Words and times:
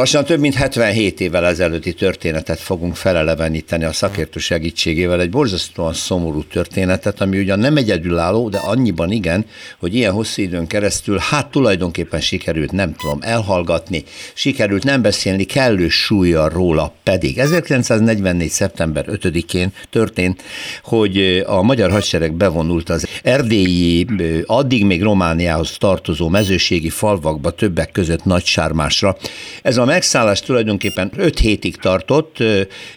Lassan 0.00 0.24
több 0.24 0.40
mint 0.40 0.54
77 0.54 1.20
évvel 1.20 1.46
ezelőtti 1.46 1.92
történetet 1.92 2.58
fogunk 2.58 2.96
feleleveníteni 2.96 3.84
a 3.84 3.92
szakértő 3.92 4.40
segítségével, 4.40 5.20
egy 5.20 5.30
borzasztóan 5.30 5.92
szomorú 5.92 6.42
történetet, 6.42 7.20
ami 7.20 7.38
ugyan 7.38 7.58
nem 7.58 7.76
egyedülálló, 7.76 8.48
de 8.48 8.58
annyiban 8.58 9.10
igen, 9.10 9.46
hogy 9.78 9.94
ilyen 9.94 10.12
hosszú 10.12 10.42
időn 10.42 10.66
keresztül 10.66 11.18
hát 11.18 11.50
tulajdonképpen 11.50 12.20
sikerült, 12.20 12.72
nem 12.72 12.94
tudom, 12.94 13.18
elhallgatni, 13.22 14.04
sikerült 14.34 14.84
nem 14.84 15.02
beszélni 15.02 15.44
kellő 15.44 15.88
súlya 15.88 16.48
róla, 16.48 16.92
pedig 17.02 17.38
1944. 17.38 18.48
szeptember 18.48 19.04
5-én 19.08 19.72
történt, 19.90 20.42
hogy 20.82 21.42
a 21.46 21.62
magyar 21.62 21.90
hadsereg 21.90 22.32
bevonult 22.32 22.88
az 22.88 23.06
erdélyi, 23.22 24.06
addig 24.46 24.84
még 24.84 25.02
Romániához 25.02 25.76
tartozó 25.78 26.28
mezőségi 26.28 26.90
falvakba, 26.90 27.50
többek 27.50 27.92
között 27.92 28.24
Nagy 28.24 28.44
Sármásra. 28.44 29.16
Ez 29.62 29.76
a 29.76 29.88
megszállás 29.90 30.40
tulajdonképpen 30.40 31.10
5 31.16 31.38
hétig 31.38 31.76
tartott, 31.76 32.36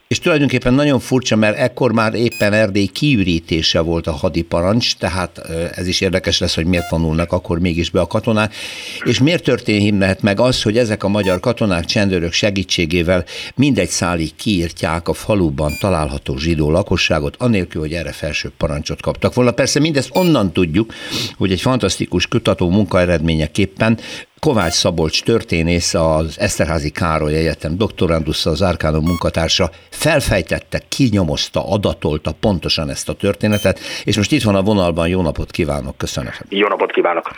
és 0.07 0.20
tulajdonképpen 0.20 0.73
nagyon 0.73 0.99
furcsa, 0.99 1.35
mert 1.35 1.57
ekkor 1.57 1.91
már 1.91 2.13
éppen 2.13 2.53
Erdély 2.53 2.85
kiürítése 2.85 3.79
volt 3.79 4.07
a 4.07 4.11
hadiparancs, 4.11 4.95
tehát 4.95 5.38
ez 5.75 5.88
is 5.88 6.02
érdekes 6.02 6.39
lesz, 6.39 6.55
hogy 6.55 6.66
miért 6.66 6.89
vonulnak 6.89 7.31
akkor 7.31 7.59
mégis 7.59 7.89
be 7.89 7.99
a 7.99 8.07
katonák, 8.07 8.55
és 9.03 9.19
miért 9.19 9.43
történhet 9.43 10.21
meg 10.21 10.39
az, 10.39 10.61
hogy 10.61 10.77
ezek 10.77 11.03
a 11.03 11.07
magyar 11.07 11.39
katonák 11.39 11.85
csendőrök 11.85 12.33
segítségével 12.33 13.25
mindegy 13.55 13.89
szálig 13.89 14.35
kiírtják 14.35 15.08
a 15.08 15.14
faluban 15.14 15.77
található 15.80 16.38
zsidó 16.38 16.71
lakosságot, 16.71 17.36
anélkül, 17.39 17.81
hogy 17.81 17.94
erre 17.94 18.11
felső 18.11 18.52
parancsot 18.58 19.02
kaptak 19.02 19.33
volna. 19.33 19.52
Persze 19.52 19.80
mindezt 19.80 20.09
onnan 20.14 20.52
tudjuk, 20.52 20.94
hogy 21.38 21.52
egy 21.52 21.61
fantasztikus 21.61 22.27
kutató 22.27 22.69
munka 22.69 22.99
eredményeképpen 22.99 23.97
Kovács 24.44 24.73
Szabolcs 24.73 25.23
történész, 25.23 25.94
az 25.94 26.39
Eszterházi 26.39 26.89
Károly 26.89 27.33
Egyetem 27.33 27.77
doktorandusza, 27.77 28.49
az 28.49 28.61
Árkánum 28.61 29.05
munkatársa 29.05 29.69
felfejtette, 29.89 30.81
kinyomozta, 30.89 31.69
adatolta 31.72 32.31
pontosan 32.39 32.89
ezt 32.89 33.09
a 33.09 33.14
történetet, 33.14 33.80
és 34.03 34.17
most 34.17 34.31
itt 34.31 34.44
van 34.44 34.55
a 34.55 34.61
vonalban, 34.61 35.08
jó 35.08 35.21
napot 35.21 35.52
kívánok, 35.52 35.97
köszönöm. 35.97 36.31
Jó 36.49 36.67
napot 36.67 36.91
kívánok. 36.91 37.31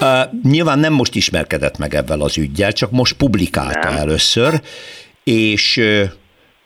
Uh, 0.00 0.08
nyilván 0.42 0.78
nem 0.78 0.92
most 0.92 1.14
ismerkedett 1.14 1.78
meg 1.78 1.94
ebben 1.94 2.20
az 2.20 2.38
ügyel, 2.38 2.72
csak 2.72 2.90
most 2.90 3.16
publikálta 3.16 3.90
nem. 3.90 3.98
először, 3.98 4.60
és 5.22 5.80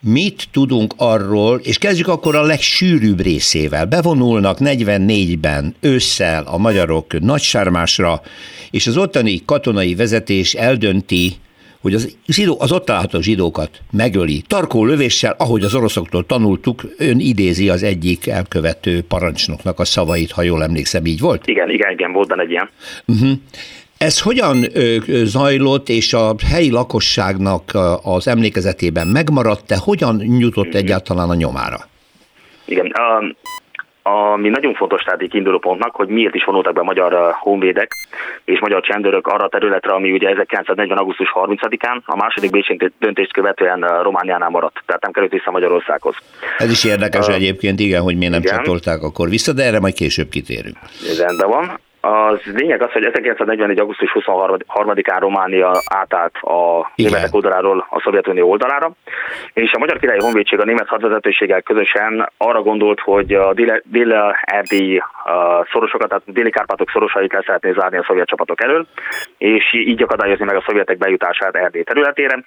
mit 0.01 0.49
tudunk 0.53 0.95
arról, 0.97 1.61
és 1.63 1.79
kezdjük 1.79 2.09
akkor 2.09 2.37
a 2.37 2.43
legsűrűbb 2.43 3.21
részével. 3.21 3.87
Bevonulnak 3.87 4.59
44-ben 4.61 5.75
ősszel 5.81 6.45
a 6.47 6.59
magyarok 6.59 7.21
nagysármásra, 7.21 8.21
és 8.71 8.87
az 8.87 8.97
ottani 8.97 9.43
katonai 9.45 9.95
vezetés 9.95 10.55
eldönti, 10.55 11.33
hogy 11.81 11.95
az, 11.95 12.17
zsidó, 12.27 12.57
az 12.61 12.73
ott 12.73 12.85
található 12.85 13.21
zsidókat 13.21 13.71
megöli. 13.91 14.43
Tarkó 14.47 14.85
lövéssel, 14.85 15.35
ahogy 15.39 15.63
az 15.63 15.75
oroszoktól 15.75 16.27
tanultuk, 16.27 16.83
ön 16.99 17.19
idézi 17.19 17.69
az 17.69 17.83
egyik 17.83 18.27
elkövető 18.27 19.03
parancsnoknak 19.03 19.79
a 19.79 19.85
szavait, 19.85 20.31
ha 20.31 20.43
jól 20.43 20.62
emlékszem, 20.62 21.07
így 21.07 21.21
volt? 21.21 21.47
Igen, 21.47 21.71
igen, 21.71 21.93
igen, 21.93 22.12
volt 22.12 22.29
benne 22.29 22.43
egy 22.43 22.51
ilyen. 22.51 22.71
Uh-huh. 23.07 23.31
Ez 23.99 24.23
hogyan 24.23 24.57
zajlott, 25.25 25.89
és 25.89 26.13
a 26.13 26.35
helyi 26.53 26.71
lakosságnak 26.71 27.63
az 28.03 28.29
emlékezetében 28.29 29.07
megmaradt-e? 29.07 29.77
Hogyan 29.85 30.23
jutott 30.39 30.75
egyáltalán 30.75 31.29
a 31.29 31.35
nyomára? 31.35 31.77
Igen, 32.65 32.93
ami 34.03 34.49
nagyon 34.49 34.75
fontos 34.75 35.03
tehát 35.03 35.28
kiinduló 35.28 35.59
pontnak, 35.59 35.95
hogy 35.95 36.09
miért 36.09 36.34
is 36.34 36.45
vonultak 36.45 36.75
be 36.75 36.83
magyar 36.83 37.34
honvédek 37.39 37.91
és 38.45 38.61
magyar 38.61 38.83
csendőrök 38.83 39.27
arra 39.27 39.45
a 39.45 39.49
területre, 39.49 39.93
ami 39.93 40.12
ugye 40.12 40.28
1940. 40.28 40.99
augusztus 40.99 41.33
30-án 41.34 42.05
a 42.05 42.17
második 42.17 42.51
Bécsi 42.51 42.91
döntést 42.99 43.33
követően 43.33 44.03
Romániánál 44.03 44.49
maradt, 44.49 44.83
tehát 44.87 45.03
nem 45.03 45.12
került 45.12 45.33
vissza 45.33 45.51
Magyarországhoz. 45.51 46.15
Ez 46.59 46.71
is 46.71 46.84
érdekes 46.84 47.27
uh, 47.27 47.34
egyébként, 47.34 47.81
igen, 47.81 48.03
hogy 48.03 48.17
miért 48.17 48.33
nem 48.33 48.43
igen. 48.43 48.56
csatolták 48.56 49.03
akkor 49.03 49.28
vissza, 49.28 49.53
de 49.53 49.65
erre 49.65 49.81
majd 49.81 49.95
később 49.95 50.28
kitérünk. 50.28 50.77
Rendben 51.19 51.49
van. 51.49 51.81
Az 52.00 52.41
lényeg 52.54 52.82
az, 52.82 52.92
hogy 52.92 53.04
1944. 53.04 53.78
augusztus 53.78 54.12
23-án 54.14 55.16
Románia 55.19 55.81
átállt 55.88 56.36
a 56.41 56.91
Igen. 56.94 57.10
németek 57.10 57.34
oldaláról 57.34 57.86
a 57.91 58.00
Szovjetunió 58.00 58.50
oldalára, 58.50 58.91
és 59.53 59.72
a 59.72 59.78
Magyar 59.78 59.98
Királyi 59.98 60.20
Honvédség 60.20 60.60
a 60.60 60.64
német 60.64 60.88
hadvezetőséggel 60.88 61.62
közösen 61.62 62.31
arra 62.36 62.62
gondolt, 62.62 63.00
hogy 63.00 63.32
a 63.32 63.54
dél-erdélyi 63.84 65.03
szorosokat, 65.72 66.09
tehát 66.09 66.22
déli 66.26 66.50
Kárpátok 66.50 66.91
szorosait 66.91 67.32
le 67.32 67.42
szeretné 67.47 67.72
zárni 67.72 67.98
a 67.98 68.04
szovjet 68.06 68.28
csapatok 68.28 68.62
elől, 68.62 68.86
és 69.38 69.72
így 69.72 70.03
akadályozni 70.03 70.44
meg 70.44 70.56
a 70.56 70.65
szovjetek 70.66 70.98
bejutását 70.98 71.56
Erdély 71.56 71.82
területére. 71.82 72.44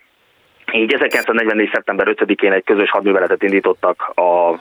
Így 0.72 0.94
1944. 0.94 1.70
szeptember 1.74 2.08
5-én 2.10 2.52
egy 2.52 2.64
közös 2.64 2.90
hadműveletet 2.90 3.44
indítottak 3.44 4.12
a 4.16 4.60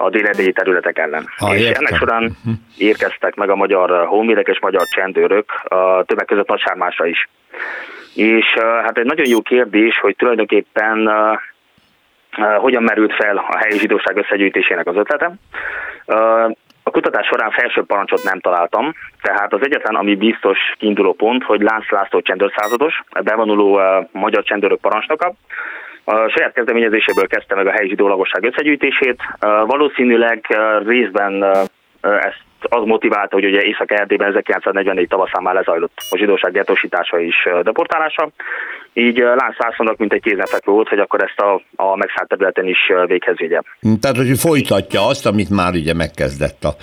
a 0.00 0.10
déledélyi 0.10 0.52
területek 0.52 0.98
ellen. 0.98 1.28
Ha, 1.36 1.54
és 1.54 1.60
értem. 1.60 1.84
ennek 1.84 1.98
során 1.98 2.22
uh-huh. 2.22 2.54
érkeztek 2.76 3.34
meg 3.34 3.50
a 3.50 3.56
magyar 3.56 4.06
honvédek 4.06 4.48
és 4.48 4.60
magyar 4.60 4.82
csendőrök, 4.86 5.50
a 5.64 6.04
többek 6.04 6.26
között 6.26 6.48
Nagysármásra 6.48 7.06
is. 7.06 7.28
És 8.14 8.46
hát 8.58 8.98
egy 8.98 9.04
nagyon 9.04 9.28
jó 9.28 9.40
kérdés, 9.40 9.98
hogy 9.98 10.16
tulajdonképpen 10.16 11.10
hogyan 12.58 12.82
merült 12.82 13.14
fel 13.14 13.36
a 13.36 13.56
helyi 13.58 13.78
zsidóság 13.78 14.16
összegyűjtésének 14.16 14.86
az 14.86 14.96
ötlete. 14.96 15.32
Uh, 16.06 16.50
a 16.88 16.90
kutatás 16.90 17.26
során 17.26 17.50
felső 17.50 17.82
parancsot 17.82 18.22
nem 18.22 18.40
találtam, 18.40 18.94
tehát 19.22 19.52
az 19.52 19.60
egyetlen, 19.62 19.94
ami 19.94 20.14
biztos 20.14 20.58
kiinduló 20.78 21.12
pont, 21.12 21.44
hogy 21.44 21.60
Lánc 21.60 21.90
László 21.90 22.20
csendőrszázados, 22.20 23.02
bevonuló 23.24 23.80
magyar 24.12 24.42
csendőrök 24.42 24.80
parancsnoka, 24.80 25.34
a 26.08 26.28
saját 26.28 26.52
kezdeményezéséből 26.52 27.26
kezdte 27.26 27.54
meg 27.54 27.66
a 27.66 27.70
helyi 27.70 27.88
zsidó 27.88 28.08
lakosság 28.08 28.44
összegyűjtését. 28.44 29.22
Valószínűleg 29.66 30.46
részben 30.86 31.44
ezt 32.00 32.46
az 32.60 32.84
motiválta, 32.84 33.34
hogy 33.34 33.44
ugye 33.44 33.62
Észak-Erdélyben 33.62 34.28
1944 34.28 35.08
tavaszán 35.08 35.42
már 35.42 35.54
lezajlott 35.54 35.92
a 36.10 36.16
zsidóság 36.16 36.52
getosítása 36.52 37.20
és 37.20 37.48
deportálása. 37.62 38.30
Így 38.92 39.18
Lánc 39.18 39.58
Lászlónak 39.58 39.96
mint 39.96 40.12
egy 40.12 40.22
kézenfekvő 40.22 40.72
volt, 40.72 40.88
hogy 40.88 40.98
akkor 40.98 41.22
ezt 41.22 41.40
a, 41.40 41.62
a 41.76 41.96
megszállt 41.96 42.28
területen 42.28 42.66
is 42.66 42.78
véghez 43.06 43.36
vigye. 43.36 43.60
Tehát, 44.00 44.16
hogy 44.16 44.38
folytatja 44.38 45.06
azt, 45.06 45.26
amit 45.26 45.50
már 45.50 45.72
ugye 45.72 45.94
megkezdett 45.94 46.64
a 46.64 46.74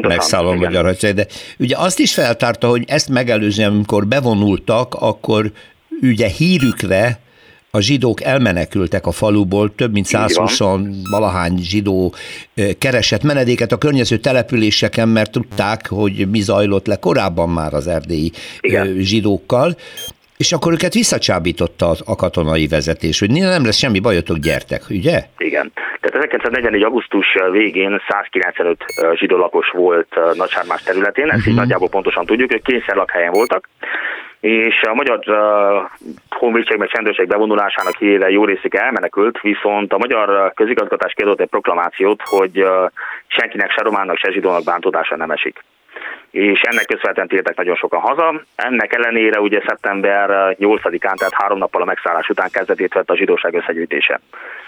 megszálló 0.00 0.52
magyar 0.54 0.84
hadsereg. 0.84 1.16
De 1.16 1.26
ugye 1.58 1.76
azt 1.78 1.98
is 1.98 2.14
feltárta, 2.14 2.66
hogy 2.66 2.84
ezt 2.86 3.08
megelőzően, 3.08 3.70
amikor 3.70 4.06
bevonultak, 4.06 4.94
akkor 4.94 5.44
ugye 6.02 6.26
hírükre 6.26 7.22
a 7.74 7.80
zsidók 7.80 8.22
elmenekültek 8.22 9.06
a 9.06 9.10
faluból, 9.10 9.74
több 9.74 9.92
mint 9.92 10.06
120 10.06 10.58
valahány 11.10 11.58
zsidó 11.62 12.14
keresett 12.78 13.22
menedéket 13.22 13.72
a 13.72 13.76
környező 13.76 14.18
településeken, 14.18 15.08
mert 15.08 15.30
tudták, 15.30 15.88
hogy 15.88 16.30
mi 16.30 16.40
zajlott 16.40 16.86
le 16.86 16.96
korábban 16.96 17.48
már 17.48 17.74
az 17.74 17.86
erdélyi 17.86 18.32
Igen. 18.60 18.96
zsidókkal, 18.98 19.76
és 20.36 20.52
akkor 20.52 20.72
őket 20.72 20.94
visszacsábította 20.94 21.90
a 22.06 22.16
katonai 22.16 22.66
vezetés, 22.66 23.18
hogy 23.18 23.30
nem 23.30 23.64
lesz 23.64 23.76
semmi 23.76 24.00
bajotok, 24.00 24.36
gyertek, 24.36 24.82
ugye? 24.90 25.18
Igen. 25.38 25.72
Tehát 26.00 26.14
1944. 26.14 26.82
augusztus 26.82 27.26
végén 27.50 28.02
195 28.08 28.84
zsidó 29.14 29.36
lakos 29.36 29.70
volt 29.70 30.14
Nagysármás 30.34 30.82
területén, 30.82 31.24
ezt 31.24 31.36
uh-huh. 31.36 31.52
így 31.52 31.58
nagyjából 31.58 31.88
pontosan 31.88 32.26
tudjuk, 32.26 32.50
hogy 32.50 32.62
kényszerlakhelyen 32.62 33.32
voltak, 33.32 33.68
és 34.40 34.82
a 34.82 34.94
magyar 34.94 35.18
uh, 35.26 35.36
honvédség 36.28 36.76
meg 36.76 36.88
csendőrség 36.88 37.26
bevonulásának 37.26 37.96
híre 37.96 38.30
jó 38.30 38.44
részük 38.44 38.74
elmenekült, 38.74 39.40
viszont 39.40 39.92
a 39.92 39.98
magyar 39.98 40.52
közigazgatás 40.54 41.12
kiadott 41.12 41.40
egy 41.40 41.48
proklamációt, 41.48 42.22
hogy 42.24 42.62
uh, 42.62 42.90
senkinek 43.26 43.70
se 43.70 43.82
románnak, 43.82 44.16
se 44.16 44.32
zsidónak 44.32 44.64
bántódása 44.64 45.16
nem 45.16 45.30
esik 45.30 45.64
és 46.34 46.60
ennek 46.60 46.86
köszönhetően 46.86 47.28
tértek 47.28 47.56
nagyon 47.56 47.74
sokan 47.74 48.00
haza. 48.00 48.42
Ennek 48.54 48.92
ellenére 48.92 49.40
ugye 49.40 49.60
szeptember 49.66 50.56
8-án, 50.58 51.16
tehát 51.16 51.34
három 51.34 51.58
nappal 51.58 51.82
a 51.82 51.84
megszállás 51.84 52.28
után 52.28 52.50
kezdetét 52.50 52.94
vett 52.94 53.10
a 53.10 53.16
zsidóság 53.16 53.54
összegyűjtése. 53.54 54.20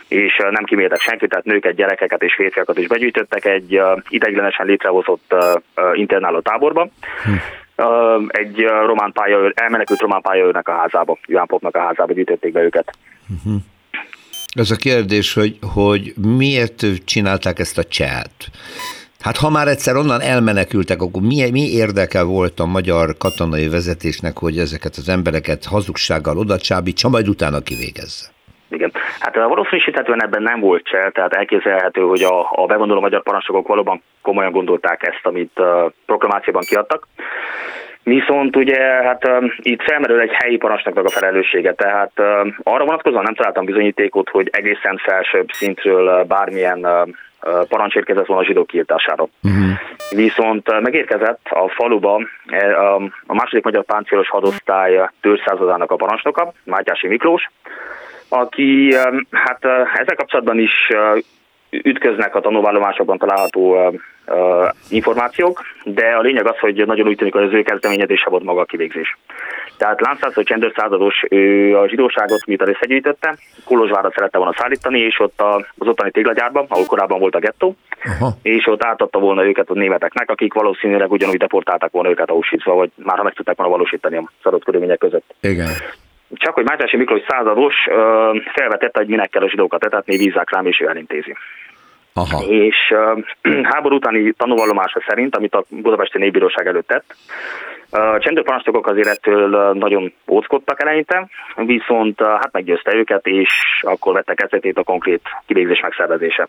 És 0.09 0.37
nem 0.51 0.65
kimértek 0.65 1.01
senkit, 1.01 1.29
tehát 1.29 1.45
nőket, 1.45 1.75
gyerekeket 1.75 2.23
és 2.23 2.35
férfiakat 2.35 2.79
is 2.79 2.87
begyűjtöttek 2.87 3.45
egy 3.45 3.81
ideiglenesen 4.09 4.67
létrehozott 4.67 5.35
internáló 5.95 6.41
táborba. 6.41 6.89
Hm 7.25 7.33
egy 8.29 8.65
román 8.87 9.13
pályaőr, 9.13 9.53
elmenekült 9.55 10.01
román 10.01 10.21
pályaőrnek 10.21 10.69
a 10.69 10.77
házába, 10.77 11.19
Johan 11.27 11.47
Popnak 11.47 11.77
a 11.77 11.81
házába 11.81 12.13
gyűjtötték 12.13 12.53
be 12.53 12.63
őket. 12.63 12.97
Uh-huh. 13.29 13.61
Ez 14.55 14.71
a 14.71 14.77
kérdés, 14.77 15.35
hogy, 15.35 15.59
hogy 15.75 16.13
miért 16.37 17.05
csinálták 17.05 17.59
ezt 17.59 17.79
a 17.79 17.85
cselt? 17.85 18.49
Hát 19.21 19.37
ha 19.37 19.51
már 19.51 19.69
egyszer 19.69 19.97
onnan 19.97 20.21
elmenekültek, 20.21 21.01
akkor 21.01 21.23
mi, 21.23 21.51
mi 21.51 21.61
érdeke 21.61 22.23
volt 22.23 22.61
a 22.61 22.67
magyar 22.67 23.07
katonai 23.19 23.69
vezetésnek, 23.69 24.39
hogy 24.39 24.59
ezeket 24.59 24.95
az 24.97 25.09
embereket 25.09 25.65
hazugsággal 25.65 26.39
oda 26.39 26.59
csábítsa, 26.59 27.09
majd 27.09 27.29
utána 27.29 27.61
kivégezze? 27.61 28.27
Igen. 28.69 28.93
Hát 29.21 29.35
valószínűsíthetően 29.35 30.23
ebben 30.23 30.43
nem 30.43 30.61
volt 30.61 30.85
csel, 30.85 31.11
tehát 31.11 31.33
elképzelhető, 31.33 32.01
hogy 32.01 32.23
a, 32.23 32.49
a 32.51 32.67
bevonuló 32.67 33.01
magyar 33.01 33.23
parancsnokok 33.23 33.69
valóban 33.69 34.03
komolyan 34.23 34.53
gondolták 34.53 35.07
ezt, 35.07 35.27
amit 35.27 35.53
uh, 35.57 35.93
proklamációban 36.07 36.63
kiadtak. 36.69 37.07
Viszont 38.03 38.57
ugye 38.57 38.79
hát 38.81 39.29
uh, 39.29 39.45
itt 39.57 39.83
felmerül 39.83 40.21
egy 40.21 40.33
helyi 40.33 40.57
parancsnoknak 40.57 41.05
a 41.05 41.11
felelőssége, 41.11 41.75
tehát 41.75 42.13
uh, 42.17 42.27
arra 42.63 42.85
vonatkozóan 42.85 43.23
nem 43.23 43.35
találtam 43.35 43.65
bizonyítékot, 43.65 44.29
hogy 44.29 44.49
egészen 44.53 44.97
felsőbb 44.97 45.49
szintről 45.53 46.07
uh, 46.07 46.27
bármilyen 46.27 46.79
uh, 46.79 47.09
parancs 47.69 47.95
érkezett 47.95 48.27
volna 48.27 48.43
a 48.43 48.47
zsidók 48.47 48.67
kiirtására. 48.67 49.23
Uh-huh. 49.43 49.71
Viszont 50.11 50.81
megérkezett 50.81 51.47
a 51.51 51.69
faluba 51.69 52.21
a 53.27 53.35
második 53.35 53.65
magyar 53.65 53.85
páncélos 53.85 54.29
hadosztály 54.29 55.09
tőrszázadának 55.21 55.91
a 55.91 55.97
parancsnoka, 55.97 56.53
Mátyási 56.65 57.07
Miklós, 57.07 57.51
aki 58.29 58.95
hát 59.31 59.65
ezzel 59.95 60.17
kapcsolatban 60.17 60.59
is 60.59 60.89
ütköznek 61.71 62.35
a 62.35 62.41
tanulvallomásokban 62.41 63.19
található 63.19 63.77
információk, 64.91 65.63
de 65.85 66.07
a 66.07 66.21
lényeg 66.21 66.47
az, 66.47 66.59
hogy 66.59 66.87
nagyon 66.87 67.09
úgy 67.09 67.17
tűnik, 67.17 67.33
hogy 67.33 67.43
az 67.43 67.53
ő 67.53 67.63
kezdeményezése 67.63 68.31
volt 68.31 68.45
maga 68.45 68.61
a 68.61 68.65
kivégzés. 68.65 69.17
Tehát 69.79 70.01
Lánszászó 70.01 70.43
Csendőr 70.43 70.73
százados 70.77 71.25
ő 71.31 71.77
a 71.79 71.89
zsidóságot 71.89 72.47
miután 72.47 72.69
összegyűjtötte, 72.69 73.37
Kolozsvárra 73.65 74.11
szerette 74.15 74.39
volna 74.39 74.55
szállítani, 74.59 74.99
és 74.99 75.21
ott 75.21 75.43
az 75.77 75.89
ottani 75.89 76.11
téglagyárban, 76.11 76.67
ahol 76.69 76.85
korábban 76.85 77.19
volt 77.19 77.35
a 77.35 77.39
gettó, 77.39 77.77
Aha. 78.05 78.33
és 78.43 78.67
ott 78.67 78.85
átadta 78.85 79.19
volna 79.19 79.45
őket 79.45 79.71
a 79.71 79.75
németeknek, 79.75 80.31
akik 80.31 80.53
valószínűleg 80.53 81.11
ugyanúgy 81.11 81.37
deportálták 81.37 81.91
volna 81.91 82.09
őket 82.09 82.31
Auschwitzba, 82.31 82.75
vagy 82.75 82.91
már 82.95 83.17
ha 83.17 83.23
meg 83.23 83.33
tudták 83.33 83.57
volna 83.57 83.73
valósítani 83.73 84.17
a 84.17 84.31
szarott 84.43 84.65
körülmények 84.65 84.99
között. 84.99 85.35
Igen. 85.41 85.69
Csak 86.35 86.55
hogy 86.55 86.65
Mátyási 86.65 86.97
Miklós 86.97 87.23
százados 87.29 87.75
felvetette, 88.55 88.99
hogy 88.99 89.09
minek 89.09 89.31
kell 89.31 89.43
a 89.43 89.49
zsidókat 89.49 89.85
etetni, 89.85 90.17
bízzák 90.17 90.51
rám, 90.51 90.67
és 90.67 90.81
ő 90.81 90.89
elintézi. 90.89 91.35
Aha. 92.19 92.45
És 92.45 92.77
uh, 92.91 93.63
háború 93.73 93.97
utáni 93.97 94.33
tanúvallomása 94.33 95.03
szerint, 95.09 95.37
amit 95.37 95.55
a 95.55 95.65
Budapesti 95.69 96.19
Népbíróság 96.19 96.67
előtt 96.67 96.87
tett, 96.87 97.15
a 97.91 98.19
csendőparancsnokok 98.19 98.87
azért 98.87 99.09
ettől 99.09 99.73
nagyon 99.73 100.13
óckodtak 100.29 100.83
eleinte, 100.83 101.29
viszont 101.57 102.21
hát 102.21 102.53
meggyőzte 102.53 102.95
őket, 102.95 103.27
és 103.27 103.49
akkor 103.81 104.13
vette 104.13 104.35
kezdetét 104.35 104.79
a 104.79 104.83
konkrét 104.83 105.21
kivégzés 105.47 105.81
megszervezése. 105.81 106.49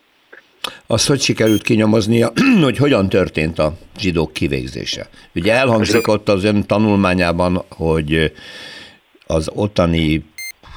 Azt 0.88 1.08
hogy 1.08 1.20
sikerült 1.20 1.62
kinyomoznia, 1.62 2.30
hogy 2.64 2.78
hogyan 2.78 3.10
történt 3.10 3.60
a 3.60 3.72
zsidók 4.00 4.34
kivégzése? 4.34 5.06
Ugye 5.36 5.54
elhangzik 5.54 6.08
ott 6.08 6.28
az 6.30 6.44
ön 6.44 6.66
tanulmányában, 6.66 7.62
hogy 7.78 8.32
az 9.28 9.52
ottani 9.56 10.24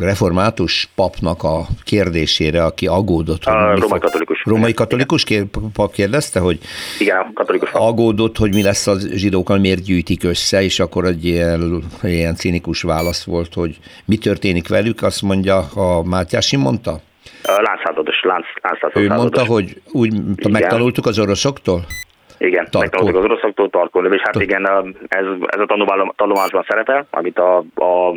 református 0.00 0.88
papnak 0.94 1.42
a 1.42 1.66
kérdésére, 1.84 2.64
aki 2.64 2.86
aggódott, 2.86 3.44
hogy 3.44 3.54
a 3.54 3.74
római 3.74 3.98
katolikus. 3.98 4.42
Római 4.44 4.74
katolikus 4.74 5.24
kér, 5.24 5.44
pap 5.72 5.92
kérdezte, 5.92 6.40
hogy 6.40 6.58
igen, 6.98 7.30
katolikus 7.34 7.70
pap. 7.70 7.82
aggódott, 7.82 8.36
hogy 8.36 8.54
mi 8.54 8.62
lesz 8.62 8.86
a 8.86 8.94
zsidókkal, 9.14 9.58
miért 9.58 9.82
gyűjtik 9.82 10.24
össze, 10.24 10.62
és 10.62 10.80
akkor 10.80 11.04
egy 11.04 11.24
ilyen, 11.24 11.82
ilyen 12.02 12.34
cinikus 12.34 12.82
válasz 12.82 13.24
volt, 13.24 13.54
hogy 13.54 13.78
mi 14.04 14.16
történik 14.16 14.68
velük, 14.68 15.02
azt 15.02 15.22
mondja, 15.22 15.58
a 15.58 16.02
Mátyási 16.04 16.56
mondta? 16.56 17.00
Lánszázados, 17.44 18.20
lánc, 18.22 18.46
Ő 18.94 19.08
mondta, 19.08 19.44
hogy 19.44 19.82
úgy 19.92 20.14
igen. 20.14 20.50
megtanultuk 20.50 21.06
az 21.06 21.18
oroszoktól? 21.18 21.84
Igen, 22.38 22.68
megtanultuk 22.78 23.16
az 23.16 23.24
oroszoktól 23.24 23.70
tarkolni, 23.70 24.14
és 24.14 24.22
hát 24.24 24.42
igen, 24.42 24.66
ez, 25.08 25.24
ez 25.46 25.60
a 25.60 25.66
tanulmányban 26.16 26.64
szerepel, 26.68 27.06
amit 27.10 27.38
a, 27.38 27.58
a 27.74 28.14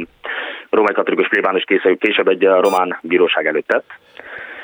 római 0.75 0.93
katolikus 0.93 1.27
plébános 1.27 1.63
később, 1.63 1.99
később 1.99 2.27
egy 2.27 2.43
román 2.43 2.99
bíróság 3.01 3.45
előtt 3.45 3.67
tett. 3.67 3.85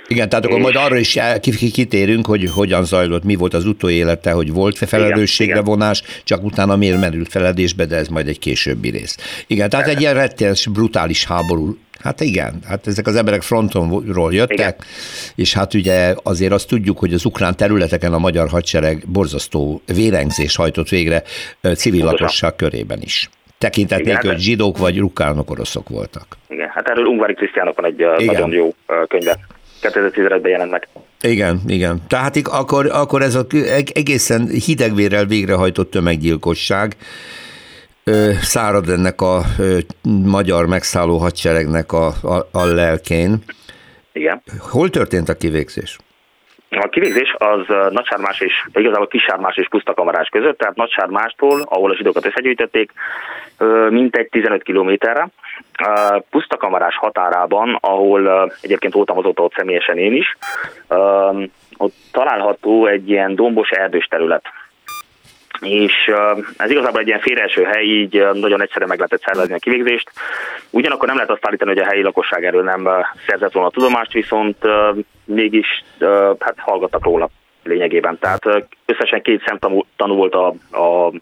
Igen, 0.08 0.30
tehát 0.30 0.46
akkor 0.46 0.60
majd 0.60 0.76
arra 0.76 0.98
is 0.98 1.20
kitérünk, 1.74 2.26
hogy 2.26 2.50
hogyan 2.50 2.86
zajlott, 2.86 3.24
mi 3.24 3.36
volt 3.36 3.54
az 3.54 3.66
utóélete, 3.66 4.32
hogy 4.32 4.52
volt 4.54 4.78
felelősségre 4.78 5.62
vonás, 5.62 6.04
csak 6.24 6.44
utána 6.44 6.76
miért 6.76 7.00
merült 7.00 7.30
feledésbe, 7.30 7.86
de 7.86 7.96
ez 7.96 8.08
majd 8.08 8.28
egy 8.28 8.40
későbbi 8.40 8.90
rész. 8.90 9.44
Igen, 9.48 9.70
tehát 9.70 9.88
egy 9.88 10.02
ilyen 10.02 10.14
rettenes, 10.14 10.68
brutális 10.68 11.26
háború 11.26 11.78
Hát 12.00 12.22
igen, 12.22 12.60
hát 12.68 12.88
ezek 12.88 13.08
az 13.08 13.16
emberek 13.16 13.42
frontonról 13.42 14.34
jöttek, 14.34 14.58
igen. 14.58 14.76
és 15.36 15.54
hát 15.54 15.74
ugye 15.74 16.14
azért 16.24 16.52
azt 16.52 16.68
tudjuk, 16.68 17.00
hogy 17.00 17.14
az 17.14 17.26
ukrán 17.26 17.56
területeken 17.56 18.14
a 18.14 18.18
magyar 18.18 18.50
hadsereg 18.50 19.04
borzasztó 19.08 19.82
vérengzés 19.86 20.56
hajtott 20.56 20.90
végre 20.90 21.24
civil 21.76 22.06
lakosság 22.06 22.56
körében 22.56 23.02
is. 23.02 23.30
Tekintet 23.60 24.04
nélkül, 24.04 24.30
hogy 24.30 24.30
hát- 24.30 24.40
zsidók 24.40 24.78
vagy 24.78 24.98
rukánok 24.98 25.52
oroszok 25.52 25.90
voltak. 25.90 26.26
Igen, 26.48 26.70
hát 26.70 26.88
erről 26.88 27.06
Ungvári 27.06 27.34
Krisztiánok 27.34 27.76
van 27.82 27.86
egy 27.86 28.00
igen. 28.00 28.34
nagyon 28.34 28.52
jó 28.52 28.74
könyve. 29.08 29.40
2015-ben 29.82 30.52
jelent 30.52 30.72
meg. 30.72 30.88
Igen, 31.22 31.60
igen. 31.68 32.02
Tehát 32.08 32.38
akkor, 32.44 32.90
akkor 32.92 33.22
ez 33.22 33.36
a 33.36 33.46
egészen 33.94 34.48
hidegvérrel 34.48 35.26
végrehajtott 35.26 35.92
tömeggyilkosság, 35.92 36.96
szárad 38.42 38.90
ennek 38.90 39.22
a 39.22 39.42
magyar 40.26 40.66
megszálló 40.66 41.18
hadseregnek 41.18 41.92
a, 41.92 42.08
a, 42.08 42.48
a 42.52 42.66
lelkén. 42.66 43.38
Igen. 44.14 44.42
Hol 44.60 44.90
történt 44.90 45.30
a 45.30 45.34
kivégzés? 45.34 45.98
A 46.70 46.88
kivégzés 46.90 47.36
az 47.38 47.66
Nagysármás 47.90 48.40
és 48.40 48.54
igazából 48.74 49.08
Kisármás 49.08 49.58
és 49.58 49.68
Pusztakamarás 49.68 50.30
között, 50.30 50.58
tehát 50.58 50.76
Nagysármástól, 50.76 51.62
ahol 51.66 51.92
a 51.92 51.96
zsidókat 51.96 52.26
összegyűjtötték, 52.26 52.92
mintegy 53.90 54.30
15 54.30 54.64
kilométerre. 54.64 55.28
Pusztakamarás 56.30 56.96
határában, 56.96 57.78
ahol 57.82 58.52
egyébként 58.62 58.94
voltam 58.94 59.18
azóta 59.18 59.44
ott 59.44 59.54
személyesen 59.56 59.98
én 59.98 60.14
is, 60.14 60.38
ott 61.78 61.94
található 62.12 62.86
egy 62.86 63.10
ilyen 63.10 63.36
dombos 63.36 63.70
erdős 63.70 64.06
terület 64.06 64.44
és 65.62 66.12
ez 66.58 66.72
igazából 66.72 67.00
egy 67.00 67.08
ilyen 67.08 67.20
félreeső 67.20 67.64
hely, 67.64 67.84
így 67.84 68.26
nagyon 68.34 68.62
egyszerűen 68.62 68.90
meg 68.90 68.98
lehetett 68.98 69.22
szervezni 69.22 69.54
a 69.54 69.58
kivégzést. 69.58 70.12
Ugyanakkor 70.70 71.08
nem 71.08 71.16
lehet 71.16 71.32
azt 71.32 71.48
állítani, 71.48 71.70
hogy 71.70 71.80
a 71.80 71.86
helyi 71.86 72.02
lakosság 72.02 72.46
erről 72.46 72.64
nem 72.64 72.90
szerzett 73.28 73.52
volna 73.52 73.70
tudomást, 73.70 74.12
viszont 74.14 74.58
mégis 75.30 75.84
hát 76.40 76.56
hallgattak 76.58 77.04
róla 77.04 77.30
lényegében. 77.70 78.18
Tehát 78.20 78.68
összesen 78.86 79.22
két 79.22 79.44
szemtanú 79.46 80.16
volt 80.16 80.34
a, 80.34 80.48
a 80.72 81.14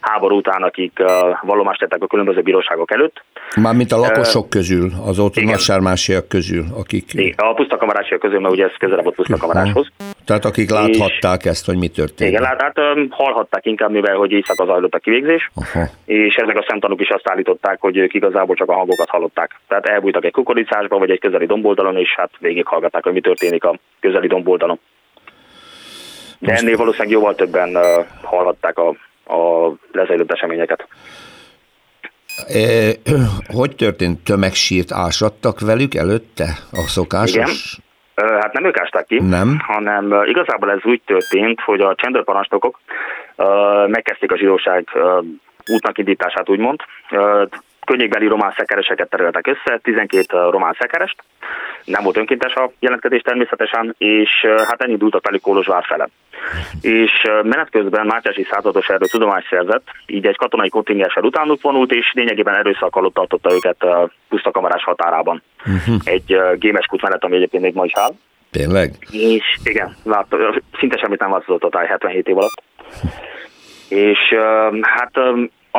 háború 0.00 0.36
után, 0.36 0.62
akik 0.62 1.02
vallomást 1.42 1.80
tettek 1.80 2.02
a 2.02 2.06
különböző 2.06 2.40
bíróságok 2.40 2.92
előtt. 2.92 3.24
Mármint 3.56 3.92
a 3.92 3.96
lakosok 3.96 4.50
közül, 4.50 4.90
az 5.06 5.18
ott 5.18 5.34
nagysármásiak 5.34 6.28
közül, 6.28 6.64
akik... 6.78 7.12
Igen, 7.12 7.34
a 7.36 7.54
pusztakamarásiak 7.54 8.20
közül, 8.20 8.40
mert 8.40 8.54
ugye 8.54 8.64
ez 8.64 8.76
közelebb 8.78 9.04
volt 9.04 9.16
pusztakamáráshoz. 9.16 9.86
Tehát 10.24 10.44
akik 10.44 10.70
láthatták 10.70 11.44
és... 11.44 11.50
ezt, 11.50 11.66
hogy 11.66 11.76
mi 11.76 11.88
történt. 11.88 12.30
Igen, 12.30 12.42
lát, 12.42 12.62
hát 12.62 12.78
hallhatták 13.10 13.66
inkább, 13.66 13.90
mivel 13.90 14.16
hogy 14.16 14.30
éjszaka 14.30 14.64
zajlott 14.64 14.94
a 14.94 14.98
kivégzés, 14.98 15.50
Aha. 15.54 15.86
és 16.04 16.34
ezek 16.34 16.58
a 16.58 16.64
szemtanúk 16.68 17.00
is 17.00 17.08
azt 17.08 17.28
állították, 17.28 17.80
hogy 17.80 17.96
ők 17.96 18.14
igazából 18.14 18.54
csak 18.54 18.68
a 18.68 18.74
hangokat 18.74 19.08
hallották. 19.08 19.60
Tehát 19.68 19.86
elbújtak 19.86 20.24
egy 20.24 20.32
kukoricásba, 20.32 20.98
vagy 20.98 21.10
egy 21.10 21.20
közeli 21.20 21.46
domboldalon, 21.46 21.96
és 21.96 22.14
hát 22.16 22.30
végighallgatták, 22.38 23.04
hogy 23.04 23.12
mi 23.12 23.20
történik 23.20 23.64
a 23.64 23.78
közeli 24.00 24.26
domboldalon. 24.26 24.78
De 26.38 26.54
ennél 26.54 26.76
valószínűleg 26.76 27.12
jóval 27.12 27.34
többen 27.34 27.76
hallhatták 28.22 28.78
a, 28.78 28.88
a 29.34 29.72
lezajlott 29.92 30.32
eseményeket. 30.32 30.88
E, 32.48 32.92
hogy 33.46 33.76
történt? 33.76 34.24
Tömegsírt 34.24 34.92
ásattak 34.92 35.60
velük 35.60 35.94
előtte 35.94 36.44
a 36.72 36.80
szokásos? 36.86 37.34
Igen. 37.34 38.40
Hát 38.40 38.52
nem 38.52 38.64
ők 38.64 38.78
ásták 38.78 39.06
ki, 39.06 39.20
nem. 39.20 39.58
hanem 39.58 40.22
igazából 40.24 40.70
ez 40.70 40.78
úgy 40.84 41.00
történt, 41.06 41.60
hogy 41.60 41.80
a 41.80 41.94
csendőrparancsnokok 41.94 42.80
megkezdték 43.86 44.32
a 44.32 44.36
zsidóság 44.36 44.88
útnak 45.66 45.98
indítását, 45.98 46.48
úgymond 46.48 46.80
könnyékbeli 47.86 48.26
román 48.26 48.54
szekereseket 48.56 49.08
tereltek 49.08 49.46
össze, 49.46 49.78
12 49.82 50.48
román 50.50 50.76
szekerest, 50.78 51.16
nem 51.84 52.02
volt 52.02 52.16
önkéntes 52.16 52.54
a 52.54 52.70
jelentkezés 52.78 53.20
természetesen, 53.20 53.94
és 53.98 54.30
hát 54.68 54.82
elindultak 54.82 55.26
velük 55.26 55.42
Kolozsvár 55.42 55.84
fele. 55.84 56.08
És 56.80 57.22
menet 57.42 57.70
közben 57.70 58.06
Mátyási 58.06 58.46
százados 58.50 58.88
erről 58.88 59.08
tudomást 59.08 59.48
szerzett, 59.48 59.86
így 60.06 60.26
egy 60.26 60.36
katonai 60.36 60.68
kontingenssel 60.68 61.24
utánuk 61.24 61.62
vonult, 61.62 61.92
és 61.92 62.12
lényegében 62.14 62.54
erőszak 62.54 62.96
alatt 62.96 63.14
tartotta 63.14 63.52
őket 63.52 63.86
pusztakamarás 64.28 64.84
határában. 64.84 65.42
Uh-huh. 65.58 65.96
Egy 66.04 66.38
gémes 66.58 66.86
kút 66.86 67.02
mellett, 67.02 67.24
ami 67.24 67.36
egyébként 67.36 67.62
még 67.62 67.74
ma 67.74 67.84
is 67.84 67.92
áll. 67.94 68.14
Tényleg? 68.50 68.94
És 69.10 69.58
igen, 69.64 69.96
lát, 70.04 70.26
szinte 70.78 70.96
semmit 70.96 71.20
nem 71.20 71.30
változott 71.30 71.62
a 71.62 71.68
táj 71.68 71.86
77 71.86 72.28
év 72.28 72.36
alatt. 72.36 72.62
És 73.88 74.18
hát 74.80 75.18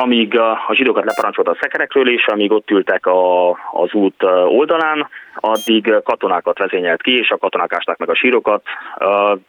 amíg 0.02 0.38
a 0.38 0.70
zsidókat 0.72 1.04
leparancsolt 1.04 1.48
a 1.48 1.56
szekerekről, 1.60 2.08
és 2.10 2.26
amíg 2.26 2.52
ott 2.52 2.70
ültek 2.70 3.06
a, 3.06 3.50
az 3.72 3.92
út 3.92 4.22
oldalán, 4.44 5.08
addig 5.34 5.94
katonákat 6.04 6.58
vezényelt 6.58 7.02
ki, 7.02 7.18
és 7.18 7.30
a 7.30 7.36
katonák 7.36 7.72
ásták 7.72 7.98
meg 7.98 8.10
a 8.10 8.14
sírokat. 8.14 8.62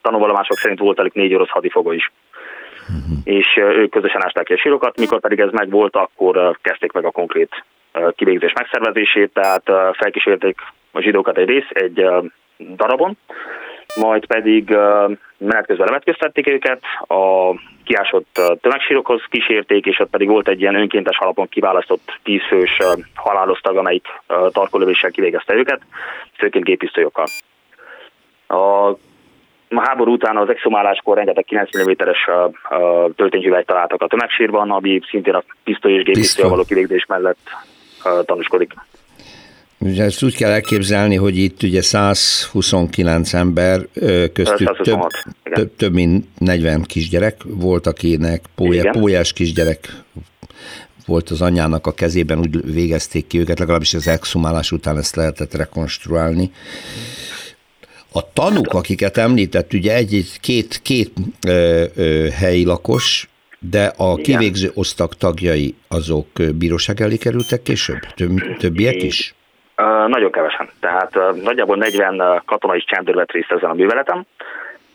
Tanúvallomások 0.01 0.57
szerint 0.57 0.79
volt 0.79 0.99
elég 0.99 1.11
négy 1.13 1.33
orosz 1.33 1.49
hadifogó 1.49 1.91
is. 1.91 2.11
Uh-huh. 2.81 3.17
És 3.23 3.57
ők 3.57 3.89
közösen 3.89 4.23
ásták 4.23 4.43
ki 4.43 4.53
a 4.53 4.57
sírokat, 4.57 4.99
mikor 4.99 5.19
pedig 5.19 5.39
ez 5.39 5.51
megvolt, 5.51 5.95
akkor 5.95 6.57
kezdték 6.61 6.91
meg 6.91 7.05
a 7.05 7.11
konkrét 7.11 7.63
kivégzés 8.15 8.53
megszervezését, 8.53 9.33
tehát 9.33 9.63
felkísérték 9.97 10.57
a 10.91 11.01
zsidókat 11.01 11.37
egy 11.37 11.47
rész, 11.47 11.67
egy 11.69 12.05
darabon, 12.57 13.17
majd 13.99 14.25
pedig 14.25 14.69
menet 15.37 15.65
közben 15.65 15.87
levetköztették 15.87 16.47
őket, 16.47 16.81
a 17.07 17.53
kiásott 17.83 18.41
tömegsírokhoz 18.61 19.21
kísérték, 19.29 19.85
és 19.85 19.99
ott 19.99 20.09
pedig 20.09 20.27
volt 20.27 20.47
egy 20.47 20.61
ilyen 20.61 20.75
önkéntes 20.75 21.17
alapon 21.17 21.49
kiválasztott 21.49 22.19
tízfős 22.23 22.77
halálosztag, 23.15 23.77
amelyik 23.77 24.07
tarkolövéssel 24.27 25.11
kivégezte 25.11 25.53
őket, 25.53 25.81
főként 26.37 26.65
gépisztolyokkal. 26.65 27.27
A 28.47 28.95
a 29.75 29.87
háború 29.87 30.11
után 30.11 30.37
az 30.37 30.49
exhumáláskor 30.49 31.17
rengeteg 31.17 31.43
9 31.43 31.69
mm-es 31.77 32.29
töltényhüvelyt 33.15 33.65
találtak 33.65 34.01
a 34.01 34.07
tömegsírban, 34.07 34.71
ami 34.71 34.99
szintén 35.09 35.33
a 35.33 35.43
pisztoly 35.63 35.91
és 35.93 36.03
gépisztoly 36.03 36.49
való 36.49 36.63
kivégzés 36.63 37.05
mellett 37.05 37.49
tanúskodik. 38.25 38.73
Ugye 39.79 40.03
ezt 40.03 40.23
úgy 40.23 40.35
kell 40.35 40.51
elképzelni, 40.51 41.15
hogy 41.15 41.37
itt 41.37 41.63
ugye 41.63 41.81
129 41.81 43.33
ember, 43.33 43.87
köztük 44.33 44.81
több, 44.81 44.99
több, 45.53 45.75
több 45.75 45.93
mint 45.93 46.25
40 46.37 46.81
kisgyerek 46.81 47.41
volt, 47.45 47.87
akinek 47.87 48.45
pólyá, 48.55 48.91
pólyás 48.91 49.33
kisgyerek 49.33 50.03
volt 51.05 51.29
az 51.29 51.41
anyának 51.41 51.87
a 51.87 51.91
kezében, 51.91 52.39
úgy 52.39 52.73
végezték 52.73 53.27
ki 53.27 53.39
őket, 53.39 53.59
legalábbis 53.59 53.93
az 53.93 54.07
exhumálás 54.07 54.71
után 54.71 54.97
ezt 54.97 55.15
lehetett 55.15 55.53
rekonstruálni. 55.53 56.51
A 58.11 58.33
tanuk, 58.33 58.73
akiket 58.73 59.17
említett, 59.17 59.73
ugye 59.73 59.95
egy, 59.95 60.25
két, 60.41 60.79
két 60.83 61.11
ö, 61.47 61.85
ö, 61.95 62.27
helyi 62.27 62.63
lakos, 62.63 63.29
de 63.59 63.93
a 63.97 64.15
kivégző 64.15 64.71
osztag 64.73 65.13
tagjai 65.13 65.75
azok 65.87 66.27
bíróság 66.55 67.01
elé 67.01 67.17
kerültek 67.17 67.61
később? 67.61 67.99
Több, 68.15 68.57
többiek 68.57 69.03
is? 69.03 69.33
Nagyon 70.07 70.31
kevesen. 70.31 70.69
Tehát 70.79 71.19
nagyjából 71.43 71.77
40 71.77 72.41
katonai 72.45 72.79
csendőr 72.79 73.15
vett 73.15 73.31
részt 73.31 73.51
ezen 73.51 73.69
a 73.69 73.73
műveletem, 73.73 74.23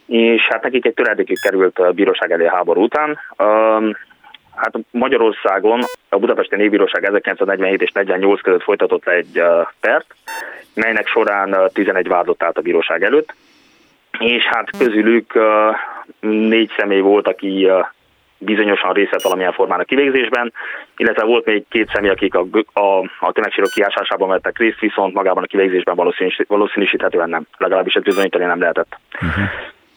és 0.07 0.43
hát 0.49 0.63
nekik 0.63 0.87
egy 0.87 0.95
töredékig 0.95 1.41
került 1.41 1.79
a 1.79 1.93
bíróság 1.93 2.33
elé 2.33 2.47
a 2.47 2.55
háború 2.55 2.83
után. 2.83 3.19
Hát 4.55 4.73
Magyarországon 4.91 5.81
a 6.09 6.19
Budapesti 6.19 6.57
Névbíróság 6.57 7.05
1947 7.05 7.83
és 7.83 7.91
48 7.93 8.41
között 8.41 8.63
folytatott 8.63 9.05
le 9.05 9.13
egy 9.13 9.43
pert, 9.81 10.15
melynek 10.75 11.07
során 11.07 11.71
11 11.73 12.09
vádlott 12.09 12.43
állt 12.43 12.59
a 12.59 12.63
bíróság 12.63 13.03
előtt, 13.03 13.35
és 14.19 14.45
hát 14.45 14.71
közülük 14.79 15.39
négy 16.21 16.71
személy 16.77 17.01
volt, 17.01 17.29
aki 17.29 17.71
bizonyosan 18.39 18.93
részt 18.93 19.11
vett 19.11 19.23
valamilyen 19.23 19.53
formán 19.53 19.81
a 19.81 19.85
kivégzésben, 19.85 20.53
illetve 20.97 21.25
volt 21.25 21.45
még 21.45 21.65
két 21.69 21.91
személy, 21.95 22.11
akik 22.11 22.35
a, 22.35 22.47
a, 22.73 22.99
a 23.21 23.33
tömegsírok 23.33 23.71
kiásásában 23.71 24.29
vettek 24.29 24.59
részt, 24.59 24.79
viszont 24.81 25.15
magában 25.15 25.43
a 25.43 25.47
kivégzésben 25.47 25.95
valószínűs, 25.95 26.41
valószínűsíthetően 26.47 27.29
nem, 27.29 27.47
legalábbis 27.57 27.95
ez 27.95 28.03
bizonyítani 28.03 28.45
nem 28.45 28.61
lehetett. 28.61 28.99
Uh-huh. 29.15 29.45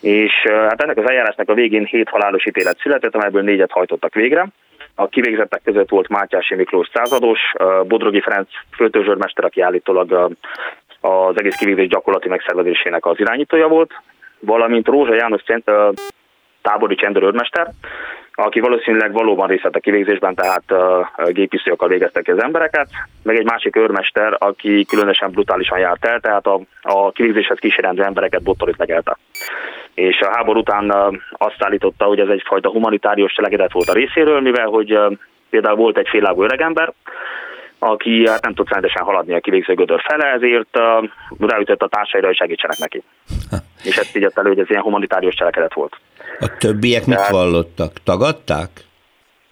És 0.02 0.34
hát 0.46 0.82
ennek 0.82 0.98
az 0.98 1.10
eljárásnak 1.10 1.50
a 1.50 1.54
végén 1.54 1.86
hét 1.86 2.10
halálos 2.10 2.46
ítélet 2.46 2.80
született, 2.80 3.16
amelyből 3.16 3.42
négyet 3.42 3.72
hajtottak 3.72 4.14
végre. 4.14 4.48
A 4.96 5.08
kivégzettek 5.08 5.62
között 5.64 5.90
volt 5.90 6.08
Mátyási 6.08 6.56
Miklós 6.56 6.90
százados, 6.94 7.40
Bodrogi 7.88 8.22
Ferenc 8.22 8.50
főtörzsörmester, 8.76 9.46
aki 9.46 9.62
állítólag 9.62 10.36
az 11.02 11.40
egész 11.40 11.56
kivégzés 11.56 11.88
gyakorlati 11.88 12.30
megszervezésének 12.30 13.06
az 13.06 13.20
irányítója 13.20 13.68
volt, 13.68 13.92
valamint 14.40 14.88
Rózsa 14.88 15.14
János 15.14 15.44
tábori 16.62 16.96
csendőrőrmester, 16.96 17.68
aki 18.40 18.60
valószínűleg 18.60 19.12
valóban 19.12 19.48
részt 19.48 19.66
a 19.66 19.80
kivégzésben, 19.80 20.36
tehát 20.36 20.64
uh, 20.70 21.32
gépisztolyokkal 21.32 21.88
végeztek 21.88 22.28
az 22.28 22.44
embereket, 22.44 22.88
meg 23.24 23.36
egy 23.36 23.46
másik 23.46 23.76
őrmester, 23.76 24.36
aki 24.40 24.86
különösen 24.86 25.32
brutálisan 25.32 25.80
járt 25.80 26.06
el, 26.06 26.20
tehát 26.20 26.46
a, 26.46 26.62
a 26.82 27.12
kivégzéshez 27.12 27.58
kísérendő 27.58 28.04
embereket 28.04 28.44
bottorit 28.44 28.78
legelte. 28.78 29.18
És 29.94 30.20
a 30.20 30.36
háború 30.36 30.60
után 30.60 30.92
uh, 30.92 31.16
azt 31.32 31.64
állította, 31.64 32.06
hogy 32.06 32.20
ez 32.20 32.28
egyfajta 32.28 32.70
humanitárius 32.70 33.34
cselekedet 33.34 33.72
volt 33.72 33.90
a 33.90 33.94
részéről, 33.94 34.42
mivel 34.42 34.68
hogy 34.68 34.94
uh, 34.94 35.14
például 35.50 35.76
volt 35.76 35.98
egy 35.98 36.08
félágú 36.10 36.44
öregember, 36.44 36.94
aki 37.80 38.28
hát 38.28 38.44
nem 38.44 38.54
tudott 38.54 38.74
rendesen 38.74 39.04
haladni 39.04 39.34
a 39.34 39.40
kivégző 39.40 39.74
gödör 39.74 40.02
fele, 40.02 40.26
ezért 40.26 40.80
ráütött 41.40 41.82
a 41.82 41.88
társaira, 41.88 42.28
hogy 42.28 42.36
segítsenek 42.36 42.78
neki. 42.78 43.04
És 43.84 43.98
ezt 43.98 44.18
így 44.18 44.32
elő, 44.34 44.48
hogy 44.48 44.60
ez 44.60 44.70
ilyen 44.70 44.82
humanitárius 44.82 45.36
cselekedet 45.36 45.74
volt. 45.74 45.98
A 46.40 46.58
többiek 46.58 47.06
mit 47.06 47.16
Tehát, 47.16 47.32
vallottak? 47.32 47.92
Tagadták? 48.04 48.70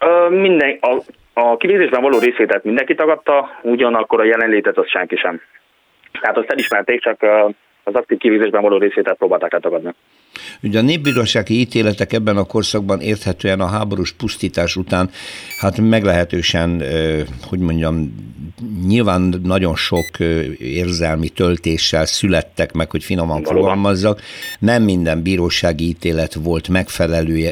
Uh, 0.00 0.30
minden, 0.30 0.78
a, 0.80 0.96
a 1.32 1.56
kivégzésben 1.56 2.02
való 2.02 2.18
részvételt 2.18 2.64
mindenki 2.64 2.94
tagadta, 2.94 3.50
ugyanakkor 3.62 4.20
a 4.20 4.24
jelenlétet 4.24 4.78
az 4.78 4.88
senki 4.88 5.16
sem. 5.16 5.40
Tehát 6.20 6.36
azt 6.36 6.50
elismerték, 6.50 7.00
csak 7.00 7.22
az 7.84 7.94
aktív 7.94 8.18
kivégzésben 8.18 8.62
való 8.62 8.78
részvételt 8.78 9.18
próbálták 9.18 9.52
eltagadni. 9.52 9.94
Ugye 10.62 10.78
a 10.78 10.82
népbírósági 10.82 11.60
ítéletek 11.60 12.12
ebben 12.12 12.36
a 12.36 12.44
korszakban 12.44 13.00
érthetően 13.00 13.60
a 13.60 13.66
háborús 13.66 14.12
pusztítás 14.12 14.76
után 14.76 15.10
hát 15.60 15.80
meglehetősen, 15.80 16.82
hogy 17.42 17.58
mondjam, 17.58 18.14
nyilván 18.86 19.40
nagyon 19.42 19.76
sok 19.76 20.18
érzelmi 20.58 21.28
töltéssel 21.28 22.06
születtek 22.06 22.72
meg, 22.72 22.90
hogy 22.90 23.04
finoman 23.04 23.42
fogalmazzak. 23.42 24.22
Nem 24.58 24.82
minden 24.82 25.22
bírósági 25.22 25.88
ítélet 25.88 26.34
volt 26.34 26.68
megfelelő 26.68 27.50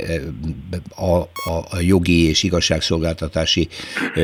a, 0.89 1.15
a, 1.15 1.29
a 1.71 1.81
jogi 1.81 2.29
és 2.29 2.43
igazságszolgáltatási 2.43 3.69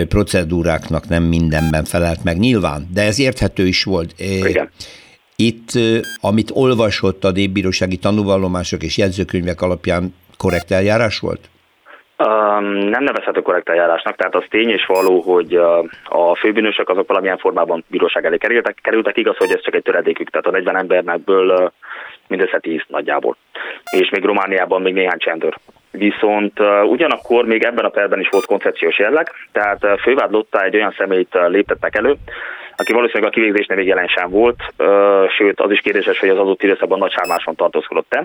procedúráknak, 0.08 1.08
nem 1.08 1.22
mindenben 1.22 1.84
felelt 1.84 2.24
meg 2.24 2.38
nyilván, 2.38 2.88
de 2.92 3.02
ez 3.02 3.18
érthető 3.18 3.66
is 3.66 3.82
volt. 3.82 4.14
Igen. 4.18 4.70
Itt, 5.48 5.70
amit 6.20 6.50
olvasott 6.54 7.24
a 7.24 7.30
népbírósági 7.30 7.96
tanúvallomások 7.96 8.82
és 8.82 8.98
jegyzőkönyvek 8.98 9.60
alapján 9.60 10.14
korrekt 10.38 10.70
eljárás 10.70 11.18
volt? 11.18 11.40
Um, 12.18 12.64
nem 12.94 13.02
nevezhető 13.02 13.40
korrekt 13.40 13.68
eljárásnak, 13.68 14.16
tehát 14.16 14.34
az 14.34 14.44
tény 14.48 14.68
és 14.68 14.86
való, 14.86 15.20
hogy 15.20 15.54
a 16.04 16.34
főbűnösök 16.34 16.88
azok 16.88 17.08
valamilyen 17.08 17.38
formában 17.38 17.84
bíróság 17.86 18.24
elé 18.24 18.36
kerültek, 18.36 18.78
kerültek 18.82 19.16
igaz, 19.16 19.36
hogy 19.36 19.50
ez 19.50 19.62
csak 19.62 19.74
egy 19.74 19.82
töredékük, 19.82 20.30
tehát 20.30 20.46
a 20.46 20.50
40 20.50 20.76
embernekből 20.76 21.48
uh, 21.48 21.70
mindössze 22.28 22.58
10 22.58 22.80
nagyjából, 22.86 23.36
és 23.90 24.10
még 24.10 24.24
Romániában 24.24 24.82
még 24.82 24.94
néhány 24.94 25.18
csendőr. 25.18 25.54
Viszont 25.90 26.60
ugyanakkor 26.84 27.44
még 27.44 27.62
ebben 27.62 27.84
a 27.84 27.88
perben 27.88 28.20
is 28.20 28.28
volt 28.30 28.46
koncepciós 28.46 28.98
jelleg, 28.98 29.30
tehát 29.52 30.00
fővádlottá 30.00 30.62
egy 30.62 30.74
olyan 30.74 30.94
személyt 30.98 31.38
léptettek 31.48 31.96
elő, 31.96 32.16
aki 32.80 32.92
valószínűleg 32.92 33.30
a 33.30 33.34
kivégzésnél 33.34 33.76
még 33.76 33.86
jelen 33.86 34.06
sem 34.06 34.30
volt, 34.30 34.58
sőt 35.36 35.60
az 35.60 35.70
is 35.70 35.80
kérdéses, 35.80 36.18
hogy 36.18 36.28
az 36.28 36.38
adott 36.38 36.62
időszakban 36.62 36.98
nagy 36.98 37.12
sármáson 37.12 37.54
tartózkodott-e. 37.54 38.24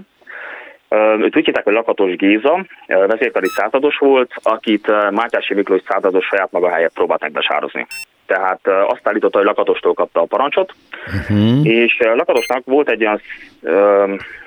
Őt 1.20 1.38
úgy 1.38 1.46
hívták, 1.46 1.64
hogy 1.64 1.74
Lakatos 1.74 2.16
Géza, 2.16 2.66
vezérkari 2.88 3.48
százados 3.48 3.98
volt, 3.98 4.32
akit 4.44 5.12
Mátyási 5.12 5.54
Miklós 5.54 5.82
százados 5.88 6.26
saját 6.26 6.52
maga 6.52 6.70
helyett 6.70 6.94
próbált 6.94 7.22
megbesározni. 7.22 7.88
Tehát 8.26 8.68
azt 8.68 9.08
állította, 9.08 9.38
hogy 9.38 9.48
Lakatostól 9.48 9.94
kapta 9.94 10.22
a 10.22 10.26
parancsot, 10.26 10.74
uh-huh. 11.06 11.66
és 11.66 11.98
Lakatosnak 12.00 12.66
volt 12.66 12.90
egy 12.90 13.02
olyan 13.02 13.22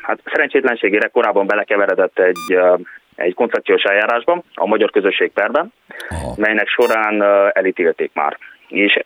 hát 0.03 0.19
szerencsétlenségére 0.25 1.09
korábban 1.09 1.47
belekeveredett 1.47 2.19
egy 2.19 2.59
egy 3.15 3.35
koncepciós 3.35 3.83
eljárásban, 3.83 4.43
a 4.55 4.67
magyar 4.67 4.91
közösség 4.91 5.33
perben, 5.33 5.73
uh-huh. 6.11 6.37
melynek 6.37 6.69
során 6.69 7.23
elítélték 7.53 8.11
már. 8.15 8.39
És 8.69 8.99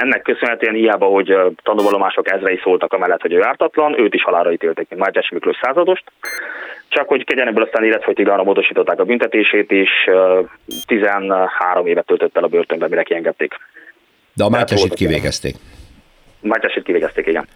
ennek 0.00 0.22
köszönhetően 0.22 0.74
hiába, 0.74 1.06
hogy 1.06 1.36
tanúvalomások 1.62 2.30
ezrei 2.30 2.60
szóltak 2.62 2.92
amellett, 2.92 3.20
hogy 3.20 3.32
ő 3.32 3.42
ártatlan, 3.42 4.00
őt 4.00 4.14
is 4.14 4.22
halálra 4.22 4.52
ítélték, 4.52 4.88
mint 4.88 5.00
Mátyás 5.00 5.30
Miklós 5.30 5.58
századost, 5.62 6.04
csak 6.88 7.08
hogy 7.08 7.24
kegyeneből 7.24 7.62
aztán 7.62 7.84
életfogytiglanra 7.84 8.42
módosították 8.42 9.00
a 9.00 9.04
büntetését, 9.04 9.70
és 9.70 9.90
13 10.86 11.86
évet 11.86 12.06
töltött 12.06 12.36
el 12.36 12.44
a 12.44 12.48
börtönben, 12.48 12.88
mire 12.88 13.02
kiengedték. 13.02 13.54
De 14.34 14.44
a 14.44 14.48
Mátyásit 14.48 14.94
kivégezték. 14.94 15.54
Mátyásit 16.40 16.82
kivégezték, 16.82 17.26
igen. 17.26 17.46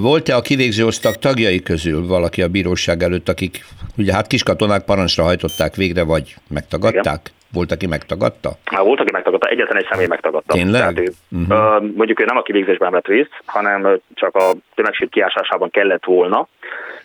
Volt-e 0.00 0.36
a 0.36 0.40
kivégző 0.40 0.84
osztag 0.84 1.14
tagjai 1.14 1.62
közül 1.62 2.06
valaki 2.06 2.42
a 2.42 2.48
bíróság 2.48 3.02
előtt, 3.02 3.28
akik 3.28 3.64
ugye 3.96 4.12
hát 4.12 4.26
kiskatonák 4.26 4.84
parancsra 4.84 5.24
hajtották 5.24 5.74
végre, 5.74 6.04
vagy 6.04 6.34
megtagadták? 6.48 7.20
Igen. 7.24 7.38
Volt, 7.52 7.72
aki 7.72 7.86
megtagadta? 7.86 8.50
Há, 8.64 8.82
volt, 8.82 9.00
aki 9.00 9.10
megtagadta, 9.12 9.48
egyetlen 9.48 9.76
egy 9.76 9.86
személy 9.90 10.06
megtagadta. 10.06 10.52
Tényleg? 10.52 10.80
Tehát 10.80 10.98
ő, 10.98 11.12
uh-huh. 11.30 11.90
mondjuk 11.96 12.20
ő 12.20 12.24
nem 12.24 12.36
a 12.36 12.42
kivégzésben 12.42 12.92
vett 12.92 13.06
részt, 13.06 13.42
hanem 13.44 14.00
csak 14.14 14.36
a 14.36 14.52
tömegség 14.74 15.08
kiásásában 15.08 15.70
kellett 15.70 16.04
volna, 16.04 16.48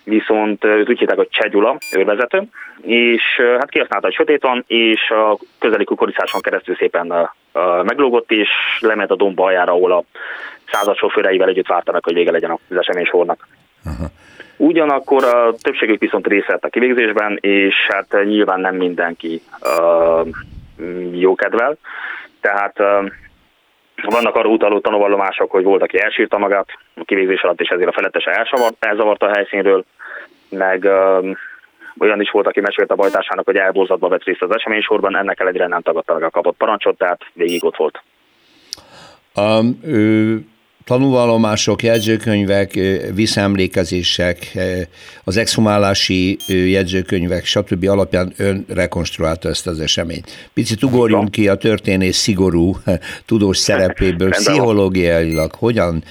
viszont 0.04 0.64
őt 0.64 0.88
úgy 0.88 0.98
hívták, 0.98 1.16
hogy 1.16 1.28
Csegyula, 1.28 1.78
őrvezető, 1.96 2.42
és 2.82 3.22
hát 3.58 3.70
kihasználta, 3.70 4.06
hogy 4.06 4.14
sötét 4.14 4.42
van, 4.42 4.64
és 4.66 5.10
a 5.10 5.38
közeli 5.58 5.84
kukoricáson 5.84 6.40
keresztül 6.40 6.76
szépen 6.76 7.30
meglógott, 7.82 8.30
és 8.30 8.48
lement 8.80 9.10
a 9.10 9.16
domba 9.16 9.44
aljára, 9.44 9.72
ahol 9.72 9.92
a 9.92 10.04
század 10.72 10.96
sofőreivel 10.96 11.48
együtt 11.48 11.66
várta 11.66 11.92
meg, 11.92 12.04
hogy 12.04 12.14
vége 12.14 12.30
legyen 12.30 12.50
az 12.50 12.76
esemény 12.76 13.04
sornak. 13.04 13.48
Uh-huh. 13.84 14.06
Ugyanakkor 14.56 15.24
a 15.24 15.54
többségük 15.60 16.00
viszont 16.00 16.26
részt 16.26 16.46
vett 16.46 16.64
a 16.64 16.68
kivégzésben, 16.68 17.38
és 17.40 17.74
hát 17.88 18.24
nyilván 18.24 18.60
nem 18.60 18.76
mindenki 18.76 19.42
uh, 19.62 20.28
jókedvel. 21.12 21.76
Tehát 22.40 22.80
uh, 22.80 23.10
vannak 24.02 24.34
arra 24.34 24.48
utaló 24.48 24.80
tanúvallomások, 24.80 25.50
hogy 25.50 25.64
volt, 25.64 25.82
aki 25.82 26.00
elsírta 26.00 26.38
magát 26.38 26.68
a 26.94 27.04
kivégzés 27.04 27.42
alatt, 27.42 27.60
és 27.60 27.68
ezért 27.68 27.88
a 27.88 27.92
felettese 27.92 28.48
elzavart 28.78 29.22
a 29.22 29.34
helyszínről, 29.34 29.84
meg 30.48 30.84
um, 30.84 31.36
olyan 31.98 32.20
is 32.20 32.30
volt, 32.30 32.46
aki 32.46 32.60
mesélt 32.60 32.90
a 32.90 32.94
bajtársának, 32.94 33.44
hogy 33.44 33.56
elborzatba 33.56 34.08
vett 34.08 34.24
részt 34.24 34.42
az 34.42 34.54
eseménysorban, 34.54 35.16
ennek 35.16 35.40
ellenére 35.40 35.66
nem 35.66 35.80
tagadta 35.80 36.12
meg 36.12 36.22
a 36.22 36.30
kapott 36.30 36.56
parancsot, 36.56 36.98
tehát 36.98 37.20
végig 37.32 37.64
ott 37.64 37.76
volt. 37.76 38.02
Um, 39.36 39.80
ő 39.84 40.40
tanúvallomások, 40.86 41.82
jegyzőkönyvek, 41.82 42.78
visszaemlékezések, 43.14 44.58
az 45.24 45.36
exhumálási 45.36 46.36
jegyzőkönyvek, 46.46 47.44
stb. 47.44 47.88
alapján 47.88 48.32
ön 48.36 48.64
rekonstruálta 48.68 49.48
ezt 49.48 49.66
az 49.66 49.80
eseményt. 49.80 50.48
Picit 50.54 50.82
ugorjunk 50.82 51.30
ki 51.30 51.48
a 51.48 51.54
történész 51.54 52.16
szigorú 52.16 52.76
tudós 53.26 53.58
szerepéből, 53.58 54.30
pszichológiailag, 54.30 55.54
hogyan 55.54 56.02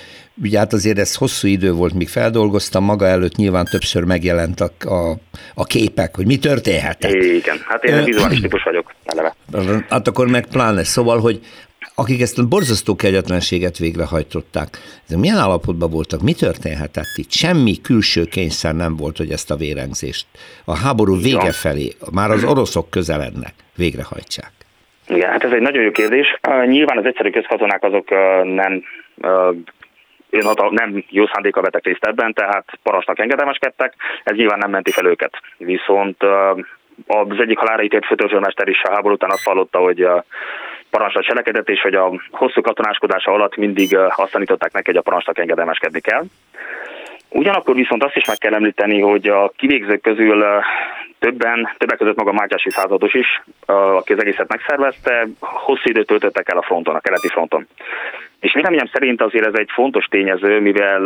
Ugye 0.44 0.58
hát 0.58 0.74
azért 0.74 0.98
ez 0.98 1.16
hosszú 1.16 1.48
idő 1.48 1.72
volt, 1.72 1.94
míg 1.94 2.08
feldolgoztam, 2.08 2.84
maga 2.84 3.08
előtt 3.08 3.36
nyilván 3.36 3.66
többször 3.66 4.04
megjelent 4.04 4.62
a, 4.62 4.72
a, 5.54 5.64
képek, 5.64 6.16
hogy 6.16 6.26
mi 6.26 6.38
történhetett. 6.38 7.12
Igen, 7.12 7.58
hát 7.68 7.84
én 7.84 8.04
vizuális 8.04 8.40
típus 8.40 8.64
vagyok 8.64 8.94
eleve. 9.06 9.36
Hát 9.90 10.08
akkor 10.08 10.28
meg 10.28 10.48
pláne. 10.48 10.84
Szóval, 10.84 11.20
hogy 11.20 11.40
akik 11.96 12.22
ezt 12.22 12.40
a 12.40 12.48
borzasztó 12.48 12.96
kegyetlenséget 12.96 13.78
végrehajtották, 13.78 14.70
ezek 15.06 15.20
milyen 15.20 15.38
állapotban 15.38 15.90
voltak, 15.90 16.22
mi 16.22 16.34
történhetett 16.34 17.14
itt? 17.16 17.32
Semmi 17.32 17.82
külső 17.82 18.24
kényszer 18.24 18.76
nem 18.76 18.96
volt, 18.96 19.18
hogy 19.18 19.32
ezt 19.32 19.52
a 19.52 19.56
vérengzést 19.56 20.26
a 20.66 20.78
háború 20.78 21.16
vége 21.22 21.52
felé, 21.52 21.88
már 22.14 22.30
az 22.32 22.44
oroszok 22.44 22.90
közelednek, 22.90 23.54
végrehajtsák. 23.76 24.52
Igen, 25.08 25.30
hát 25.30 25.44
ez 25.44 25.52
egy 25.52 25.62
nagyon 25.62 25.84
jó 25.84 25.92
kérdés. 25.92 26.28
Nyilván 26.66 26.98
az 26.98 27.06
egyszerű 27.06 27.30
közkatonák 27.30 27.84
azok 27.84 28.10
nem 28.44 28.84
önhatal, 30.30 30.70
nem 30.72 31.04
jó 31.10 31.26
szándéka 31.34 31.62
vettek 31.62 31.86
részt 31.86 32.06
ebben, 32.06 32.34
tehát 32.34 32.66
parasztnak 32.84 33.20
engedelmeskedtek, 33.20 33.94
ez 34.24 34.36
nyilván 34.36 34.58
nem 34.58 34.70
menti 34.70 34.92
fel 34.92 35.06
őket. 35.06 35.34
Viszont 35.58 36.24
az 37.08 37.40
egyik 37.40 37.58
halára 37.58 37.84
ítélt 37.84 38.06
főtörzsőmester 38.06 38.68
is 38.68 38.82
a 38.84 38.94
háború 38.94 39.14
után 39.14 39.30
azt 39.32 39.46
hallotta, 39.46 39.80
hogy 39.80 40.08
parancsra 40.96 41.22
cselekedett, 41.22 41.70
és 41.70 41.82
hogy 41.82 41.96
a 41.96 42.12
hosszú 42.32 42.62
katonáskodása 42.62 43.32
alatt 43.32 43.56
mindig 43.56 43.98
azt 44.16 44.32
tanították 44.32 44.72
neki, 44.74 44.86
hogy 44.86 45.00
a 45.00 45.02
parancsnak 45.02 45.38
engedelmeskedni 45.40 46.00
kell. 46.00 46.24
Ugyanakkor 47.30 47.76
viszont 47.76 48.04
azt 48.04 48.16
is 48.16 48.26
meg 48.26 48.38
kell 48.38 48.54
említeni, 48.54 49.00
hogy 49.02 49.28
a 49.28 49.52
kivégzők 49.56 50.02
közül 50.02 50.46
többen, 51.26 51.70
többek 51.78 51.98
között 51.98 52.16
maga 52.16 52.32
Mátyási 52.32 52.70
százados 52.70 53.14
is, 53.14 53.42
aki 53.66 54.14
az 54.14 54.22
egészet 54.22 54.48
megszervezte, 54.48 55.28
hosszú 55.40 55.90
időt 55.90 56.08
töltöttek 56.08 56.50
el 56.52 56.58
a 56.58 56.62
fronton, 56.62 56.96
a 56.96 57.00
keleti 57.00 57.28
fronton. 57.28 57.68
És 58.40 58.54
véleményem 58.54 58.90
szerint 58.94 59.22
azért 59.22 59.46
ez 59.46 59.54
egy 59.56 59.70
fontos 59.74 60.06
tényező, 60.06 60.60
mivel 60.60 61.02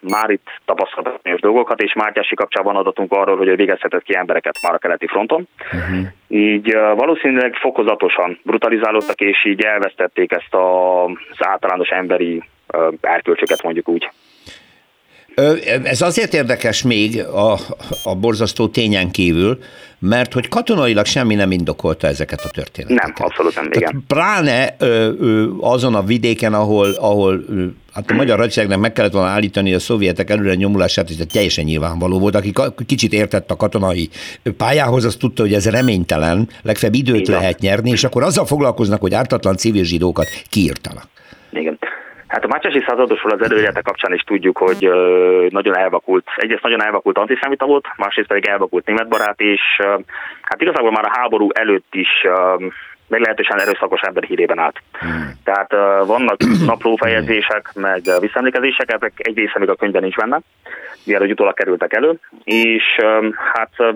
már 0.00 0.30
itt 0.30 0.46
tapasztalatos 0.64 1.40
dolgokat, 1.40 1.82
és 1.82 1.92
Mátyási 1.92 2.34
kapcsában 2.34 2.76
adatunk 2.76 3.12
arról, 3.12 3.36
hogy 3.36 3.48
ő 3.48 3.54
végezhetett 3.54 4.02
ki 4.02 4.16
embereket 4.16 4.58
már 4.62 4.74
a 4.74 4.78
keleti 4.78 5.06
fronton. 5.06 5.48
Uh-huh. 5.72 6.06
Így 6.28 6.72
valószínűleg 6.74 7.54
fokozatosan 7.54 8.38
brutalizálódtak, 8.42 9.20
és 9.20 9.44
így 9.44 9.64
elvesztették 9.64 10.32
ezt 10.32 10.54
az 10.54 11.46
általános 11.46 11.88
emberi 11.88 12.42
erkölcsöket, 13.00 13.62
mondjuk 13.62 13.88
úgy. 13.88 14.10
Ez 15.84 16.00
azért 16.00 16.34
érdekes 16.34 16.82
még 16.82 17.18
a, 17.20 17.58
a 18.04 18.14
borzasztó 18.14 18.68
tényen 18.68 19.10
kívül, 19.10 19.58
mert 19.98 20.32
hogy 20.32 20.48
katonailag 20.48 21.06
semmi 21.06 21.34
nem 21.34 21.50
indokolta 21.50 22.06
ezeket 22.06 22.40
a 22.44 22.48
történeteket. 22.48 23.16
Nem, 23.16 23.26
abszolút 23.26 23.54
nem, 23.54 23.68
igen. 23.72 24.04
pláne 24.06 24.74
ö, 24.78 25.10
ö, 25.20 25.46
azon 25.60 25.94
a 25.94 26.02
vidéken, 26.02 26.54
ahol, 26.54 26.90
ahol 26.90 27.44
ö, 27.48 27.64
hát 27.92 28.10
a 28.10 28.14
magyar 28.14 28.38
hadseregnek 28.38 28.78
meg 28.78 28.92
kellett 28.92 29.12
volna 29.12 29.28
állítani 29.28 29.74
a 29.74 29.78
szovjetek 29.78 30.30
előre 30.30 30.54
nyomulását, 30.54 31.10
ez 31.10 31.16
teljesen 31.32 31.64
nyilvánvaló 31.64 32.18
volt. 32.18 32.34
Aki 32.34 32.52
kicsit 32.86 33.12
értett 33.12 33.50
a 33.50 33.56
katonai 33.56 34.08
pályához, 34.56 35.04
az 35.04 35.16
tudta, 35.16 35.42
hogy 35.42 35.54
ez 35.54 35.68
reménytelen, 35.68 36.48
legfeljebb 36.62 36.98
időt 36.98 37.20
igen. 37.20 37.38
lehet 37.40 37.58
nyerni, 37.58 37.90
és 37.90 38.04
akkor 38.04 38.22
azzal 38.22 38.46
foglalkoznak, 38.46 39.00
hogy 39.00 39.14
ártatlan 39.14 39.56
civil 39.56 39.84
zsidókat 39.84 40.28
kiírtanak. 40.48 41.08
Igen. 41.52 41.78
Hát 42.32 42.44
a 42.44 42.48
Mácsási 42.48 42.84
századosról 42.86 43.32
az 43.32 43.42
előélete 43.42 43.80
kapcsán 43.80 44.14
is 44.14 44.22
tudjuk, 44.22 44.58
hogy 44.58 44.90
nagyon 45.48 45.76
elvakult, 45.76 46.26
egyrészt 46.36 46.62
nagyon 46.62 46.82
elvakult 46.82 47.18
antiszemita 47.18 47.66
volt, 47.66 47.86
másrészt 47.96 48.28
pedig 48.28 48.46
elvakult 48.46 48.86
németbarát, 48.86 49.40
és 49.40 49.60
hát 50.42 50.60
igazából 50.60 50.90
már 50.90 51.04
a 51.04 51.18
háború 51.18 51.48
előtt 51.52 51.94
is 51.94 52.08
meglehetősen 53.08 53.60
erőszakos 53.60 54.00
ember 54.00 54.22
hírében 54.22 54.58
állt. 54.58 54.82
Hmm. 54.92 55.32
Tehát 55.44 55.72
uh, 55.72 56.06
vannak 56.06 56.36
naplófejezések, 56.66 57.70
meg 57.74 58.02
visszaemlékezések, 58.20 58.92
ezek 58.92 59.12
egy 59.16 59.36
része 59.36 59.58
még 59.58 59.68
a 59.68 59.74
könyvben 59.74 60.02
nincs 60.02 60.16
benne, 60.16 60.40
mielőtt 61.04 61.30
utólag 61.30 61.54
kerültek 61.54 61.92
elő, 61.92 62.18
és 62.44 62.82
um, 63.02 63.34
hát 63.52 63.94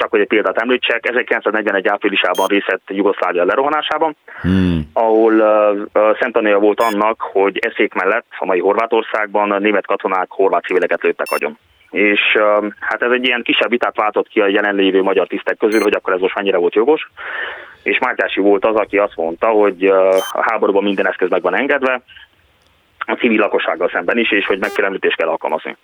csak 0.00 0.10
hogy 0.10 0.20
egy 0.20 0.26
példát 0.26 0.58
említsek, 0.58 1.08
1941 1.08 1.88
áprilisában 1.88 2.46
részt 2.46 2.80
Jugoszlávia 2.86 3.44
lerohanásában, 3.44 4.16
hmm. 4.40 4.90
ahol 4.92 5.32
uh, 5.32 6.18
Szentania 6.20 6.58
volt 6.58 6.80
annak, 6.80 7.20
hogy 7.20 7.58
eszék 7.58 7.94
mellett 7.94 8.26
a 8.38 8.44
mai 8.44 8.58
Horvátországban 8.60 9.50
a 9.50 9.58
német 9.58 9.86
katonák 9.86 10.26
horvát 10.28 10.64
civileket 10.64 11.02
lőttek 11.02 11.26
agyon. 11.30 11.58
És 11.90 12.20
uh, 12.34 12.66
hát 12.80 13.02
ez 13.02 13.10
egy 13.10 13.26
ilyen 13.26 13.42
kisebb 13.42 13.70
vitát 13.70 13.96
váltott 13.96 14.28
ki 14.28 14.40
a 14.40 14.48
jelenlévő 14.48 15.02
magyar 15.02 15.26
tisztek 15.26 15.56
közül, 15.56 15.82
hogy 15.82 15.94
akkor 15.94 16.12
ez 16.12 16.20
most 16.20 16.34
mennyire 16.34 16.56
volt 16.56 16.74
jogos. 16.74 17.10
És 17.82 17.98
Mártyási 17.98 18.40
volt 18.40 18.64
az, 18.64 18.76
aki 18.76 18.98
azt 18.98 19.16
mondta, 19.16 19.46
hogy 19.46 19.90
uh, 19.90 20.14
a 20.32 20.42
háborúban 20.50 20.82
minden 20.82 21.06
eszköz 21.06 21.30
meg 21.30 21.42
van 21.42 21.56
engedve, 21.56 22.02
a 22.98 23.14
civil 23.14 23.38
lakossággal 23.38 23.90
szemben 23.92 24.18
is, 24.18 24.32
és 24.32 24.46
hogy 24.46 24.58
megfélemlítést 24.58 25.16
kell 25.16 25.28
alkalmazni. 25.28 25.76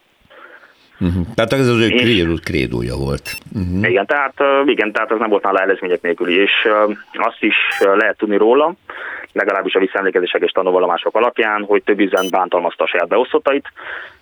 Uh-huh. 1.01 1.27
Tehát 1.35 1.53
ez 1.53 1.69
az 1.69 1.81
ő 1.81 1.89
krédó, 1.89 2.35
krédója 2.45 2.97
volt. 2.97 3.37
Uh-huh. 3.55 3.89
Igen, 3.89 4.07
tehát, 4.07 4.35
igen, 4.67 4.93
tehát 4.93 5.11
ez 5.11 5.19
nem 5.19 5.29
volt 5.29 5.43
nála 5.43 5.61
előzmények 5.61 6.03
nélküli, 6.03 6.41
és 6.41 6.53
azt 7.13 7.43
is 7.43 7.55
lehet 7.81 8.17
tudni 8.17 8.37
róla, 8.37 8.75
legalábbis 9.33 9.75
a 9.75 9.79
visszaemlékezések 9.79 10.43
és 10.43 10.51
tanulvallomások 10.51 11.17
alapján, 11.17 11.65
hogy 11.65 11.83
több 11.83 12.01
üzen 12.01 12.27
bántalmazta 12.31 12.85
a 12.85 12.87
saját 12.87 13.09
beosztottait. 13.09 13.73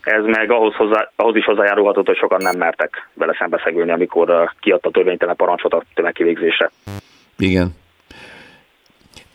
Ez 0.01 0.25
meg 0.25 0.51
ahhoz, 0.51 0.75
hozzá, 0.75 1.11
ahhoz 1.17 1.37
is 1.37 1.45
hozzájárulhatott, 1.45 2.07
hogy 2.07 2.17
sokan 2.17 2.43
nem 2.43 2.57
mertek 2.57 3.09
vele 3.15 3.37
szembeszegülni, 3.39 3.91
amikor 3.91 4.51
kiadta 4.61 4.91
törvénytelen 4.91 5.37
parancsot 5.37 5.73
a 5.73 5.83
tömegkivégzésre. 5.95 6.71
Igen. 7.39 7.75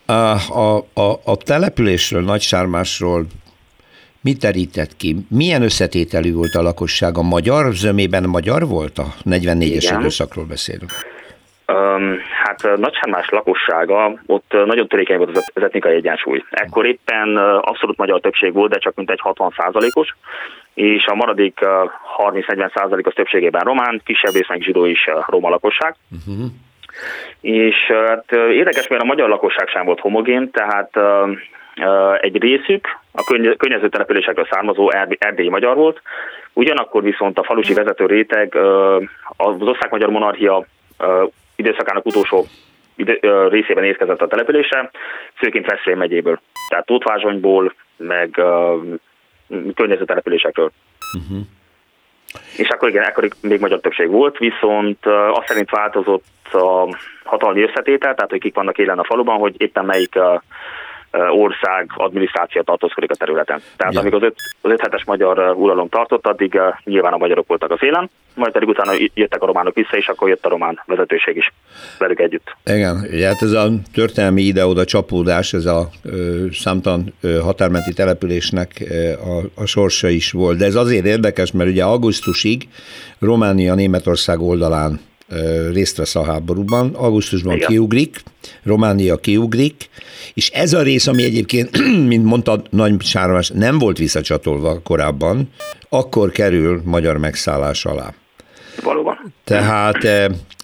A, 0.05 0.13
a, 0.13 0.77
a, 0.93 1.19
a 1.25 1.37
településről, 1.37 2.21
Nagysármásról 2.21 3.25
Mit 4.21 4.39
terített 4.39 4.95
ki? 4.97 5.15
Milyen 5.29 5.61
összetételű 5.61 6.33
volt 6.33 6.55
a 6.55 6.61
lakosság? 6.61 7.17
A 7.17 7.21
magyar 7.21 7.73
zömében 7.73 8.23
magyar 8.23 8.67
volt? 8.67 8.97
A 8.97 9.07
44-es 9.29 9.95
időszakról 9.99 10.45
beszélünk. 10.45 10.91
Um, 11.67 12.17
hát 12.43 12.77
Nagysármás 12.77 13.29
lakossága, 13.29 14.19
ott 14.25 14.51
nagyon 14.65 14.87
törékeny 14.87 15.17
volt 15.17 15.37
az, 15.37 15.51
az 15.53 15.63
etnikai 15.63 15.95
egyensúly. 15.95 16.43
Ekkor 16.49 16.85
éppen 16.85 17.37
abszolút 17.37 17.97
magyar 17.97 18.19
többség 18.19 18.53
volt, 18.53 18.71
de 18.71 18.77
csak 18.77 18.95
mintegy 18.95 19.19
60 19.19 19.53
százalékos, 19.57 20.15
és 20.73 21.05
a 21.05 21.15
maradék 21.15 21.59
30-40 22.17 22.75
százalékos 22.75 23.13
többségében 23.13 23.61
román, 23.61 24.01
kisebb 24.05 24.33
rész 24.33 24.47
meg 24.47 24.61
zsidó 24.61 24.85
is 24.85 25.09
roma 25.27 25.49
lakosság. 25.49 25.95
Uh-huh. 26.11 26.45
És 27.41 27.75
hát 28.07 28.31
érdekes, 28.31 28.87
mert 28.87 29.01
a 29.01 29.05
magyar 29.05 29.29
lakosság 29.29 29.67
sem 29.67 29.85
volt 29.85 29.99
homogén, 29.99 30.51
tehát 30.51 30.91
egy 32.21 32.41
részük 32.41 32.87
a 33.11 33.23
környező 33.57 33.89
településekről 33.89 34.47
származó 34.49 34.91
erdélyi 35.17 35.49
magyar 35.49 35.75
volt, 35.75 36.01
ugyanakkor 36.53 37.03
viszont 37.03 37.39
a 37.39 37.43
falusi 37.43 37.73
vezető 37.73 38.05
réteg 38.05 38.55
az 39.37 39.55
osztrák-magyar 39.59 40.09
monarchia 40.09 40.65
időszakának 41.55 42.05
utolsó 42.05 42.45
részében 43.49 43.83
érkezett 43.83 44.21
a 44.21 44.27
településre, 44.27 44.89
főként 45.33 45.65
Veszprém 45.65 45.97
megyéből, 45.97 46.39
tehát 46.69 46.85
Tóthvázsonyból, 46.85 47.73
meg 47.97 48.41
környező 49.75 50.05
településekről. 50.05 50.71
Uh-huh. 51.17 51.45
És 52.57 52.69
akkor 52.69 52.89
igen, 52.89 53.03
akkor 53.03 53.27
még 53.41 53.59
magyar 53.59 53.79
többség 53.79 54.09
volt, 54.09 54.37
viszont 54.37 55.05
azt 55.05 55.47
szerint 55.47 55.69
változott 55.69 56.23
a 56.51 56.97
hatalmi 57.23 57.61
összetétel, 57.61 58.15
tehát 58.15 58.29
hogy 58.29 58.39
kik 58.39 58.55
vannak 58.55 58.77
élen 58.77 58.99
a 58.99 59.03
faluban, 59.03 59.37
hogy 59.37 59.55
éppen 59.57 59.85
melyik 59.85 60.15
ország 61.11 61.91
adminisztráció 61.95 62.61
tartózkodik 62.61 63.11
a 63.11 63.15
területen. 63.15 63.61
Tehát 63.77 63.93
ja. 63.93 63.99
amíg 63.99 64.13
az 64.13 64.21
5 64.21 64.35
az 64.61 64.71
öt 64.71 64.81
hetes 64.81 65.03
magyar 65.05 65.53
uralom 65.55 65.89
tartott, 65.89 66.27
addig 66.27 66.59
nyilván 66.83 67.13
a 67.13 67.17
magyarok 67.17 67.47
voltak 67.47 67.71
az 67.71 67.83
élen, 67.83 68.09
majd 68.35 68.51
pedig 68.51 68.67
utána 68.67 68.91
jöttek 69.13 69.41
a 69.41 69.45
románok 69.45 69.75
vissza, 69.75 69.97
és 69.97 70.07
akkor 70.07 70.29
jött 70.29 70.45
a 70.45 70.49
román 70.49 70.81
vezetőség 70.85 71.35
is 71.35 71.53
velük 71.97 72.19
együtt. 72.19 72.55
Igen, 72.65 72.95
hát 73.23 73.41
ez 73.41 73.51
a 73.51 73.69
történelmi 73.93 74.41
ide-oda 74.41 74.85
csapódás, 74.85 75.53
ez 75.53 75.65
a 75.65 75.89
ö, 76.03 76.45
számtalan 76.51 77.13
ö, 77.21 77.39
határmenti 77.39 77.93
településnek 77.93 78.71
ö, 78.89 79.11
a, 79.11 79.61
a 79.61 79.65
sorsa 79.65 80.07
is 80.07 80.31
volt. 80.31 80.57
De 80.57 80.65
ez 80.65 80.75
azért 80.75 81.05
érdekes, 81.05 81.51
mert 81.51 81.69
ugye 81.69 81.83
augusztusig 81.83 82.67
Románia 83.19 83.73
Németország 83.73 84.39
oldalán 84.39 84.99
részt 85.71 85.97
vesz 85.97 86.15
a 86.15 86.23
háborúban, 86.23 86.93
augusztusban 86.95 87.55
Igen. 87.55 87.67
kiugrik, 87.67 88.21
Románia 88.63 89.17
kiugrik, 89.17 89.89
és 90.33 90.49
ez 90.49 90.73
a 90.73 90.81
rész, 90.81 91.07
ami 91.07 91.23
egyébként, 91.23 91.77
mint 92.11 92.25
mondta 92.25 92.61
Nagy 92.69 93.01
Sármás, 93.01 93.49
nem 93.49 93.77
volt 93.77 93.97
visszacsatolva 93.97 94.81
korábban, 94.83 95.49
akkor 95.89 96.31
kerül 96.31 96.81
magyar 96.85 97.17
megszállás 97.17 97.85
alá. 97.85 98.13
Valóban. 98.83 99.33
Tehát 99.43 100.03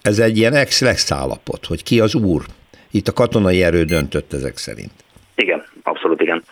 ez 0.02 0.18
egy 0.18 0.36
ilyen 0.36 0.54
ex-lex 0.54 1.12
állapot, 1.12 1.66
hogy 1.66 1.82
ki 1.82 2.00
az 2.00 2.14
úr. 2.14 2.42
Itt 2.90 3.08
a 3.08 3.12
katonai 3.12 3.62
erő 3.62 3.84
döntött 3.84 4.32
ezek 4.32 4.56
szerint. 4.56 4.92
Igen, 5.34 5.64
abszolút 5.82 6.20
igen. 6.20 6.42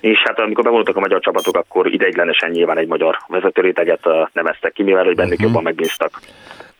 És 0.00 0.18
hát 0.24 0.38
amikor 0.38 0.64
bevonultak 0.64 0.96
a 0.96 1.00
magyar 1.00 1.20
csapatok, 1.20 1.56
akkor 1.56 1.92
ideiglenesen 1.92 2.50
nyilván 2.50 2.78
egy 2.78 2.86
magyar 2.86 3.18
vezetőréteget 3.26 4.00
neveztek 4.32 4.72
ki, 4.72 4.82
mivel 4.82 5.04
hogy 5.04 5.14
bennük 5.14 5.32
uh-huh. 5.32 5.46
jobban 5.46 5.62
megbíztak. 5.62 6.20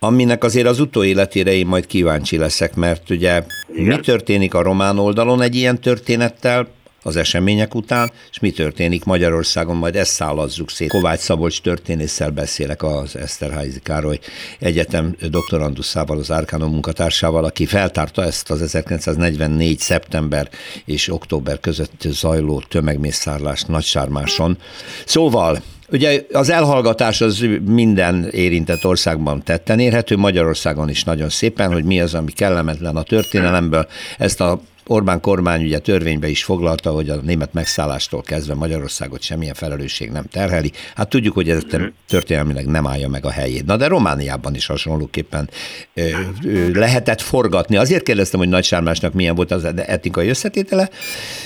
Aminek 0.03 0.45
azért 0.45 0.67
az 0.67 0.81
utóéletére 0.81 1.53
én 1.53 1.67
majd 1.67 1.87
kíváncsi 1.87 2.37
leszek, 2.37 2.75
mert 2.75 3.11
ugye 3.11 3.45
igen. 3.75 3.85
mi 3.85 4.01
történik 4.01 4.55
a 4.55 4.63
román 4.63 4.99
oldalon 4.99 5.43
egy 5.43 5.55
ilyen 5.55 5.81
történettel, 5.81 6.69
az 7.03 7.17
események 7.17 7.75
után, 7.75 8.13
és 8.31 8.39
mi 8.39 8.51
történik 8.51 9.05
Magyarországon, 9.05 9.77
majd 9.77 9.97
ezt 9.97 10.13
szállazzuk 10.13 10.71
szét. 10.71 10.89
Kovács 10.89 11.19
Szabolcs 11.19 11.61
történésszel 11.61 12.31
beszélek 12.31 12.83
az 12.83 13.17
Eszterházi 13.17 13.81
Károly 13.83 14.19
Egyetem 14.59 15.17
doktoranduszával, 15.31 16.19
az 16.19 16.31
Árkánon 16.31 16.71
munkatársával, 16.71 17.45
aki 17.45 17.67
feltárta 17.67 18.25
ezt 18.25 18.51
az 18.51 18.63
1944. 18.63 19.79
szeptember 19.79 20.49
és 20.85 21.09
október 21.13 21.61
között 21.61 22.03
zajló 22.03 22.63
tömegmészárlást 22.69 23.69
Nagysármáson. 23.69 24.59
Szóval 25.05 25.63
Ugye 25.93 26.25
az 26.33 26.51
elhallgatás 26.51 27.21
az 27.21 27.47
minden 27.65 28.29
érintett 28.31 28.87
országban 28.87 29.43
tetten 29.43 29.79
érhető, 29.79 30.17
Magyarországon 30.17 30.89
is 30.89 31.05
nagyon 31.05 31.29
szépen, 31.29 31.73
hogy 31.73 31.85
mi 31.85 32.01
az, 32.01 32.15
ami 32.15 32.33
kellemetlen 32.33 32.97
a 32.97 33.03
történelemből. 33.03 33.87
Ezt 34.19 34.41
a 34.41 34.61
Orbán 34.91 35.21
kormány 35.21 35.65
ugye 35.65 35.79
törvénybe 35.79 36.29
is 36.29 36.45
foglalta, 36.45 36.91
hogy 36.91 37.09
a 37.09 37.17
német 37.17 37.53
megszállástól 37.53 38.23
kezdve 38.23 38.55
Magyarországot 38.55 39.23
semmilyen 39.23 39.55
felelősség 39.55 40.11
nem 40.11 40.25
terheli. 40.25 40.71
Hát 40.95 41.09
tudjuk, 41.09 41.35
hogy 41.35 41.51
ez 41.51 41.63
történelmileg 42.09 42.67
nem 42.67 42.87
állja 42.87 43.09
meg 43.09 43.25
a 43.25 43.31
helyét. 43.31 43.67
Na 43.67 43.77
de 43.77 43.87
Romániában 43.87 44.55
is 44.55 44.67
hasonlóképpen 44.67 45.51
ö, 45.95 46.09
ö, 46.45 46.71
lehetett 46.73 47.21
forgatni. 47.21 47.77
Azért 47.77 48.03
kérdeztem, 48.03 48.41
hogy 48.41 48.49
Nagy 48.49 48.65
Sármásnak 48.65 49.13
milyen 49.13 49.35
volt 49.35 49.51
az 49.51 49.65
etnikai 49.65 50.29
összetétele, 50.29 50.89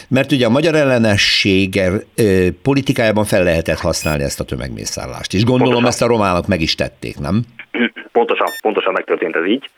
mert 0.09 0.33
ugye 0.33 0.46
a 0.46 0.50
magyar 0.50 0.74
ellenessége 0.74 1.92
ö, 2.14 2.48
politikájában 2.62 3.24
fel 3.24 3.42
lehetett 3.42 3.78
használni 3.78 4.22
ezt 4.22 4.40
a 4.40 4.44
tömegmészállást. 4.44 5.35
És 5.35 5.44
gondolom 5.44 5.72
Pontosan. 5.72 5.90
ezt 5.90 6.02
a 6.02 6.07
románok 6.07 6.46
meg 6.46 6.61
is 6.61 6.74
tették, 6.74 7.18
nem? 7.18 7.44
Pontosan, 8.14 8.46
pontosan 8.61 8.92
megtörtént 8.92 9.37
ez 9.37 9.46
így. 9.46 9.70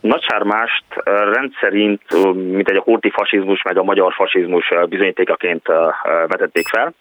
Nagysármást 0.00 0.84
rendszerint, 1.32 2.02
mint 2.34 2.68
egy 2.68 2.76
a 2.76 2.80
horti 2.80 3.10
fasizmus, 3.10 3.62
meg 3.62 3.78
a 3.78 3.82
magyar 3.82 4.12
fasizmus 4.12 4.72
bizonyítékaként 4.88 5.66
vetették 6.26 6.68
fel, 6.68 6.94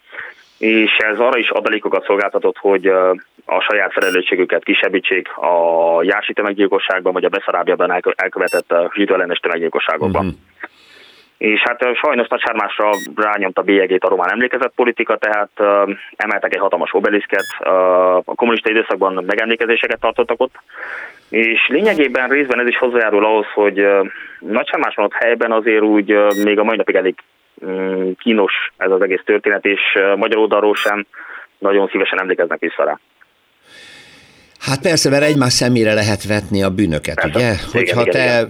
és 0.58 0.98
ez 0.98 1.20
arra 1.20 1.38
is 1.38 1.50
adalékokat 1.50 2.06
szolgáltatott, 2.06 2.58
hogy 2.58 2.88
a 3.46 3.60
saját 3.70 3.94
felelősségüket 3.94 4.64
kisebbítsék 4.64 5.38
a 5.38 6.04
Jási 6.04 6.34
tömeggyilkosságban, 6.34 7.14
vagy 7.14 7.26
a 7.26 7.30
Beszarábiában 7.30 8.02
elkövetett 8.16 8.74
zsidó 8.94 9.14
ellenes 9.14 9.40
tömeggyilkosságokban. 9.40 10.26
Uh-huh 10.26 10.40
és 11.42 11.62
hát 11.62 11.96
sajnos 11.96 12.28
Nagysármásra 12.28 12.90
rányomta 13.16 13.62
a 13.62 13.64
bélyegét 13.64 14.04
a 14.04 14.10
román 14.10 14.32
emlékezett 14.32 14.74
politika, 14.76 15.18
tehát 15.18 15.50
uh, 15.58 15.96
emeltek 16.16 16.54
egy 16.54 16.60
hatalmas 16.60 16.94
obeliszket, 16.94 17.46
a 18.26 18.36
kommunista 18.36 18.70
időszakban 18.70 19.24
megemlékezéseket 19.28 20.00
tartottak 20.00 20.42
ott, 20.42 20.56
és 21.30 21.68
lényegében 21.68 22.30
részben 22.30 22.60
ez 22.60 22.68
is 22.68 22.78
hozzájárul 22.78 23.26
ahhoz, 23.26 23.46
hogy 23.54 23.80
uh, 23.80 24.08
Nagysármáson 24.40 25.04
ott 25.04 25.14
helyben 25.14 25.52
azért 25.52 25.82
úgy 25.82 26.18
még 26.44 26.60
a 26.60 26.64
mai 26.64 26.78
napig 26.78 26.96
elég 26.96 27.16
um, 27.56 28.16
kínos 28.16 28.54
ez 28.78 28.92
az 28.92 29.02
egész 29.02 29.22
történet, 29.26 29.66
és 29.66 29.82
uh, 29.96 30.16
magyar 30.16 30.38
oldalról 30.38 30.76
sem 30.76 31.06
nagyon 31.58 31.88
szívesen 31.88 32.20
emlékeznek 32.20 32.60
vissza 32.60 32.84
rá. 32.84 33.00
Hát 34.62 34.82
persze, 34.82 35.10
mert 35.10 35.24
egymás 35.24 35.54
szemére 35.54 35.94
lehet 35.94 36.28
vetni 36.28 36.64
a 36.64 36.70
bűnöket, 36.70 37.16
persze. 37.16 37.38
ugye? 37.38 37.56
Hogyha 37.72 38.04
te, 38.04 38.48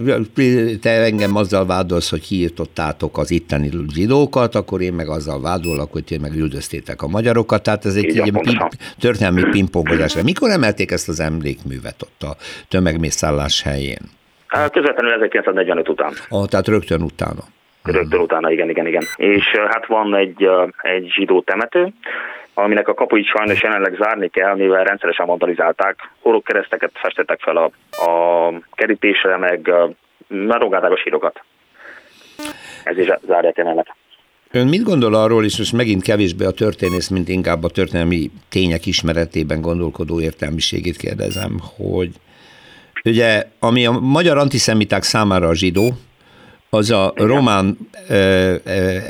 te 0.82 0.90
engem 0.90 1.36
azzal 1.36 1.66
vádolsz, 1.66 2.10
hogy 2.10 2.22
kiirtottátok 2.22 3.18
az 3.18 3.32
itteni 3.32 3.70
zsidókat, 3.94 4.56
akkor 4.56 4.82
én 4.82 4.94
meg 4.94 5.10
azzal 5.10 5.42
vádolok, 5.42 5.92
hogy 5.92 6.04
ti 6.04 6.18
meg 6.18 6.36
üldöztétek 6.36 7.02
a 7.02 7.08
magyarokat, 7.08 7.64
tehát 7.64 7.86
ez 7.86 7.96
egy 7.96 8.04
Igen, 8.04 8.32
pim, 8.32 8.58
történelmi 9.00 9.44
pingpongozás. 9.52 10.22
Mikor 10.22 10.50
emelték 10.50 10.92
ezt 10.92 11.10
az 11.10 11.20
emlékművet 11.20 12.02
ott 12.02 12.24
a 12.24 12.36
tömegmészállás 12.68 13.62
helyén? 13.62 14.02
Közvetlenül 14.72 15.12
1945 15.12 15.90
után. 15.90 16.14
Ah, 16.30 16.48
tehát 16.48 16.68
rögtön 16.68 17.02
utána. 17.02 17.44
Rögtön 17.84 18.20
utána, 18.20 18.52
igen, 18.52 18.70
igen, 18.70 18.88
igen. 18.88 19.04
És 19.16 19.46
hát 19.70 19.86
van 19.86 20.16
egy, 20.16 20.50
egy 20.82 21.12
zsidó 21.16 21.42
temető, 21.42 21.94
aminek 22.54 22.88
a 22.88 22.94
kapuit 22.94 23.28
sajnos 23.28 23.62
jelenleg 23.62 23.96
zárni 23.96 24.30
kell, 24.30 24.56
mivel 24.56 24.84
rendszeresen 24.84 25.26
vandalizálták. 25.26 26.10
kereszteket 26.44 26.92
festettek 26.94 27.40
fel 27.40 27.58
a, 27.58 27.72
a 28.06 28.52
kerítésre, 28.72 29.38
meg 29.38 29.72
rogálták 30.48 30.92
a 30.92 30.98
sírokat. 30.98 31.44
Ez 32.84 32.98
is 32.98 33.08
zárják 33.28 33.58
jelenleg. 33.58 33.86
Ön 34.52 34.68
mit 34.68 34.84
gondol 34.84 35.14
arról, 35.14 35.46
és 35.46 35.58
most 35.58 35.74
megint 35.74 36.04
kevésbé 36.04 36.46
a 36.46 36.52
történész, 36.52 37.10
mint 37.10 37.28
inkább 37.28 37.64
a 37.64 37.70
történelmi 37.70 38.32
tények 38.50 38.86
ismeretében 38.86 39.62
gondolkodó 39.62 40.22
értelmiségét 40.22 40.98
kérdezem, 40.98 41.60
hogy 41.78 42.10
ugye, 43.04 43.44
ami 43.60 43.86
a 43.86 43.92
magyar 43.92 44.38
antiszemiták 44.38 45.04
számára 45.04 45.48
a 45.48 45.56
zsidó, 45.56 45.94
az 46.74 46.92
a 46.92 47.14
román 47.16 47.78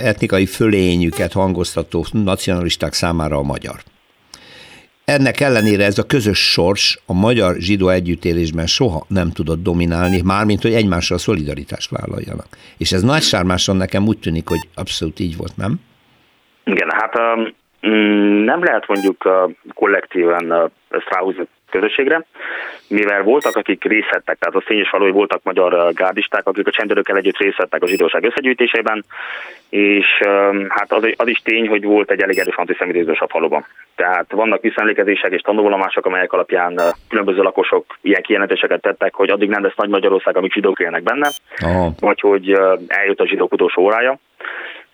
etnikai 0.04 0.46
fölényüket 0.46 1.34
hangoztató 1.34 2.06
nacionalisták 2.12 2.94
számára 2.94 3.38
a 3.38 3.44
magyar. 3.44 3.76
Ennek 5.06 5.40
ellenére 5.40 5.86
ez 5.86 5.98
a 5.98 6.06
közös 6.06 6.52
sors 6.52 7.00
a 7.06 7.14
magyar 7.14 7.56
zsidó 7.56 7.90
együttélésben 7.90 8.66
soha 8.68 9.06
nem 9.08 9.32
tudott 9.32 9.64
dominálni, 9.64 10.22
mármint, 10.22 10.62
hogy 10.62 10.74
egymással 10.74 11.18
szolidaritást 11.18 11.90
vállaljanak. 11.90 12.48
És 12.78 12.92
ez 12.92 13.02
nagy 13.02 13.22
sármáson 13.22 13.76
nekem 13.76 14.08
úgy 14.08 14.20
tűnik, 14.20 14.48
hogy 14.48 14.60
abszolút 14.76 15.20
így 15.20 15.38
volt, 15.38 15.58
nem? 15.58 15.80
Igen, 16.64 16.90
hát 16.92 17.14
um, 17.18 17.54
nem 18.44 18.64
lehet 18.64 18.88
mondjuk 18.88 19.26
uh, 19.26 19.52
kollektíven 19.74 20.52
uh, 20.52 20.72
ráhúzni 21.10 21.48
közösségre, 21.72 22.26
mivel 22.88 23.24
voltak, 23.24 23.56
akik 23.56 23.84
részt 23.84 24.10
vettek, 24.12 24.38
tehát 24.38 24.56
a 24.56 24.62
fényes 24.66 24.90
valói 24.90 25.12
voltak 25.12 25.44
magyar 25.44 25.94
gárdisták, 25.94 26.48
akik 26.48 26.68
a 26.68 26.72
csendőrökkel 26.72 27.18
együtt 27.18 27.38
részt 27.38 27.58
vettek 27.58 27.84
a 27.84 27.88
zsidóság 27.88 28.24
összegyűjtésében, 28.24 29.06
és 29.70 30.08
hát 30.68 30.92
az, 30.92 31.04
az 31.16 31.28
is 31.28 31.42
tény, 31.44 31.68
hogy 31.68 31.84
volt 31.84 32.12
egy 32.12 32.22
elég 32.22 32.38
erős 32.38 32.56
antiszemitizmus 32.56 33.20
a 33.20 33.28
faluban. 33.28 33.66
Tehát 33.96 34.32
vannak 34.32 34.62
visszaemlékezések 34.62 35.32
és 35.32 35.42
tanulvallomások, 35.42 36.06
amelyek 36.06 36.34
alapján 36.34 36.80
különböző 37.10 37.42
lakosok 37.42 37.98
ilyen 38.02 38.22
kijelentéseket 38.22 38.82
tettek, 38.82 39.14
hogy 39.14 39.30
addig 39.30 39.50
nem 39.50 39.64
lesz 39.64 39.76
nagy 39.76 39.90
Magyarország, 39.90 40.38
amíg 40.38 40.54
zsidók 40.54 40.80
élnek 40.80 41.04
benne, 41.04 41.30
Aha. 41.58 41.92
vagy 42.00 42.20
hogy 42.20 42.58
eljött 42.88 43.20
a 43.20 43.28
zsidók 43.28 43.54
utolsó 43.54 43.82
órája. 43.82 44.20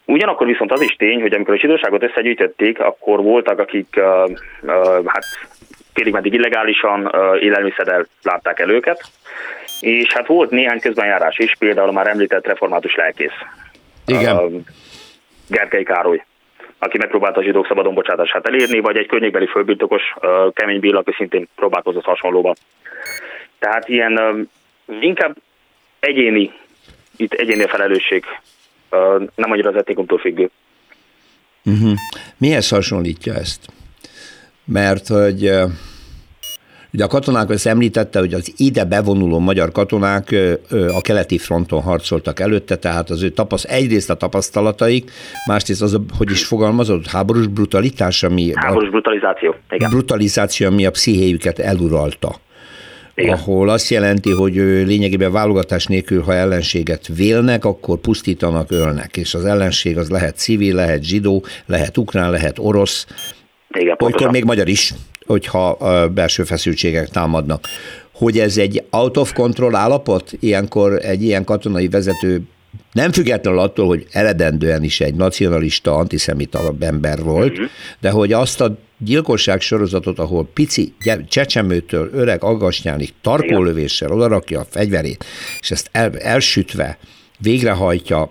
Ugyanakkor 0.06 0.48
viszont 0.48 0.72
az 0.72 0.82
is 0.82 0.96
tény, 0.96 1.22
hogy 1.22 1.34
amikor 1.34 1.54
a 1.54 1.58
zsidóságot 1.58 2.04
összegyűjtötték, 2.04 2.80
akkor 2.80 3.22
voltak, 3.22 3.60
akik 3.60 3.88
uh, 3.98 4.30
uh, 4.62 5.06
hát 5.06 5.26
félig 5.98 6.14
meddig 6.14 6.34
illegálisan 6.34 7.12
élelmiszerrel 7.40 8.08
látták 8.22 8.60
el 8.60 8.70
őket, 8.70 9.04
és 9.80 10.14
hát 10.14 10.28
volt 10.28 10.50
néhány 10.50 10.80
közbenjárás 10.80 11.38
is, 11.38 11.56
például 11.60 11.92
már 11.92 12.08
említett 12.08 12.46
református 12.46 12.96
lelkész. 12.96 13.40
Igen. 14.06 14.66
Gerkei 15.48 15.84
Károly 15.84 16.24
aki 16.80 16.98
megpróbálta 16.98 17.40
a 17.40 17.44
zsidók 17.44 17.68
szabadon 17.68 17.94
bocsátását 17.94 18.48
elérni, 18.48 18.80
vagy 18.80 18.98
egy 18.98 19.08
környékbeli 19.08 19.48
fölbirtokos 19.48 20.02
Kemény 20.54 20.80
Béla, 20.80 21.00
aki 21.00 21.14
szintén 21.18 21.48
próbálkozott 21.56 22.04
hasonlóba. 22.04 22.56
Tehát 23.60 23.90
ilyen 23.90 24.50
inkább 25.00 25.36
egyéni, 26.00 26.52
itt 27.16 27.34
egyéni 27.34 27.64
a 27.64 27.68
felelősség, 27.68 28.26
nem 29.36 29.52
annyira 29.52 29.70
az 29.70 29.76
etnikumtól 29.76 30.18
függő. 30.18 30.50
Uh-huh. 31.66 31.94
Mihez 32.38 32.70
hasonlítja 32.70 33.34
ezt? 33.34 33.66
Mert 34.68 35.08
hogy 35.08 35.52
Ugye 36.94 37.06
a 37.06 37.08
katonák 37.08 37.50
ezt 37.50 37.68
említette, 37.68 38.20
hogy 38.20 38.34
az 38.34 38.54
ide 38.58 38.84
bevonuló 38.84 39.40
magyar 39.40 39.72
katonák 39.72 40.36
a 40.94 41.02
keleti 41.02 41.38
fronton 41.38 41.82
harcoltak 41.82 42.40
előtte, 42.40 42.76
tehát 42.76 43.10
az 43.10 43.24
ő 43.24 43.30
tapaszt, 43.30 43.66
egyrészt 43.66 44.10
a 44.10 44.14
tapasztalataik, 44.14 45.12
másrészt 45.48 45.82
az, 45.82 46.00
hogy 46.18 46.32
is 46.32 46.46
fogalmazott, 46.46 47.08
háborús 47.08 47.48
brutalitás, 47.48 48.24
ami... 48.24 48.52
Háborús 48.56 48.90
brutalizáció, 48.90 49.56
igen. 49.70 49.90
Brutalizáció, 49.90 50.68
ami 50.68 50.86
a 50.86 50.92
pszichéjüket 50.92 51.60
eluralta. 51.60 52.36
Igen. 53.16 53.34
ahol 53.34 53.70
azt 53.70 53.90
jelenti, 53.90 54.32
hogy 54.32 54.56
lényegében 54.86 55.32
válogatás 55.32 55.86
nélkül, 55.86 56.22
ha 56.22 56.34
ellenséget 56.34 57.08
vélnek, 57.16 57.66
akkor 57.66 57.98
pusztítanak, 57.98 58.72
ölnek, 58.72 59.18
és 59.18 59.34
az 59.34 59.46
ellenség 59.46 59.98
az 59.98 60.10
lehet 60.10 60.38
civil, 60.38 60.76
lehet 60.76 61.04
zsidó, 61.04 61.46
lehet 61.66 61.98
ukrán, 61.98 62.32
lehet 62.32 62.60
orosz, 62.60 63.06
igen, 63.80 63.96
Olykor 64.00 64.32
még 64.32 64.44
magyar 64.44 64.68
is, 64.68 64.94
hogyha 65.26 65.70
a 65.70 66.10
belső 66.10 66.44
feszültségek 66.44 67.10
támadnak. 67.10 67.68
hogy 68.12 68.40
ez 68.40 68.58
egy 68.58 68.84
out 68.90 69.18
of 69.18 69.34
control 69.34 69.76
állapot, 69.76 70.32
ilyenkor 70.40 71.06
egy 71.06 71.24
ilyen 71.24 71.44
katonai 71.44 71.88
vezető 71.88 72.42
nem 72.92 73.12
függetlenül 73.12 73.60
attól, 73.60 73.88
hogy 73.88 74.06
eredendően 74.12 74.84
is 74.84 75.02
egy 75.02 75.16
nacionalista, 75.16 75.96
antiszemita 75.96 76.76
ember 76.80 77.24
volt, 77.24 77.52
uh-huh. 77.52 77.68
de 78.00 78.10
hogy 78.10 78.34
azt 78.34 78.62
a 78.62 78.78
gyilkosság 78.98 79.62
sorozatot, 79.62 80.20
ahol 80.20 80.50
pici 80.54 80.94
csecsemőtől 81.28 82.10
öreg 82.14 82.44
aggasnyálig 82.44 83.14
tarkólövéssel 83.22 84.12
odarakja 84.12 84.60
a 84.60 84.66
fegyverét, 84.70 85.26
és 85.60 85.72
ezt 85.72 85.90
el, 85.92 86.18
elsütve 86.18 86.98
végrehajtja, 87.40 88.30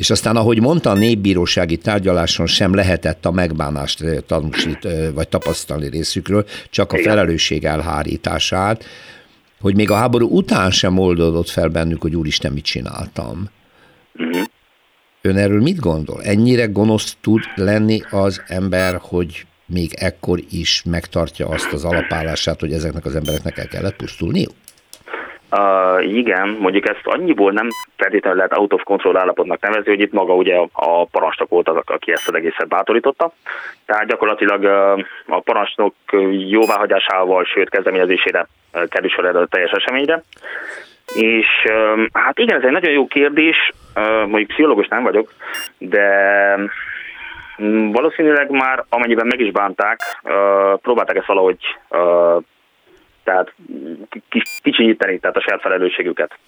és 0.00 0.10
aztán, 0.10 0.36
ahogy 0.36 0.60
mondta, 0.60 0.90
a 0.90 0.94
népbírósági 0.94 1.76
tárgyaláson 1.76 2.46
sem 2.46 2.74
lehetett 2.74 3.26
a 3.26 3.30
megbánást 3.30 4.04
tanúsít, 4.26 4.88
vagy 5.14 5.28
tapasztalni 5.28 5.88
részükről, 5.88 6.46
csak 6.70 6.92
a 6.92 6.98
felelősség 6.98 7.64
elhárítását, 7.64 8.84
hogy 9.60 9.74
még 9.74 9.90
a 9.90 9.94
háború 9.94 10.28
után 10.28 10.70
sem 10.70 10.98
oldódott 10.98 11.48
fel 11.48 11.68
bennük, 11.68 12.02
hogy 12.02 12.16
úristen, 12.16 12.52
mit 12.52 12.64
csináltam. 12.64 13.48
Uh-huh. 14.14 14.42
Ön 15.20 15.36
erről 15.36 15.60
mit 15.60 15.80
gondol? 15.80 16.22
Ennyire 16.22 16.66
gonosz 16.66 17.16
tud 17.20 17.40
lenni 17.54 18.02
az 18.10 18.42
ember, 18.46 18.98
hogy 19.02 19.46
még 19.66 19.94
ekkor 19.94 20.40
is 20.50 20.82
megtartja 20.84 21.48
azt 21.48 21.72
az 21.72 21.84
alapállását, 21.84 22.60
hogy 22.60 22.72
ezeknek 22.72 23.04
az 23.04 23.14
embereknek 23.14 23.58
el 23.58 23.68
kellett 23.68 23.96
pusztulniuk? 23.96 24.52
Uh, 25.56 26.16
igen, 26.16 26.56
mondjuk 26.60 26.88
ezt 26.88 27.00
annyiból 27.04 27.52
nem 27.52 27.68
feltétlenül 27.96 28.38
lehet 28.38 28.56
out 28.56 28.72
of 28.72 28.82
control 28.82 29.16
állapotnak 29.16 29.60
nevezni, 29.60 29.90
hogy 29.90 30.00
itt 30.00 30.12
maga 30.12 30.34
ugye 30.34 30.56
a 30.72 31.04
parancsnok 31.04 31.48
volt 31.48 31.68
az, 31.68 31.76
aki 31.84 32.12
ezt 32.12 32.28
az 32.28 32.34
egészet 32.34 32.68
bátorította. 32.68 33.32
Tehát 33.86 34.06
gyakorlatilag 34.06 34.62
uh, 34.62 35.04
a 35.36 35.40
parancsnok 35.40 35.94
jóváhagyásával, 36.48 37.44
sőt 37.44 37.70
kezdeményezésére 37.70 38.46
uh, 38.72 38.88
kerül 38.88 39.08
sor 39.08 39.24
erre 39.24 39.38
a 39.38 39.46
teljes 39.46 39.70
eseményre. 39.70 40.22
És 41.14 41.48
uh, 41.64 42.06
hát 42.12 42.38
igen, 42.38 42.56
ez 42.56 42.64
egy 42.64 42.72
nagyon 42.72 42.92
jó 42.92 43.06
kérdés, 43.06 43.72
uh, 43.96 44.20
mondjuk 44.20 44.48
pszichológus 44.48 44.88
nem 44.88 45.02
vagyok, 45.02 45.32
de 45.78 46.08
valószínűleg 47.92 48.50
már 48.50 48.84
amennyiben 48.88 49.26
meg 49.26 49.40
is 49.40 49.50
bánták, 49.50 50.00
próbálták 50.82 51.16
ezt 51.16 51.26
valahogy 51.26 51.58
tehát 53.30 53.54
kicsinyíteni, 54.62 55.18
tehát 55.18 55.36
a 55.36 55.40
saját 55.40 55.60
felelősségüket. 55.60 56.38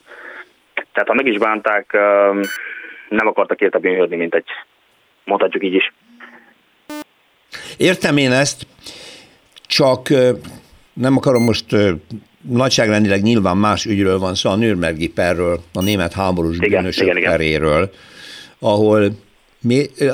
Tehát 0.93 1.09
ha 1.09 1.15
meg 1.15 1.27
is 1.27 1.39
bánták, 1.39 1.93
nem 3.09 3.27
akartak 3.27 3.61
érte 3.61 3.79
bűnhődni, 3.79 4.17
mint 4.17 4.35
egy, 4.35 4.47
mondhatjuk 5.25 5.65
így 5.65 5.75
is. 5.75 5.93
Értem 7.77 8.17
én 8.17 8.33
ezt, 8.33 8.67
csak 9.67 10.09
nem 10.93 11.17
akarom 11.17 11.43
most 11.43 11.67
nagyságrendileg 12.49 13.23
nyilván 13.23 13.57
más 13.57 13.85
ügyről 13.85 14.19
van 14.19 14.35
szó, 14.35 14.51
a 14.51 14.57
Nürnbergi 14.57 15.09
perről, 15.09 15.59
a 15.75 15.83
német 15.83 16.13
háborús 16.13 16.57
igen, 16.57 16.81
bűnösök 16.81 17.05
igen, 17.05 17.17
igen. 17.17 17.31
peréről, 17.31 17.91
ahol 18.59 19.11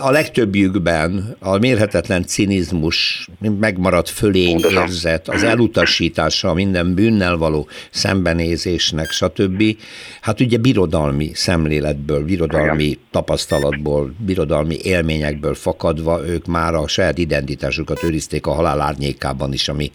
a 0.00 0.11
legtöbbjükben 0.11 1.37
a 1.38 1.58
mérhetetlen 1.58 2.24
cinizmus, 2.24 3.28
megmaradt 3.61 4.08
fölény 4.08 4.64
érzet, 4.70 5.28
az 5.28 5.42
elutasítása 5.42 6.54
minden 6.54 6.94
bűnnel 6.94 7.37
való 7.37 7.68
szembenézésnek, 7.90 9.11
stb. 9.11 9.76
Hát 10.20 10.40
ugye 10.40 10.56
birodalmi 10.56 11.30
szemléletből, 11.34 12.24
birodalmi 12.24 12.98
tapasztalatból, 13.11 14.14
birodalmi 14.18 14.76
élményekből 14.82 15.54
fakadva 15.54 16.26
ők 16.26 16.46
már 16.46 16.74
a 16.74 16.88
saját 16.88 17.18
identitásukat 17.18 18.02
őrizték 18.02 18.46
a 18.46 18.52
halál 18.52 18.80
árnyékában 18.80 19.52
is, 19.52 19.68
ami 19.68 19.92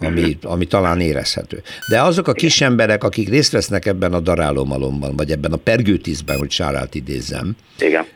ami, 0.00 0.38
ami 0.42 0.66
talán 0.66 1.00
érezhető. 1.00 1.62
De 1.88 2.02
azok 2.02 2.28
a 2.28 2.32
kis 2.32 2.60
emberek, 2.60 3.04
akik 3.04 3.28
részt 3.28 3.52
vesznek 3.52 3.86
ebben 3.86 4.12
a 4.12 4.20
darálómalomban, 4.20 5.16
vagy 5.16 5.30
ebben 5.30 5.52
a 5.52 5.56
pergőtízben, 5.56 6.38
hogy 6.38 6.50
Sárát 6.50 6.94
idézzem, 6.94 7.56
Igen 7.78 8.06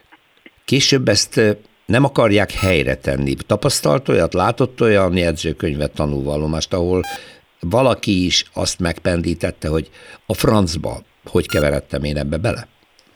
Később 0.64 1.09
ezt 1.09 1.40
nem 1.87 2.05
akarják 2.05 2.51
helyre 2.51 2.94
tenni. 2.94 3.35
Tapasztalt 3.46 4.09
olyat, 4.09 4.35
látott 4.35 4.81
olyan 4.81 5.16
jegyzőkönyvet 5.16 5.94
tanulvallomást, 5.94 6.72
ahol 6.72 7.01
valaki 7.61 8.25
is 8.25 8.44
azt 8.55 8.81
megpendítette, 8.81 9.68
hogy 9.68 9.90
a 10.27 10.35
francba 10.35 10.92
hogy 11.31 11.48
keveredtem 11.48 12.05
én 12.05 12.16
ebbe 12.16 12.37
bele? 12.37 12.62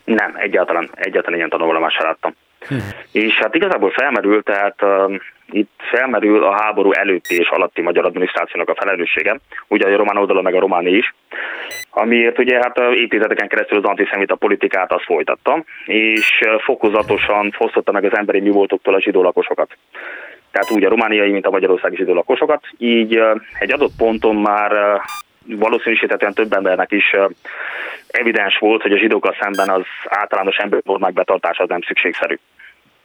Nem, 0.05 0.35
egyáltalán, 0.37 0.91
egyáltalán 0.95 1.37
ilyen 1.37 1.51
tanulvallomást 1.51 2.03
láttam. 2.03 2.35
Hm. 2.69 2.75
És 3.13 3.35
hát 3.35 3.55
igazából 3.55 3.91
felmerül, 3.91 4.43
tehát 4.43 4.83
uh, 4.83 5.15
itt 5.51 5.81
felmerül 5.91 6.45
a 6.45 6.63
háború 6.63 6.93
előtti 6.93 7.35
és 7.39 7.49
alatti 7.49 7.83
magyar 7.83 8.05
adminisztrációnak 8.05 8.69
a 8.69 8.75
felelőssége, 8.75 9.41
ugye 9.69 9.87
a 9.87 9.97
román 9.97 10.17
oldalon 10.17 10.43
meg 10.43 10.55
a 10.55 10.61
románi 10.61 10.91
is, 10.91 11.15
amiért 11.99 12.39
ugye 12.39 12.59
hát 12.63 12.79
évtizedeken 12.79 13.49
keresztül 13.49 13.79
az 13.79 13.85
antiszemita 13.85 14.35
politikát 14.35 14.93
azt 14.93 15.05
folytatta, 15.05 15.65
és 15.85 16.41
fokozatosan 16.59 17.51
fosztotta 17.51 17.93
meg 17.93 18.05
az 18.05 18.17
emberi 18.17 18.41
mi 18.41 18.51
voltoktól 18.51 18.95
a 18.95 19.01
zsidó 19.01 19.23
lakosokat. 19.23 19.77
Tehát 20.51 20.71
úgy 20.71 20.85
a 20.85 20.89
romániai, 20.89 21.31
mint 21.31 21.47
a 21.47 21.51
magyarországi 21.51 21.97
zsidó 21.97 22.15
lakosokat. 22.15 22.65
Így 22.79 23.21
egy 23.59 23.73
adott 23.73 23.93
ponton 23.97 24.37
már 24.37 25.01
valószínűsítetően 25.47 26.33
több 26.33 26.53
embernek 26.53 26.93
is 26.93 27.15
evidens 28.09 28.59
volt, 28.59 28.83
hogy 28.83 28.93
a 28.93 28.99
zsidókkal 28.99 29.37
szemben 29.41 29.69
az 29.69 29.85
általános 30.05 30.57
emberformák 30.57 31.13
betartása 31.13 31.63
az 31.63 31.69
nem 31.69 31.83
szükségszerű. 31.83 32.35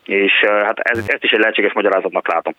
És 0.06 0.32
hát 0.46 0.80
ez, 0.80 0.98
ezt 0.98 1.24
is 1.24 1.32
egy 1.32 1.40
lehetséges 1.40 1.74
magyarázatnak 1.74 2.28
látom. 2.28 2.54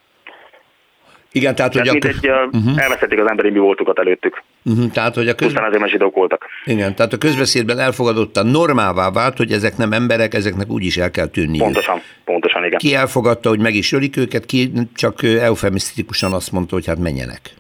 Igen, 1.33 1.55
tehát, 1.55 1.73
tehát 1.73 1.89
hogy 1.89 2.29
a... 2.29 2.49
uh-huh. 2.53 2.83
elvesztették 2.83 3.21
az 3.21 3.29
emberi 3.29 3.51
mi 3.51 3.59
voltukat 3.59 3.99
előttük. 3.99 4.43
Uh-huh, 4.65 4.91
tehát, 4.91 5.15
hogy 5.15 5.29
a 5.29 5.35
köz... 5.35 5.47
Pusztán 5.47 5.65
azért, 5.65 5.81
mert 5.81 5.93
zsidók 5.93 6.15
voltak. 6.15 6.47
Igen, 6.65 6.95
tehát 6.95 7.13
a 7.13 7.19
közbeszédben 7.19 7.79
elfogadottan 7.79 8.47
normává 8.47 9.11
vált, 9.11 9.37
hogy 9.37 9.53
ezek 9.53 9.77
nem 9.77 9.93
emberek, 9.93 10.35
ezeknek 10.35 10.69
úgy 10.69 10.85
is 10.85 10.97
el 10.97 11.11
kell 11.11 11.27
tűnni. 11.27 11.59
Pontosan, 11.59 12.01
pontosan, 12.25 12.65
igen. 12.65 12.79
Ki 12.79 12.95
elfogadta, 12.95 13.49
hogy 13.49 13.59
meg 13.59 13.75
is 13.75 13.93
ölik 13.93 14.17
őket, 14.17 14.47
ki 14.47 14.73
csak 14.95 15.23
eufemisztikusan 15.23 16.33
azt 16.33 16.53
mondta, 16.53 16.75
hogy 16.75 16.87
hát 16.87 16.99
menjenek. 16.99 17.55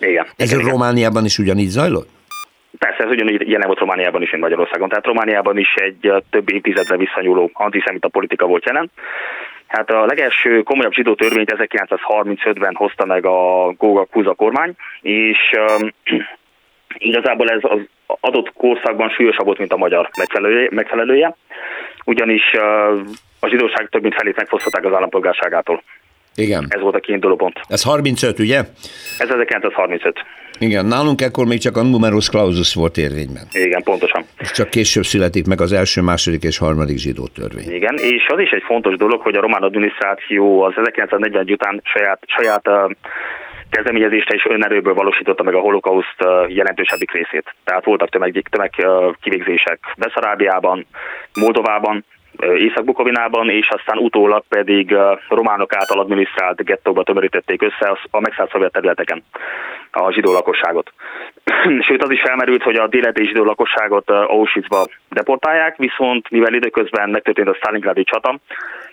Igen. 0.00 0.26
Ez 0.36 0.52
igen, 0.52 0.66
a 0.66 0.70
Romániában 0.70 1.24
is 1.24 1.38
ugyanígy 1.38 1.68
zajlott? 1.68 2.08
Persze, 2.78 3.04
ez 3.04 3.10
ugyanúgy 3.10 3.48
jelen 3.48 3.66
volt 3.66 3.78
Romániában 3.78 4.22
is, 4.22 4.30
mint 4.30 4.42
Magyarországon. 4.42 4.88
Tehát 4.88 5.06
Romániában 5.06 5.58
is 5.58 5.74
egy 5.74 6.12
több 6.30 6.50
évtizedre 6.52 6.96
visszanyúló 6.96 7.50
antiszemita 7.52 8.08
politika 8.08 8.46
volt 8.46 8.64
jelen. 8.64 8.90
Hát 9.66 9.90
a 9.90 10.06
legelső 10.06 10.62
komolyabb 10.62 10.92
zsidó 10.92 11.14
törvényt 11.14 11.54
1935-ben 11.56 12.74
hozta 12.74 13.04
meg 13.04 13.26
a 13.26 13.72
Góga 13.78 14.04
Kuza 14.04 14.34
kormány, 14.34 14.74
és 15.00 15.38
um, 15.80 15.88
igazából 17.10 17.48
ez 17.48 17.60
az 17.62 17.80
adott 18.20 18.52
korszakban 18.52 19.08
súlyosabb 19.10 19.46
volt, 19.46 19.58
mint 19.58 19.72
a 19.72 19.76
magyar 19.76 20.10
megfelelője, 20.18 20.68
megfelelője 20.70 21.36
ugyanis 22.04 22.42
uh, 22.54 22.62
a 23.40 23.48
zsidóság 23.48 23.88
több 23.90 24.02
mint 24.02 24.14
felét 24.14 24.36
megfosztották 24.36 24.84
az 24.84 24.92
állampolgárságától. 24.92 25.82
Igen. 26.34 26.66
Ez 26.68 26.80
volt 26.80 26.94
a 26.94 27.00
kiinduló 27.00 27.36
pont. 27.36 27.60
Ez 27.68 27.82
35, 27.82 28.38
ugye? 28.38 28.58
Ez 28.58 28.68
1935. 29.18 30.24
Igen, 30.58 30.86
nálunk 30.86 31.20
ekkor 31.20 31.46
még 31.46 31.58
csak 31.58 31.76
a 31.76 31.82
numerus 31.82 32.28
clausus 32.28 32.74
volt 32.74 32.96
érvényben. 32.96 33.42
Igen, 33.52 33.82
pontosan. 33.82 34.24
Csak 34.54 34.68
később 34.70 35.04
születik 35.04 35.46
meg 35.46 35.60
az 35.60 35.72
első, 35.72 36.02
második 36.02 36.42
és 36.42 36.58
harmadik 36.58 36.98
zsidó 36.98 37.26
törvény. 37.26 37.70
Igen, 37.72 37.96
és 37.96 38.26
az 38.28 38.40
is 38.40 38.50
egy 38.50 38.62
fontos 38.66 38.96
dolog, 38.96 39.20
hogy 39.20 39.36
a 39.36 39.40
román 39.40 39.62
adminisztráció 39.62 40.62
az 40.62 40.72
1940 40.76 41.46
után 41.50 41.82
saját, 41.84 42.20
saját 42.26 42.68
uh, 42.68 42.90
kezdeményezésre 43.70 44.34
és 44.34 44.46
önerőből 44.48 44.94
valósította 44.94 45.42
meg 45.42 45.54
a 45.54 45.60
holokauszt 45.60 46.24
jelentősebbik 46.48 47.12
részét. 47.12 47.54
Tehát 47.64 47.84
voltak 47.84 48.08
tömeg, 48.08 48.42
tömeg 48.50 48.72
kivégzések 49.20 49.78
Beszarábiában, 49.96 50.86
Moldovában, 51.40 52.04
Észak-Bukovinában, 52.40 53.50
és 53.50 53.68
aztán 53.68 53.98
utólag 53.98 54.42
pedig 54.48 54.96
románok 55.28 55.74
által 55.74 56.00
adminisztrált 56.00 56.64
gettóba 56.64 57.02
tömörítették 57.02 57.62
össze 57.62 57.98
a 58.10 58.20
megszállt 58.20 58.50
szovjet 58.50 58.72
területeken 58.72 59.24
a 59.90 60.12
zsidó 60.12 60.32
lakosságot. 60.32 60.92
Sőt, 61.86 62.02
az 62.02 62.10
is 62.10 62.20
felmerült, 62.20 62.62
hogy 62.62 62.76
a 62.76 62.86
déleti 62.86 63.26
zsidó 63.26 63.44
lakosságot 63.44 64.10
Auschwitzba 64.10 64.86
deportálják, 65.08 65.76
viszont 65.76 66.30
mivel 66.30 66.54
időközben 66.54 67.10
megtörtént 67.10 67.48
a 67.48 67.54
Stalingradi 67.54 68.04
csata, 68.04 68.38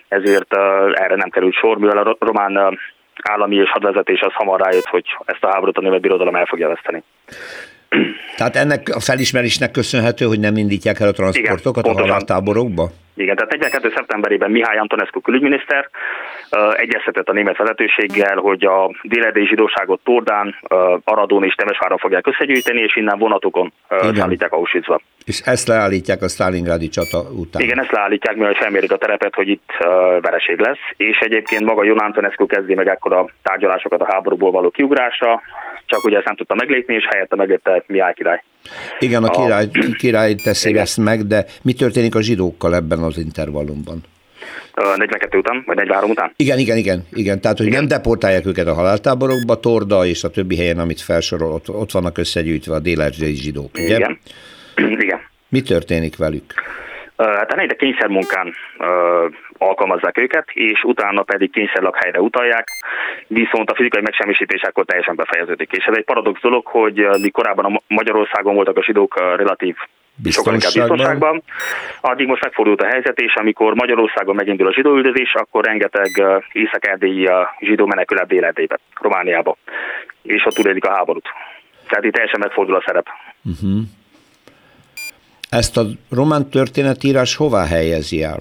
ezért 0.08 0.54
erre 0.92 1.14
nem 1.14 1.30
került 1.30 1.54
sor, 1.54 1.78
mivel 1.78 1.98
a 1.98 2.16
román 2.18 2.78
állami 3.22 3.56
és 3.56 3.70
hadvezetés 3.70 4.20
az 4.20 4.32
hamar 4.32 4.60
rájött, 4.60 4.86
hogy 4.86 5.04
ezt 5.24 5.44
a 5.44 5.50
háborút 5.52 5.78
a 5.78 5.80
német 5.80 6.00
birodalom 6.00 6.34
el 6.34 6.46
fogja 6.46 6.68
veszteni. 6.68 7.02
Tehát 8.36 8.56
ennek 8.56 8.88
a 8.94 9.00
felismerésnek 9.00 9.70
köszönhető, 9.70 10.24
hogy 10.24 10.40
nem 10.40 10.56
indítják 10.56 11.00
el 11.00 11.08
a 11.08 11.12
transportokat 11.12 11.84
Igen, 11.84 11.96
a 11.96 12.00
haláltáborokba? 12.00 12.90
Igen, 13.16 13.36
tehát 13.36 13.52
42. 13.52 13.92
szeptemberében 13.94 14.50
Mihály 14.50 14.78
Antonescu 14.78 15.20
külügyminiszter 15.20 15.88
uh, 16.50 16.80
egyeztetett 16.80 17.28
a 17.28 17.32
német 17.32 17.56
vezetőséggel, 17.56 18.36
hogy 18.36 18.64
a 18.64 18.90
délerdei 19.02 19.46
zsidóságot 19.46 20.00
Tordán, 20.04 20.56
uh, 20.70 20.78
Aradón 21.04 21.44
és 21.44 21.54
Temesváron 21.54 21.98
fogják 21.98 22.26
összegyűjteni, 22.26 22.80
és 22.80 22.96
innen 22.96 23.18
vonatokon 23.18 23.72
uh, 23.90 24.16
szállítják 24.16 24.52
Auschwitzba. 24.52 25.00
És 25.24 25.40
ezt 25.40 25.68
leállítják 25.68 26.22
a 26.22 26.28
Stalingrádi 26.28 26.88
csata 26.88 27.18
után. 27.18 27.62
Igen, 27.62 27.80
ezt 27.80 27.92
leállítják, 27.92 28.36
mivel 28.36 28.54
felmérik 28.54 28.92
a 28.92 28.96
terepet, 28.96 29.34
hogy 29.34 29.48
itt 29.48 29.70
uh, 29.80 30.20
vereség 30.20 30.58
lesz, 30.58 30.84
és 30.96 31.18
egyébként 31.18 31.64
maga 31.64 31.84
Jon 31.84 31.98
Antonescu 31.98 32.46
kezdi 32.46 32.74
meg 32.74 32.88
ekkor 32.88 33.12
a 33.12 33.28
tárgyalásokat 33.42 34.00
a 34.00 34.12
háborúból 34.12 34.50
való 34.50 34.70
kiugrásra, 34.70 35.42
csak 35.86 36.04
ugye 36.04 36.16
ezt 36.16 36.26
nem 36.26 36.36
tudta 36.36 36.54
meglépni, 36.54 36.94
és 36.94 37.06
helyette 37.10 37.36
meglépte 37.36 37.84
Mihály 37.86 38.12
király. 38.14 38.42
Igen, 38.98 39.24
a 39.24 39.30
király, 39.30 39.66
király 39.98 40.34
teszi 40.34 40.68
Igen. 40.68 40.82
ezt 40.82 40.96
meg, 40.96 41.26
de 41.26 41.44
mi 41.62 41.72
történik 41.72 42.14
a 42.14 42.22
zsidókkal 42.22 42.74
ebben 42.74 42.98
az 42.98 43.18
intervallumban? 43.18 44.00
42 44.96 45.38
után, 45.38 45.62
vagy 45.66 45.76
43 45.76 46.10
után? 46.10 46.32
Igen, 46.36 46.58
igen, 46.58 46.76
igen. 46.76 47.06
igen. 47.12 47.40
Tehát, 47.40 47.56
hogy 47.56 47.66
igen. 47.66 47.78
nem 47.78 47.88
deportálják 47.88 48.46
őket 48.46 48.66
a 48.66 48.74
haláltáborokba, 48.74 49.60
Torda 49.60 50.04
és 50.04 50.24
a 50.24 50.30
többi 50.30 50.56
helyen, 50.56 50.78
amit 50.78 51.00
felsorol, 51.00 51.52
ott, 51.52 51.68
ott 51.68 51.90
vannak 51.90 52.18
összegyűjtve 52.18 52.74
a 52.74 52.78
délerzsei 52.78 53.34
zsidók, 53.34 53.70
ugye? 53.74 53.96
Igen. 53.96 54.18
igen. 55.04 55.20
Mi 55.48 55.62
történik 55.62 56.16
velük? 56.16 56.54
Hát 57.16 57.52
eleinte 57.52 57.74
kényszermunkán 57.74 58.54
alkalmazzák 59.58 60.18
őket, 60.18 60.48
és 60.52 60.82
utána 60.82 61.22
pedig 61.22 61.52
kényszerlakhelyre 61.52 62.20
utalják, 62.20 62.64
viszont 63.26 63.70
a 63.70 63.74
fizikai 63.74 64.02
megsemmisítés 64.02 64.62
akkor 64.62 64.84
teljesen 64.84 65.16
befejeződik. 65.16 65.72
És 65.72 65.84
ez 65.84 65.96
egy 65.96 66.04
paradox 66.04 66.40
dolog, 66.40 66.66
hogy 66.66 67.06
mi 67.20 67.28
korábban 67.28 67.64
a 67.64 67.80
Magyarországon 67.88 68.54
voltak 68.54 68.76
a 68.76 68.82
zsidók 68.82 69.20
relatív 69.36 69.76
biztonságban. 70.16 70.88
biztonságban. 70.88 71.42
Addig 72.00 72.26
most 72.26 72.42
megfordult 72.42 72.80
a 72.80 72.86
helyzet, 72.86 73.20
és 73.20 73.34
amikor 73.34 73.74
Magyarországon 73.74 74.34
megindul 74.34 74.66
a 74.66 74.72
zsidóüldözés, 74.72 75.34
akkor 75.34 75.64
rengeteg 75.64 76.22
észak-erdélyi 76.52 77.28
zsidó 77.60 77.86
menekül 77.86 78.18
el 78.18 78.52
Romániába, 79.00 79.56
és 80.22 80.44
ott 80.46 80.54
túlélik 80.54 80.84
a 80.84 80.94
háborút. 80.94 81.28
Tehát 81.88 82.04
itt 82.04 82.12
teljesen 82.12 82.40
megfordul 82.40 82.74
a 82.74 82.82
szerep. 82.86 83.06
Uh-huh. 83.44 83.80
Ezt 85.50 85.76
a 85.76 85.82
román 86.10 86.50
történetírás 86.50 87.36
hová 87.36 87.66
helyezi 87.66 88.22
el? 88.22 88.38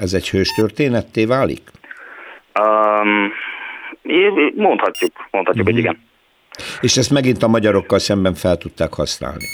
Ez 0.00 0.12
egy 0.12 0.30
hős 0.30 0.48
történetté 0.48 1.24
válik? 1.24 1.62
Um, 2.60 3.32
mondhatjuk, 4.54 5.12
mondhatjuk, 5.30 5.46
uh-huh. 5.46 5.64
hogy 5.64 5.72
mhm. 5.72 5.78
igen. 5.78 6.10
És 6.80 6.96
ezt 6.96 7.10
megint 7.10 7.42
a 7.42 7.48
magyarokkal 7.48 7.98
szemben 7.98 8.34
fel 8.34 8.56
tudták 8.56 8.94
használni? 8.94 9.46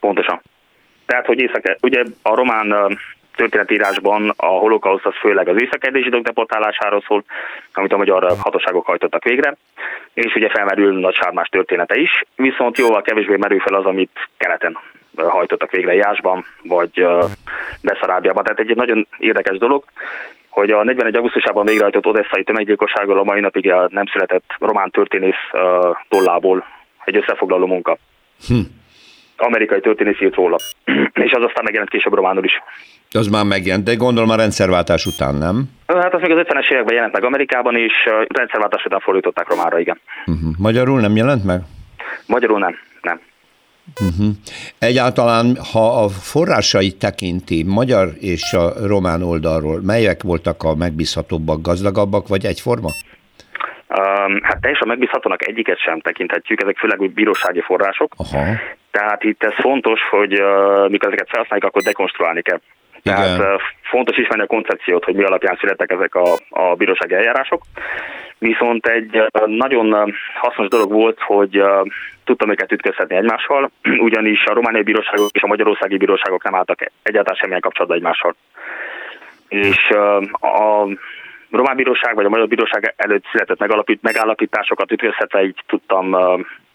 Pontosan. 0.00 0.42
Tehát, 1.06 1.26
hogy 1.26 1.40
észak, 1.40 1.76
ugye 1.80 2.02
a 2.22 2.34
román 2.34 2.98
történetírásban 3.36 4.32
a 4.36 4.46
holokauszt 4.46 5.06
az 5.06 5.14
főleg 5.20 5.48
az 5.48 5.62
észak 5.62 5.96
zsidók 6.02 6.24
deportálásáról 6.24 7.02
szól, 7.06 7.24
amit 7.72 7.92
a 7.92 7.96
magyar 7.96 8.36
hatóságok 8.38 8.86
hajtottak 8.86 9.24
végre, 9.24 9.56
és 10.14 10.34
ugye 10.34 10.48
felmerül 10.48 11.00
Nagy 11.00 11.14
Sármás 11.14 11.48
története 11.48 11.96
is, 11.96 12.24
viszont 12.36 12.78
jóval 12.78 13.02
kevésbé 13.02 13.36
merül 13.36 13.60
fel 13.60 13.74
az, 13.74 13.84
amit 13.84 14.28
keleten 14.36 14.78
hajtottak 15.28 15.70
végre 15.70 15.94
Jásban, 15.94 16.44
vagy 16.62 17.06
Beszarábiában. 17.82 18.42
Tehát 18.44 18.58
egy 18.58 18.76
nagyon 18.76 19.06
érdekes 19.18 19.58
dolog, 19.58 19.84
hogy 20.48 20.70
a 20.70 20.84
41. 20.84 21.14
augusztusában 21.14 21.66
végrehajtott 21.66 22.06
odesszai 22.06 22.44
tömeggyilkosságról 22.44 23.18
a 23.18 23.24
mai 23.24 23.40
napig 23.40 23.72
nem 23.88 24.06
született 24.06 24.44
román 24.58 24.90
történész 24.90 25.42
tollából 26.08 26.64
egy 27.04 27.16
összefoglaló 27.16 27.66
munka. 27.66 27.98
Hm. 28.46 28.54
Amerikai 29.36 29.80
történész 29.80 30.20
írt 30.20 30.34
róla, 30.34 30.56
és 31.26 31.32
az 31.32 31.42
aztán 31.42 31.64
megjelent 31.64 31.90
később 31.90 32.14
románul 32.14 32.44
is. 32.44 32.62
Az 33.10 33.26
már 33.28 33.44
megjelent, 33.44 33.84
de 33.84 33.94
gondolom 33.94 34.30
a 34.30 34.36
rendszerváltás 34.36 35.06
után, 35.06 35.34
nem? 35.34 35.64
Hát 35.86 36.14
az 36.14 36.20
még 36.20 36.30
az 36.30 36.46
50-es 36.46 36.72
években 36.72 36.94
jelent 36.94 37.12
meg 37.12 37.24
Amerikában, 37.24 37.76
és 37.76 37.92
rendszerváltás 38.28 38.84
után 38.84 39.00
fordították 39.00 39.48
románra, 39.48 39.78
igen. 39.78 40.00
Uh-huh. 40.26 40.50
Magyarul 40.58 41.00
nem 41.00 41.16
jelent 41.16 41.44
meg? 41.44 41.60
Magyarul 42.26 42.58
nem. 42.58 42.76
Uh-huh. 44.00 44.34
Egyáltalán, 44.78 45.56
ha 45.72 46.02
a 46.02 46.08
forrásait 46.08 46.98
tekinti, 46.98 47.64
magyar 47.66 48.08
és 48.20 48.52
a 48.52 48.86
román 48.86 49.22
oldalról, 49.22 49.80
melyek 49.82 50.22
voltak 50.22 50.62
a 50.62 50.74
megbízhatóbbak, 50.74 51.62
gazdagabbak, 51.62 52.28
vagy 52.28 52.44
egyforma? 52.44 52.88
Um, 53.88 54.40
hát 54.42 54.60
teljesen 54.60 54.88
megbízhatónak 54.88 55.48
egyiket 55.48 55.78
sem 55.78 56.00
tekinthetjük, 56.00 56.62
ezek 56.62 56.76
főleg 56.76 57.00
úgy 57.00 57.12
bírósági 57.12 57.60
források. 57.60 58.12
Aha. 58.16 58.44
Tehát 58.90 59.22
itt 59.24 59.42
ez 59.42 59.54
fontos, 59.54 60.00
hogy 60.10 60.40
uh, 60.40 60.90
mikor 60.90 61.08
ezeket 61.08 61.28
felhasználjuk, 61.28 61.68
akkor 61.68 61.82
dekonstruálni 61.82 62.42
kell. 62.42 62.60
Tehát 63.02 63.38
Igen. 63.38 63.60
fontos 63.82 64.16
ismerni 64.16 64.42
a 64.42 64.46
koncepciót, 64.46 65.04
hogy 65.04 65.14
mi 65.14 65.24
alapján 65.24 65.56
születtek 65.60 65.90
ezek 65.90 66.14
a, 66.14 66.36
a 66.48 66.74
bírósági 66.74 67.14
eljárások. 67.14 67.62
Viszont 68.38 68.86
egy 68.86 69.22
nagyon 69.46 70.14
hasznos 70.34 70.68
dolog 70.68 70.92
volt, 70.92 71.18
hogy 71.20 71.62
tudtam 72.24 72.50
őket 72.50 72.72
ütközhetni 72.72 73.16
egymással, 73.16 73.70
ugyanis 74.08 74.44
a 74.44 74.54
romániai 74.54 74.82
bíróságok 74.82 75.30
és 75.32 75.42
a 75.42 75.46
magyarországi 75.46 75.96
bíróságok 75.96 76.44
nem 76.44 76.54
álltak 76.54 76.78
egyáltalán 77.02 77.38
semmilyen 77.38 77.60
kapcsolatban 77.60 77.98
egymással. 77.98 78.34
És 79.48 79.90
a 80.40 80.86
román 81.50 81.76
bíróság 81.76 82.14
vagy 82.14 82.24
a 82.24 82.28
magyar 82.28 82.48
bíróság 82.48 82.94
előtt 82.96 83.24
született 83.32 83.58
megalapít, 83.58 84.02
megállapításokat 84.02 84.92
ütközhetve 84.92 85.42
így 85.42 85.60
tudtam 85.66 86.16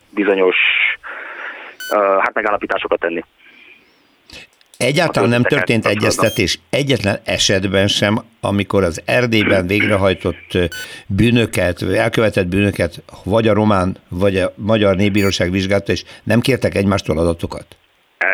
bizonyos 0.09 0.57
hát 2.19 2.33
megállapításokat 2.33 2.99
tenni. 2.99 3.23
Egyáltalán 4.86 5.30
nem 5.30 5.43
történt 5.43 5.86
egyeztetés 5.86 6.60
egyetlen 6.69 7.19
esetben 7.24 7.88
sem, 7.88 8.24
amikor 8.41 8.84
az 8.84 9.02
Erdélyben 9.06 9.67
végrehajtott 9.67 10.58
bűnöket, 11.08 11.82
elkövetett 11.82 12.48
bűnöket 12.48 13.04
vagy 13.24 13.48
a 13.48 13.54
román, 13.54 13.98
vagy 14.10 14.38
a 14.38 14.54
magyar 14.56 14.95
népbíróság 14.95 15.52
vizsgálta, 15.52 15.91
és 15.91 16.04
nem 16.24 16.39
kértek 16.39 16.76
egymástól 16.76 17.17
adatokat? 17.17 17.65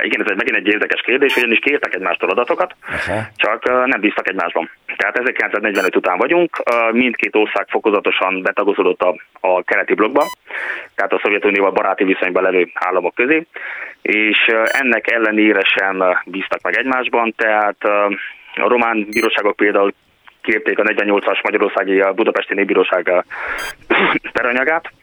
Igen, 0.02 0.22
ez 0.22 0.32
egy, 0.32 0.38
megint 0.38 0.56
egy 0.56 0.68
érdekes 0.68 1.02
kérdés, 1.02 1.36
ugyanis 1.36 1.60
kértek 1.60 1.96
egymástól 1.96 2.30
adatokat, 2.30 2.76
Aha. 2.88 3.22
csak 3.36 3.64
nem 3.86 4.00
bíztak 4.00 4.30
egymásban. 4.30 4.70
Tehát 4.98 5.18
1945 5.18 5.96
után 5.96 6.18
vagyunk, 6.18 6.64
mindkét 6.92 7.36
ország 7.36 7.66
fokozatosan 7.70 8.42
betagozódott 8.42 9.02
a, 9.02 9.16
a 9.40 9.64
keleti 9.64 9.94
blokkba, 9.94 10.26
tehát 10.96 11.14
a 11.14 11.20
Szovjetunióval 11.24 11.72
baráti 11.72 12.04
viszonyban 12.04 12.44
levő 12.44 12.72
államok 12.74 13.16
közé, 13.16 13.46
és 14.02 14.38
ennek 14.66 15.12
ellenére 15.12 15.62
sem 15.64 16.04
bíztak 16.26 16.62
meg 16.62 16.78
egymásban, 16.78 17.34
tehát 17.38 17.84
a 18.56 18.68
román 18.68 19.08
bíróságok 19.10 19.56
például 19.56 19.94
kérték 20.42 20.80
a 20.80 20.84
48-as 20.84 21.44
Magyarországi 21.44 22.04
Budapesti 22.16 22.54
Népbíróság 22.54 23.26
peranyagát, 24.32 24.92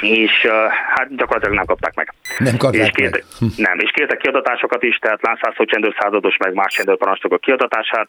és 0.00 0.46
hát 0.94 1.16
gyakorlatilag 1.16 1.54
nem 1.56 1.64
kapták 1.64 1.94
meg. 1.94 2.14
Nem 2.38 2.56
kapták 2.56 2.86
és 2.86 2.90
kértek, 2.94 3.24
meg. 3.40 3.50
Hm. 3.56 3.62
Nem, 3.62 3.78
és 3.78 3.90
kértek 3.90 4.18
kiadatásokat 4.18 4.82
is, 4.82 4.96
tehát 4.96 5.22
Lánszászó 5.22 5.64
csendőrszázados, 5.64 6.36
meg 6.36 6.54
más 6.54 6.74
csendőrparancsnokok 6.74 7.40
kiadatását, 7.40 8.08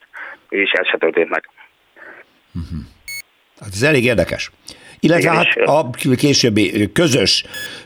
és 0.50 0.72
ez 0.72 0.88
se 0.88 0.98
történt 0.98 1.30
meg. 1.30 1.50
Uh-huh. 2.54 2.80
Hát 3.60 3.69
ez 3.74 3.82
elég 3.82 4.04
érdekes. 4.04 4.52
Illetve 5.00 5.32
Igen, 5.32 5.36
hát 5.36 5.56
a 5.56 5.89
későbbi 6.15 6.91
közös 6.91 7.46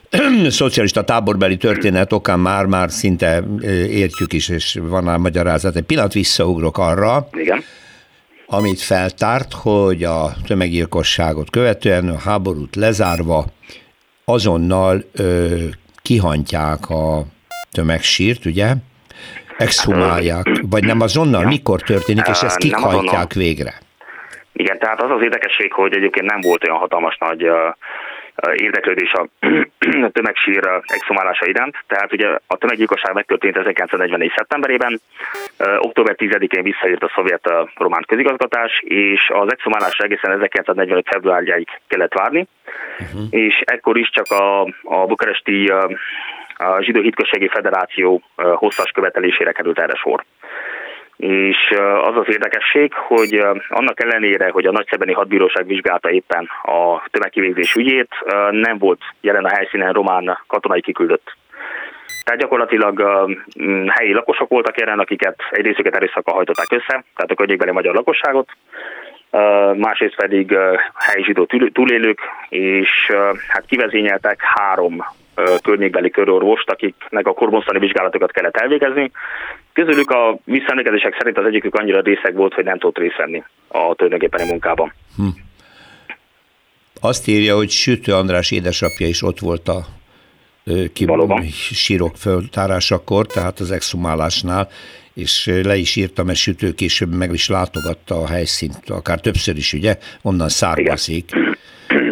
szocialista 0.50 1.04
táborbeli 1.04 1.58
történet 1.58 2.14
okán 2.14 2.40
már-már 2.40 2.92
szinte 2.92 3.44
értjük 3.90 4.34
is, 4.34 4.50
és 4.50 4.80
van 4.82 5.04
már 5.04 5.18
magyarázat. 5.18 5.76
Egy 5.76 5.84
pillanat 5.84 6.14
visszaugrok 6.14 6.78
arra, 6.78 7.28
Igen. 7.32 7.64
amit 8.46 8.82
feltárt, 8.82 9.54
hogy 9.54 10.04
a 10.04 10.34
tömeggyilkosságot 10.48 11.50
követően 11.50 12.10
a 12.10 12.20
háborút 12.20 12.76
lezárva 12.76 13.46
azonnal 14.32 15.04
ö, 15.16 15.56
kihantják 16.02 16.90
a 16.90 17.24
tömegsírt, 17.72 18.46
ugye? 18.46 18.74
Exhumálják, 19.58 20.46
vagy 20.70 20.84
nem 20.84 21.02
azonnal? 21.02 21.42
Ja. 21.42 21.48
Mikor 21.48 21.82
történik, 21.82 22.28
és 22.28 22.42
ezt 22.42 22.58
kik 22.58 22.76
hajtják 22.76 23.34
végre? 23.34 23.74
Igen, 24.54 24.80
tehát 24.80 25.02
az 25.02 25.12
az 25.12 25.22
érdekesség, 25.22 25.74
hogy 25.74 25.94
egyébként 25.96 26.26
nem 26.26 26.40
volt 26.42 26.63
olyan 26.63 26.78
hatalmas 26.78 27.18
nagy 27.18 27.46
érdeklődés 28.56 29.12
a 29.12 29.28
tömegsír 30.17 30.67
exhumálása 30.86 31.45
iránt. 31.45 31.76
Tehát 31.88 32.13
ugye 32.13 32.28
a 32.47 32.58
tömeggyilkosság 32.58 33.13
megtörtént 33.13 33.58
1944. 33.58 34.32
szeptemberében, 34.36 35.00
október 35.78 36.15
10-én 36.17 36.63
visszaírt 36.63 37.04
a 37.04 37.12
szovjet 37.15 37.52
román 37.76 38.04
közigazgatás, 38.08 38.82
és 38.86 39.30
az 39.34 39.52
exhumálásra 39.52 40.04
egészen 40.06 40.32
1945. 40.32 41.06
februárjáig 41.10 41.67
kellett 41.88 42.13
várni, 42.13 42.47
uh-huh. 43.00 43.28
és 43.30 43.62
ekkor 43.65 43.97
is 43.97 44.10
csak 44.10 44.32
a, 44.32 44.62
a 44.84 45.06
bukaresti 45.06 45.71
a 46.58 46.82
Zsidó 46.82 47.02
Hitközségi 47.02 47.47
Federáció 47.47 48.21
hosszas 48.36 48.91
követelésére 48.91 49.52
került 49.52 49.80
erre 49.80 49.95
sor. 49.95 50.24
És 51.18 51.57
az 52.01 52.15
az 52.15 52.28
érdekesség, 52.28 52.93
hogy 52.93 53.43
annak 53.70 54.03
ellenére, 54.03 54.49
hogy 54.49 54.65
a 54.65 54.72
Nagyszebeni 54.72 55.13
Hadbíróság 55.13 55.68
vizsgálta 55.68 56.11
éppen 56.11 56.49
a 56.63 57.07
tömegkivégzés 57.11 57.74
ügyét, 57.76 58.09
nem 58.51 58.78
volt 58.78 59.01
jelen 59.22 59.45
a 59.45 59.55
helyszínen 59.55 59.93
román 59.93 60.39
katonai 60.47 60.82
kiküldött. 60.82 61.36
Tehát 62.24 62.39
gyakorlatilag 62.39 63.01
helyi 63.88 64.13
lakosok 64.13 64.49
voltak 64.49 64.80
jelen, 64.80 64.99
akiket 64.99 65.36
egy 65.49 65.65
részüket 65.65 65.95
erőszakkal 65.95 66.34
hajtották 66.34 66.72
össze, 66.72 67.03
tehát 67.15 67.32
a 67.32 67.36
környékbeli 67.36 67.72
magyar 67.72 67.93
lakosságot, 67.93 68.49
másrészt 69.76 70.15
pedig 70.15 70.57
helyi 70.93 71.24
zsidó 71.24 71.45
túlélők, 71.74 72.20
és 72.49 73.11
hát 73.47 73.65
kivezényeltek 73.65 74.41
három 74.41 75.05
környékbeli 75.63 76.09
körorvost, 76.09 76.70
akiknek 76.70 77.28
a 77.28 77.34
korbonszani 77.34 77.80
vizsgálatokat 77.80 78.32
kellett 78.32 78.57
elvégezni. 78.57 79.11
Közülük 79.84 80.09
a 80.09 80.39
visszaemlékezések 80.43 81.15
szerint 81.17 81.38
az 81.38 81.45
egyikük 81.45 81.75
annyira 81.75 82.01
részeg 82.01 82.36
volt, 82.36 82.53
hogy 82.53 82.63
nem 82.63 82.80
tudott 82.80 82.97
részt 82.97 83.17
venni 83.17 83.43
a 83.67 83.95
tulajdonképpeni 83.95 84.49
munkában. 84.49 84.93
Hm. 85.15 85.28
Azt 87.01 87.28
írja, 87.28 87.55
hogy 87.55 87.69
Sütő 87.69 88.13
András 88.13 88.51
édesapja 88.51 89.07
is 89.07 89.23
ott 89.23 89.39
volt 89.39 89.67
a 89.67 89.86
ki 90.93 91.07
sírok 91.73 92.15
föltárásakor, 92.15 93.25
tehát 93.25 93.59
az 93.59 93.71
exhumálásnál, 93.71 94.69
és 95.13 95.51
le 95.63 95.75
is 95.75 95.95
írtam, 95.95 96.25
mert 96.25 96.38
Sütő 96.38 96.73
később 96.73 97.13
meg 97.13 97.34
is 97.34 97.49
látogatta 97.49 98.15
a 98.15 98.28
helyszínt, 98.28 98.89
akár 98.89 99.19
többször 99.19 99.57
is, 99.57 99.73
ugye, 99.73 99.97
onnan 100.21 100.49
származik. 100.49 101.32
Igen 101.32 101.55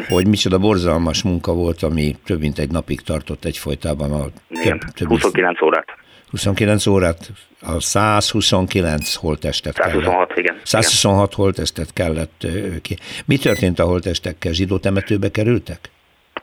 hogy 0.09 0.27
micsoda 0.27 0.57
borzalmas 0.57 1.23
munka 1.23 1.53
volt, 1.53 1.83
ami 1.83 2.15
több 2.25 2.39
mint 2.39 2.59
egy 2.59 2.71
napig 2.71 3.01
tartott 3.01 3.45
egyfolytában. 3.45 4.11
A 4.11 4.25
Igen, 4.49 4.79
több, 4.79 4.93
több 4.93 5.07
29 5.07 5.61
órát. 5.61 6.04
29 6.31 6.85
órát, 6.85 7.17
a 7.61 7.79
129 7.79 9.15
holtestet 9.15 9.73
126, 9.73 10.27
kellett. 10.27 10.37
igen. 10.37 10.59
126 10.63 11.27
igen. 11.27 11.43
holtestet 11.43 11.93
kellett 11.93 12.47
ki. 12.81 12.97
Mi 13.25 13.37
történt 13.37 13.79
a 13.79 13.83
holtestekkel? 13.83 14.51
Zsidó 14.51 14.77
temetőbe 14.77 15.31
kerültek? 15.31 15.79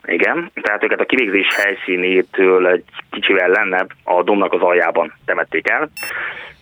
Igen, 0.05 0.51
tehát 0.61 0.83
őket 0.83 0.99
a 0.99 1.05
kivégzés 1.05 1.47
helyszínétől 1.55 2.67
egy 2.67 2.83
kicsivel 3.11 3.49
lenne 3.49 3.85
a 4.03 4.23
domnak 4.23 4.53
az 4.53 4.61
aljában 4.61 5.13
temették 5.25 5.69
el, 5.69 5.89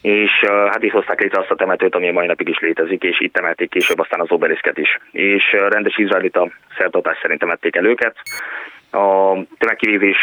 és 0.02 0.32
hát 0.70 0.84
itt 0.84 0.92
hozták 0.92 1.22
létre 1.22 1.40
azt 1.40 1.52
a 1.52 1.56
temetőt, 1.56 1.96
ami 1.96 2.08
a 2.08 2.12
mai 2.12 2.28
napig 2.28 2.48
is 2.48 2.60
létezik, 2.60 3.04
és 3.04 3.20
itt 3.20 3.34
temették 3.34 3.70
később 3.70 4.00
aztán 4.00 4.20
az 4.20 4.32
obeliszket 4.32 4.78
is. 4.78 5.00
És 5.12 5.44
rendes 5.70 5.98
izraelita 5.98 6.50
szertartás 6.78 7.18
szerint 7.22 7.40
temették 7.40 7.76
el 7.76 7.86
őket. 7.86 8.16
A 8.92 9.34
tömegkivégzés 9.58 10.18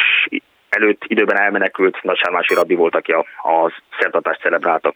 előtt 0.68 1.02
időben 1.06 1.40
elmenekült 1.40 2.02
nagysármási 2.02 2.54
rabbi 2.54 2.74
volt, 2.74 2.94
aki 2.94 3.12
a, 3.12 3.18
a 3.42 3.72
szertartást 3.98 4.40
celebrálta. 4.40 4.94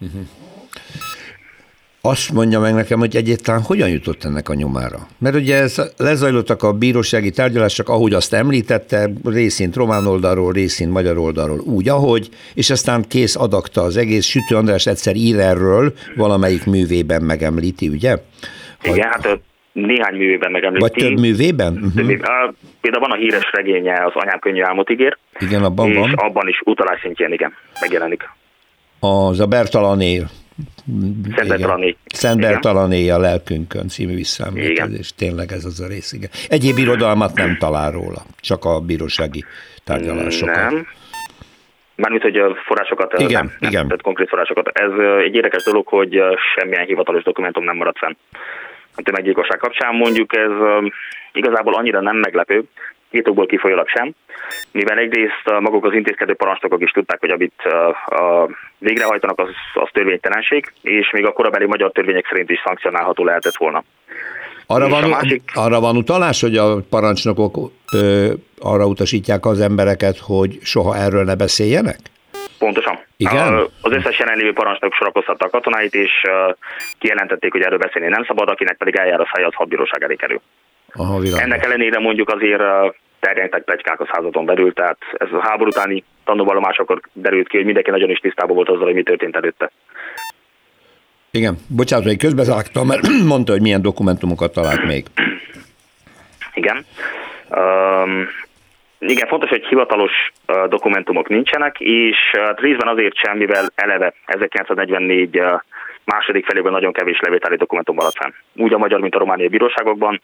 Uh-huh 0.00 0.26
azt 2.06 2.32
mondja 2.32 2.60
meg 2.60 2.74
nekem, 2.74 2.98
hogy 2.98 3.16
egyáltalán 3.16 3.62
hogyan 3.62 3.88
jutott 3.88 4.24
ennek 4.24 4.48
a 4.48 4.54
nyomára. 4.54 4.98
Mert 5.18 5.34
ugye 5.34 5.56
ez, 5.56 5.92
lezajlottak 5.96 6.62
a 6.62 6.72
bírósági 6.72 7.30
tárgyalások, 7.30 7.88
ahogy 7.88 8.12
azt 8.12 8.32
említette, 8.32 9.10
részint 9.24 9.76
román 9.76 10.06
oldalról, 10.06 10.52
részint 10.52 10.90
magyar 10.90 11.18
oldalról, 11.18 11.58
úgy, 11.58 11.88
ahogy, 11.88 12.28
és 12.54 12.70
aztán 12.70 13.04
kész 13.08 13.36
adakta 13.36 13.82
az 13.82 13.96
egész. 13.96 14.24
Sütő 14.26 14.56
András 14.56 14.86
egyszer 14.86 15.16
ír 15.16 15.38
erről, 15.38 15.92
valamelyik 16.16 16.64
művében 16.64 17.22
megemlíti, 17.22 17.88
ugye? 17.88 18.16
Hogy, 18.80 18.96
Igen, 18.96 19.08
hát 19.10 19.40
néhány 19.74 20.14
művében 20.14 20.50
megemlíti. 20.50 20.82
Vagy 20.82 20.92
több 20.92 21.18
művében? 21.18 21.72
Uh-huh. 21.72 22.54
Például 22.80 23.06
van 23.08 23.10
a 23.10 23.16
híres 23.16 23.50
regénye, 23.52 24.04
az 24.04 24.12
Anyám 24.14 24.38
könnyű 24.38 24.62
álmot 24.62 24.90
ígér. 24.90 25.18
Igen, 25.38 25.62
abban 25.62 25.88
és 25.88 25.96
van. 25.96 26.12
abban 26.12 26.48
is 26.48 26.60
utalás 26.64 27.00
szintjén, 27.00 27.32
igen, 27.32 27.52
megjelenik. 27.80 28.30
Az 29.00 29.40
a 29.40 29.46
Bertalanél 29.46 30.30
Szent 32.06 32.40
Bertalané 32.40 33.08
a 33.08 33.18
lelkünkön 33.18 33.88
című 33.88 34.14
visszaemlékezés. 34.14 35.14
Tényleg 35.14 35.52
ez 35.52 35.64
az 35.64 35.80
a 35.80 35.86
rész, 35.86 36.12
igen. 36.12 36.30
Egyéb 36.48 36.78
irodalmat 36.78 37.34
nem 37.34 37.56
talál 37.58 37.90
róla, 37.90 38.22
csak 38.40 38.64
a 38.64 38.80
bírósági 38.80 39.44
tárgyalásokat. 39.84 40.54
Nem. 40.54 40.86
Mármint, 41.96 42.22
hogy 42.22 42.36
a 42.36 42.54
forrásokat, 42.66 43.12
igen, 43.20 43.44
nem, 43.44 43.56
igen. 43.58 43.72
Nem, 43.72 43.86
tehát 43.86 44.02
konkrét 44.02 44.28
forrásokat. 44.28 44.68
Ez 44.68 44.90
egy 45.24 45.34
érdekes 45.34 45.64
dolog, 45.64 45.86
hogy 45.86 46.20
semmilyen 46.56 46.86
hivatalos 46.86 47.22
dokumentum 47.22 47.64
nem 47.64 47.76
maradt 47.76 47.98
fenn 47.98 48.14
a 48.96 49.02
tömeggyilkosság 49.02 49.58
kapcsán. 49.58 49.94
Mondjuk 49.94 50.36
ez 50.36 50.50
igazából 51.32 51.74
annyira 51.74 52.00
nem 52.00 52.16
meglepő, 52.16 52.62
két 53.10 53.28
okból 53.28 53.46
kifolyólag 53.46 53.88
sem, 53.88 54.14
mivel 54.70 54.98
egyrészt 54.98 55.60
maguk 55.60 55.84
az 55.84 55.92
intézkedő 55.92 56.34
parancsnokok 56.34 56.82
is 56.82 56.90
tudták, 56.90 57.20
hogy 57.20 57.30
amit 57.30 57.62
végrehajtanak, 58.78 59.38
az, 59.40 59.48
az 59.74 59.88
törvénytelenség, 59.92 60.72
és 60.82 61.10
még 61.10 61.26
a 61.26 61.32
korabeli 61.32 61.66
magyar 61.66 61.92
törvények 61.92 62.26
szerint 62.28 62.50
is 62.50 62.62
szankcionálható 62.64 63.24
lehetett 63.24 63.56
volna. 63.56 63.84
Arra 64.66 64.88
van, 64.88 65.08
másik... 65.08 65.42
arra 65.54 65.80
van 65.80 65.96
utalás, 65.96 66.40
hogy 66.40 66.56
a 66.56 66.76
parancsnokok 66.90 67.70
ö, 67.92 68.32
arra 68.60 68.86
utasítják 68.86 69.46
az 69.46 69.60
embereket, 69.60 70.18
hogy 70.18 70.58
soha 70.62 70.96
erről 70.96 71.24
ne 71.24 71.34
beszéljenek? 71.34 71.98
Pontosan. 72.64 72.98
Igen? 73.16 73.54
Az 73.80 73.92
összes 73.92 74.18
jelenlévő 74.18 74.52
parancsnok 74.52 74.92
sorakoztatta 74.92 75.44
a 75.44 75.50
katonáit, 75.50 75.94
és 75.94 76.10
kijelentették, 76.98 77.52
hogy 77.52 77.60
erről 77.60 77.78
beszélni 77.78 78.08
nem 78.08 78.24
szabad, 78.24 78.48
akinek 78.48 78.76
pedig 78.76 78.96
eljár 78.96 79.20
a 79.20 79.30
szája, 79.32 79.46
az 79.46 79.54
hadbíróság 79.54 80.02
elé 80.02 80.14
kerül. 80.14 80.40
Aha, 80.92 81.20
Ennek 81.36 81.64
ellenére 81.64 81.98
mondjuk 81.98 82.28
azért 82.28 82.62
terjedtek 83.20 83.62
plegykák 83.62 84.00
a 84.00 84.08
századon 84.12 84.44
belül, 84.44 84.72
tehát 84.72 84.96
ez 85.12 85.28
a 85.32 85.40
háború 85.40 85.70
utáni 85.70 86.04
tanúvallomásokor 86.24 87.00
derült 87.12 87.48
ki, 87.48 87.56
hogy 87.56 87.64
mindenki 87.64 87.90
nagyon 87.90 88.10
is 88.10 88.18
tisztában 88.18 88.56
volt 88.56 88.68
azzal, 88.68 88.84
hogy 88.84 88.94
mi 88.94 89.02
történt 89.02 89.36
előtte. 89.36 89.70
Igen, 91.30 91.56
bocsánat, 91.68 92.04
hogy 92.04 92.16
közbezágtam, 92.16 92.86
mert 92.86 93.08
mondta, 93.32 93.52
hogy 93.52 93.60
milyen 93.60 93.82
dokumentumokat 93.82 94.52
talált 94.52 94.84
még. 94.84 95.04
Igen. 96.54 96.84
Um, 97.48 98.28
igen, 99.08 99.28
fontos, 99.28 99.48
hogy 99.48 99.66
hivatalos 99.66 100.32
dokumentumok 100.68 101.28
nincsenek, 101.28 101.80
és 101.80 102.16
uh, 102.36 102.58
részben 102.58 102.88
azért 102.88 103.16
sem, 103.16 103.36
mivel 103.36 103.66
eleve 103.74 104.14
1944 104.26 105.38
uh, 105.38 105.60
második 106.04 106.46
felében 106.46 106.72
nagyon 106.72 106.92
kevés 106.92 107.18
levételi 107.20 107.56
dokumentum 107.56 107.94
maradt 107.94 108.16
fenn. 108.16 108.32
Úgy 108.54 108.74
a 108.74 108.78
magyar, 108.78 109.00
mint 109.00 109.14
a 109.14 109.18
romániai 109.18 109.48
bíróságokban. 109.48 110.20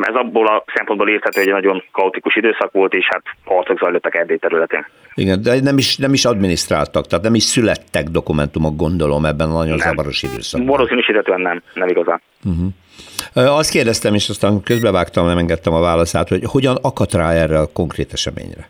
Ez 0.00 0.14
abból 0.14 0.46
a 0.46 0.64
szempontból 0.74 1.08
érthető, 1.08 1.38
hogy 1.40 1.48
egy 1.48 1.54
nagyon 1.54 1.82
kaotikus 1.92 2.36
időszak 2.36 2.72
volt, 2.72 2.94
és 2.94 3.06
hát 3.10 3.22
harcok 3.44 3.78
zajlottak 3.78 4.14
Erdély 4.14 4.36
területén. 4.36 4.86
Igen, 5.14 5.42
de 5.42 5.60
nem 5.60 5.78
is, 5.78 5.96
nem 5.96 6.12
is 6.12 6.24
adminisztráltak, 6.24 7.06
tehát 7.06 7.24
nem 7.24 7.34
is 7.34 7.42
születtek 7.42 8.04
dokumentumok, 8.04 8.76
gondolom, 8.76 9.24
ebben 9.24 9.50
a 9.50 9.52
nagyon 9.52 9.76
nem. 9.76 9.88
zavaros 9.88 10.22
időszakban. 10.22 10.68
Valószínűsítetően 10.68 11.40
nem, 11.40 11.62
nem 11.74 11.88
igazán. 11.88 12.20
Uh-huh. 12.44 13.58
Azt 13.58 13.70
kérdeztem, 13.70 14.14
és 14.14 14.28
aztán 14.28 14.62
közbevágtam, 14.62 15.26
nem 15.26 15.38
engedtem 15.38 15.72
a 15.72 15.80
válaszát, 15.80 16.28
hogy 16.28 16.42
hogyan 16.44 16.76
akadt 16.82 17.14
rá 17.14 17.32
erre 17.32 17.58
a 17.58 17.72
konkrét 17.72 18.12
eseményre? 18.12 18.68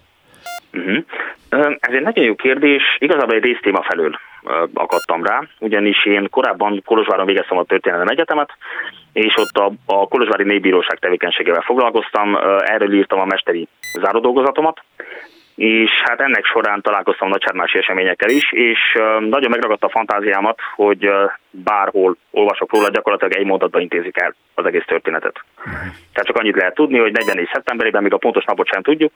Uh-huh. 0.73 1.05
Ez 1.81 1.95
egy 1.95 2.03
nagyon 2.03 2.25
jó 2.25 2.35
kérdés, 2.35 2.83
igazából 2.99 3.35
egy 3.35 3.43
résztéma 3.43 3.83
felől 3.83 4.19
akadtam 4.75 5.25
rá, 5.25 5.43
ugyanis 5.59 6.07
én 6.07 6.29
korábban 6.31 6.83
Kolozsváron 6.85 7.27
végeztem 7.27 7.59
a 7.59 7.65
történelem 7.65 8.09
egyetemet, 8.09 8.51
és 9.13 9.35
ott 9.37 9.57
a, 9.57 9.73
a 9.87 10.09
Kolozsvári 10.09 10.45
Népbíróság 10.45 10.99
tevékenységével 10.99 11.61
foglalkoztam, 11.61 12.39
erről 12.65 12.95
írtam 12.95 13.21
a 13.21 13.25
mesteri 13.25 13.69
záródolgozatomat, 14.01 14.81
és 15.61 15.91
hát 16.05 16.21
ennek 16.21 16.45
során 16.45 16.81
találkoztam 16.81 17.29
nagysármási 17.29 17.79
eseményekkel 17.79 18.29
is, 18.29 18.53
és 18.53 18.79
nagyon 19.19 19.51
megragadta 19.51 19.87
a 19.87 19.91
fantáziámat, 19.91 20.59
hogy 20.75 21.11
bárhol 21.51 22.17
olvasok 22.31 22.73
róla, 22.73 22.89
gyakorlatilag 22.89 23.37
egy 23.37 23.47
mondatban 23.47 23.81
intézik 23.81 24.21
el 24.21 24.35
az 24.55 24.67
egész 24.67 24.85
történetet. 24.87 25.45
Tehát 26.13 26.27
csak 26.27 26.37
annyit 26.37 26.57
lehet 26.57 26.75
tudni, 26.75 26.99
hogy 26.99 27.13
44. 27.13 27.49
szeptemberében, 27.53 28.03
még 28.03 28.13
a 28.13 28.17
pontos 28.17 28.45
napot 28.45 28.67
sem 28.67 28.83
tudjuk, 28.83 29.13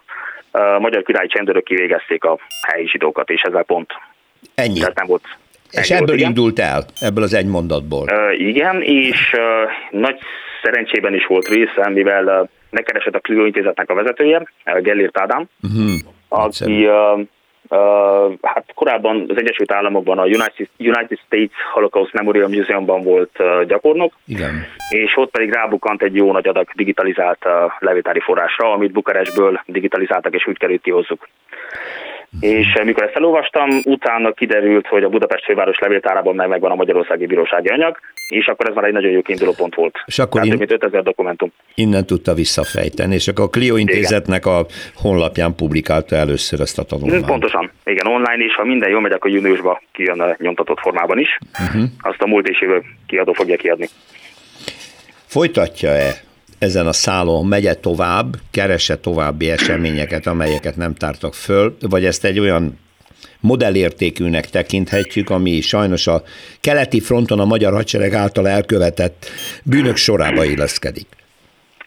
a 0.50 0.78
magyar 0.78 1.02
királyi 1.02 1.28
csendőrök 1.28 1.64
kivégezték 1.64 2.24
a 2.24 2.38
helyi 2.68 2.88
zsidókat, 2.88 3.30
és 3.30 3.40
ezzel 3.42 3.62
pont. 3.62 3.92
Ennyi. 4.54 4.78
Tehát 4.78 4.96
nem 4.96 5.06
volt 5.06 5.22
és 5.80 5.90
ebből 5.90 6.06
volt, 6.06 6.20
indult 6.20 6.58
el, 6.58 6.84
ebből 7.00 7.22
az 7.22 7.34
egy 7.34 7.46
mondatból. 7.46 8.06
Uh, 8.10 8.40
igen, 8.40 8.82
és 8.82 9.32
uh, 9.32 10.00
nagy 10.00 10.18
szerencsében 10.62 11.14
is 11.14 11.26
volt 11.26 11.48
része, 11.48 11.88
mivel 11.88 12.24
uh, 12.24 12.48
megkeresett 12.70 13.14
a 13.14 13.18
Clio 13.18 13.44
intézetnek 13.44 13.90
a 13.90 13.94
vezetője, 13.94 14.42
uh, 14.66 14.80
Gellért 14.80 15.18
Ádám, 15.18 15.44
uh-huh. 15.62 15.94
aki 16.28 16.86
uh, 16.86 17.18
uh, 17.68 18.32
hát 18.42 18.64
korábban 18.74 19.26
az 19.28 19.36
Egyesült 19.36 19.72
Államokban 19.72 20.18
a 20.18 20.24
United, 20.24 20.68
United 20.76 21.18
States 21.26 21.56
Holocaust 21.72 22.12
Memorial 22.12 22.48
Museumban 22.48 23.02
volt 23.02 23.36
uh, 23.38 23.64
gyakornok, 23.64 24.12
Igen. 24.26 24.66
és 24.88 25.16
ott 25.16 25.30
pedig 25.30 25.52
rábukant 25.52 26.02
egy 26.02 26.14
jó 26.14 26.32
nagy 26.32 26.48
adag 26.48 26.68
digitalizált 26.74 27.44
uh, 27.44 27.52
levétári 27.78 28.20
forrásra, 28.20 28.72
amit 28.72 28.92
Bukarestből 28.92 29.62
digitalizáltak, 29.66 30.34
és 30.34 30.46
úgy 30.46 30.58
került 30.58 30.82
ki 30.82 30.90
hozzuk. 30.90 31.28
És 32.40 32.72
eh, 32.74 32.84
mikor 32.84 33.02
ezt 33.02 33.16
elolvastam, 33.16 33.68
utána 33.84 34.32
kiderült, 34.32 34.86
hogy 34.86 35.02
a 35.02 35.08
Budapest 35.08 35.44
főváros 35.44 35.78
levéltárában 35.78 36.34
meg 36.34 36.48
megvan 36.48 36.70
a 36.70 36.74
Magyarországi 36.74 37.26
Bírósági 37.26 37.68
Anyag, 37.68 37.98
és 38.28 38.46
akkor 38.46 38.68
ez 38.68 38.74
már 38.74 38.84
egy 38.84 38.92
nagyon 38.92 39.10
jó 39.10 39.22
kiinduló 39.22 39.52
pont 39.52 39.74
volt. 39.74 40.02
És 40.06 40.18
akkor 40.18 40.40
Tehát 40.40 40.60
in... 40.60 40.66
5000 40.72 41.02
dokumentum. 41.02 41.52
Innen 41.74 42.06
tudta 42.06 42.34
visszafejteni, 42.34 43.14
és 43.14 43.28
akkor 43.28 43.44
a 43.44 43.48
Clio 43.48 43.76
intézetnek 43.76 44.46
a 44.46 44.66
honlapján 44.94 45.54
publikálta 45.54 46.16
először 46.16 46.60
ezt 46.60 46.78
a 46.78 46.82
tanulmányt. 46.82 47.26
Pontosan, 47.26 47.70
igen, 47.84 48.06
online 48.06 48.44
is, 48.44 48.54
ha 48.54 48.64
minden 48.64 48.90
jól 48.90 49.00
megy, 49.00 49.12
akkor 49.12 49.30
júniusban 49.30 49.80
kijön 49.92 50.20
a 50.20 50.36
nyomtatott 50.38 50.80
formában 50.80 51.18
is. 51.18 51.38
Uh-huh. 51.60 51.82
Azt 52.00 52.22
a 52.22 52.26
múlt 52.26 52.48
és 52.48 52.60
jövő 52.60 52.82
kiadó 53.06 53.32
fogja 53.32 53.56
kiadni. 53.56 53.86
Folytatja-e 55.26 56.12
ezen 56.64 56.86
a 56.86 56.92
szálon 56.92 57.46
megye 57.46 57.74
tovább, 57.74 58.34
keresse 58.50 58.96
további 58.96 59.50
eseményeket, 59.50 60.26
amelyeket 60.26 60.76
nem 60.76 60.94
tártak 60.94 61.34
föl, 61.34 61.76
vagy 61.80 62.04
ezt 62.04 62.24
egy 62.24 62.38
olyan 62.38 62.78
modellértékűnek 63.40 64.44
tekinthetjük, 64.44 65.30
ami 65.30 65.60
sajnos 65.60 66.06
a 66.06 66.22
keleti 66.60 67.00
fronton 67.00 67.40
a 67.40 67.44
magyar 67.44 67.72
hadsereg 67.72 68.12
által 68.12 68.48
elkövetett 68.48 69.26
bűnök 69.64 69.96
sorába 69.96 70.44
illeszkedik. 70.44 71.06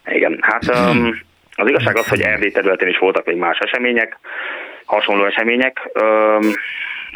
Igen, 0.06 0.40
hát 0.42 0.64
um, 0.66 1.22
az 1.56 1.70
igazság 1.70 1.98
az, 1.98 2.08
hogy 2.08 2.22
Erdély 2.22 2.52
területén 2.52 2.88
is 2.88 2.98
voltak 2.98 3.26
még 3.26 3.38
más 3.38 3.58
események, 3.60 4.20
hasonló 4.86 5.26
események. 5.26 5.90
Um, 6.02 6.52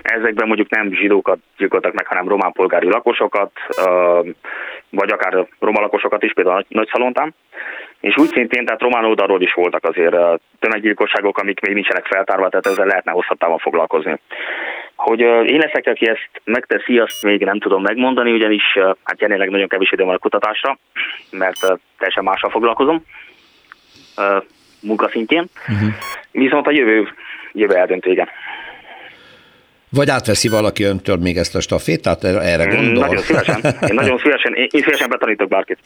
ezekben 0.01 0.47
mondjuk 0.47 0.69
nem 0.69 0.93
zsidókat 0.93 1.37
gyilkoltak 1.57 1.93
meg, 1.93 2.07
hanem 2.07 2.27
román 2.27 2.51
polgári 2.51 2.89
lakosokat, 2.89 3.51
vagy 4.89 5.11
akár 5.11 5.45
roma 5.59 5.79
lakosokat 5.81 6.23
is, 6.23 6.33
például 6.33 6.65
Nagy 6.67 6.89
Szalontán. 6.91 7.35
És 7.99 8.17
úgy 8.17 8.29
szintén, 8.29 8.65
tehát 8.65 8.81
román 8.81 9.05
oldalról 9.05 9.41
is 9.41 9.53
voltak 9.53 9.83
azért 9.83 10.15
tömeggyilkosságok, 10.59 11.37
amik 11.37 11.59
még 11.59 11.73
nincsenek 11.73 12.05
feltárva, 12.05 12.49
tehát 12.49 12.65
ezzel 12.65 12.85
lehetne 12.85 13.11
hosszabb 13.11 13.59
foglalkozni. 13.59 14.19
Hogy 14.95 15.19
én 15.19 15.57
leszek, 15.57 15.87
aki 15.87 16.07
ezt 16.07 16.29
megteszi, 16.43 16.99
azt 16.99 17.23
még 17.23 17.43
nem 17.43 17.59
tudom 17.59 17.81
megmondani, 17.81 18.31
ugyanis 18.31 18.63
hát 19.03 19.21
jelenleg 19.21 19.49
nagyon 19.49 19.67
kevés 19.67 19.91
idő 19.91 20.03
van 20.03 20.15
a 20.15 20.17
kutatásra, 20.17 20.77
mert 21.31 21.59
teljesen 21.97 22.23
mással 22.23 22.49
foglalkozom 22.49 23.05
munkaszintjén. 24.81 25.45
Uh-huh. 25.67 25.89
Viszont 26.31 26.67
a 26.67 26.71
jövő, 26.71 27.07
jövő 27.51 27.75
eldöntő, 27.75 28.11
igen. 28.11 28.29
Vagy 29.93 30.09
átveszi 30.09 30.47
valaki 30.47 30.83
öntől 30.83 31.15
még 31.15 31.37
ezt 31.37 31.55
a 31.55 31.59
stafétát, 31.59 32.23
erre 32.23 32.65
mm, 32.65 32.75
gondol? 32.75 33.05
Nagyon 33.07 33.23
szívesen. 33.23 33.61
Én 33.63 33.93
nagyon 33.93 34.17
szívesen, 34.17 34.53
én, 34.55 34.67
én 34.71 34.81
szívesen 34.81 35.09
betanítok 35.09 35.47
bárkit. 35.47 35.77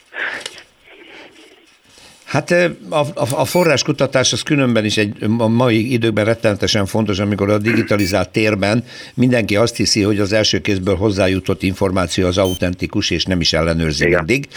Hát 2.25 2.51
a, 2.89 2.99
a, 2.99 3.05
a 3.15 3.45
forráskutatás 3.45 4.33
az 4.33 4.41
különben 4.41 4.85
is 4.85 4.97
egy 4.97 5.15
a 5.37 5.47
mai 5.47 5.91
időkben 5.91 6.25
rettenetesen 6.25 6.85
fontos, 6.85 7.19
amikor 7.19 7.49
a 7.49 7.57
digitalizált 7.57 8.29
térben 8.29 8.83
mindenki 9.13 9.55
azt 9.55 9.75
hiszi, 9.75 10.01
hogy 10.01 10.19
az 10.19 10.33
első 10.33 10.61
kézből 10.61 10.95
hozzájutott 10.95 11.63
információ 11.63 12.27
az 12.27 12.37
autentikus, 12.37 13.09
és 13.09 13.25
nem 13.25 13.39
is 13.39 13.53
ellenőrzi 13.53 14.05
Igen. 14.05 14.17
mindig. 14.17 14.47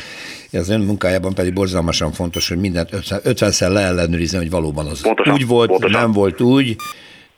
Az 0.53 0.69
ön 0.69 0.81
munkájában 0.81 1.35
pedig 1.35 1.53
borzalmasan 1.53 2.13
fontos, 2.13 2.49
hogy 2.49 2.59
mindent 2.59 2.89
50-szer 2.93 3.73
leellenőrizni, 3.73 4.39
hogy 4.39 4.51
valóban 4.51 4.87
az 4.87 5.01
pontosan, 5.01 5.35
úgy 5.35 5.47
volt, 5.47 5.69
pontosan. 5.69 6.01
nem 6.01 6.13
volt 6.13 6.41
úgy, 6.41 6.77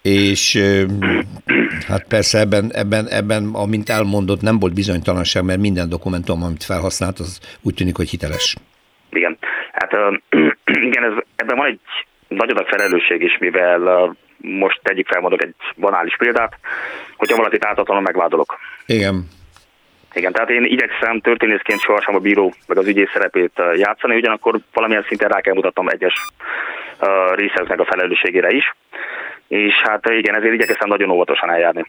és 0.03 0.59
hát 1.89 2.05
persze 2.09 2.39
ebben, 2.39 2.71
ebben, 2.73 3.07
ebben, 3.09 3.51
amint 3.53 3.89
elmondott, 3.89 4.41
nem 4.41 4.59
volt 4.59 4.75
bizonytalanság, 4.75 5.45
mert 5.45 5.61
minden 5.61 5.89
dokumentum, 5.89 6.43
amit 6.43 6.65
felhasznált, 6.65 7.19
az 7.19 7.41
úgy 7.63 7.75
tűnik, 7.75 7.97
hogy 7.97 8.11
hiteles. 8.11 8.57
Igen, 9.11 9.39
hát 9.73 9.93
igen, 10.89 11.05
ez, 11.05 11.13
ebben 11.37 11.57
van 11.57 11.67
egy 11.67 11.81
nagy 12.29 12.51
adag 12.51 12.67
felelősség 12.67 13.23
is, 13.23 13.39
mivel 13.39 14.17
most 14.37 14.81
tegyük 14.83 15.07
felmondok 15.07 15.43
egy 15.43 15.55
banális 15.77 16.17
példát, 16.17 16.59
hogyha 17.17 17.37
valakit 17.37 17.65
ártatlanul 17.65 18.03
megvádolok. 18.03 18.59
Igen. 18.87 19.29
Igen, 20.15 20.33
tehát 20.33 20.51
én 20.51 20.65
igyekszem 20.65 21.21
történészként 21.21 21.81
sohasem 21.81 22.15
a 22.15 22.19
bíró 22.19 22.55
meg 22.67 22.79
az 22.79 22.87
ügyész 22.87 23.11
szerepét 23.13 23.63
játszani, 23.75 24.17
ugyanakkor 24.17 24.61
valamilyen 24.73 25.05
szinten 25.09 25.29
rá 25.29 25.41
kell 25.41 25.55
mutatnom 25.55 25.89
egyes 25.89 26.15
részeknek 27.35 27.81
a 27.81 27.85
felelősségére 27.85 28.51
is 28.51 28.75
és 29.51 29.75
hát 29.83 30.05
igen, 30.19 30.35
ezért 30.35 30.55
igyekeztem 30.55 30.89
nagyon 30.89 31.11
óvatosan 31.11 31.51
eljárni. 31.51 31.87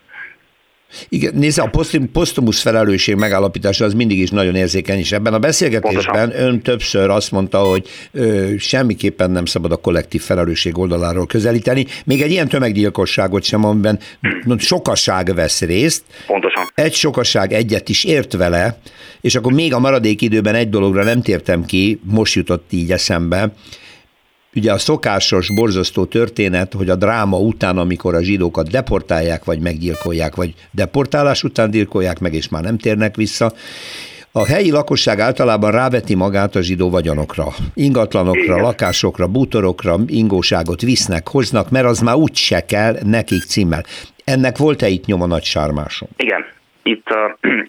Igen, 1.10 1.34
nézze, 1.36 1.62
a 1.62 1.70
posztumusz 2.14 2.62
felelősség 2.62 3.16
megállapítása 3.16 3.86
az 3.86 3.94
mindig 3.94 4.20
is 4.20 4.30
nagyon 4.30 4.56
érzékeny, 4.56 4.98
és 4.98 5.12
ebben 5.12 5.34
a 5.34 5.40
beszélgetésben 5.40 6.04
Pontosan. 6.04 6.46
ön 6.46 6.62
többször 6.62 7.10
azt 7.10 7.32
mondta, 7.32 7.58
hogy 7.58 7.88
ö, 8.12 8.50
semmiképpen 8.58 9.32
nem 9.32 9.46
szabad 9.46 9.72
a 9.72 9.76
kollektív 9.76 10.22
felelősség 10.22 10.78
oldaláról 10.78 11.26
közelíteni, 11.26 11.86
még 12.06 12.22
egy 12.22 12.32
ilyen 12.32 12.48
tömeggyilkosságot 12.48 13.44
sem, 13.44 13.66
amiben 13.66 14.00
sokaság 14.58 15.34
vesz 15.36 15.62
részt. 15.62 16.04
Pontosan. 16.28 16.64
Egy 16.76 16.94
sokaság 16.94 17.54
egyet 17.54 17.90
is 17.90 18.04
ért 18.04 18.34
vele, 18.34 18.78
és 19.22 19.36
akkor 19.36 19.54
még 19.54 19.74
a 19.74 19.80
maradék 19.80 20.22
időben 20.22 20.56
egy 20.56 20.70
dologra 20.70 21.04
nem 21.04 21.22
tértem 21.22 21.66
ki, 21.66 22.00
most 22.04 22.36
jutott 22.36 22.66
így 22.72 22.92
eszembe, 22.92 23.54
Ugye 24.56 24.72
a 24.72 24.78
szokásos, 24.78 25.54
borzasztó 25.54 26.06
történet, 26.06 26.74
hogy 26.74 26.90
a 26.90 26.96
dráma 26.96 27.38
után, 27.38 27.78
amikor 27.78 28.16
a 28.16 28.24
zsidókat 28.24 28.70
deportálják, 28.70 29.44
vagy 29.46 29.60
meggyilkolják, 29.60 30.36
vagy 30.36 30.54
deportálás 30.72 31.44
után 31.44 31.72
gyilkolják 31.72 32.20
meg, 32.20 32.34
és 32.34 32.50
már 32.50 32.64
nem 32.64 32.78
térnek 32.78 33.16
vissza, 33.16 33.54
a 34.32 34.46
helyi 34.46 34.72
lakosság 34.72 35.20
általában 35.20 35.72
ráveti 35.72 36.16
magát 36.16 36.56
a 36.56 36.62
zsidó 36.62 36.90
vagyonokra, 36.90 37.48
ingatlanokra, 37.74 38.42
Igen. 38.42 38.62
lakásokra, 38.62 39.28
bútorokra, 39.28 39.98
ingóságot 40.08 40.82
visznek, 40.82 41.28
hoznak, 41.28 41.70
mert 41.70 41.86
az 41.86 42.00
már 42.00 42.16
úgy 42.16 42.36
se 42.36 42.66
kell 42.66 42.98
nekik 43.04 43.44
címmel. 43.44 43.84
Ennek 44.24 44.58
volt-e 44.58 44.88
itt 44.88 45.06
nyoma 45.06 45.26
nagy 45.26 45.44
sármáson? 45.44 46.10
Igen, 46.18 46.44
itt 46.84 47.10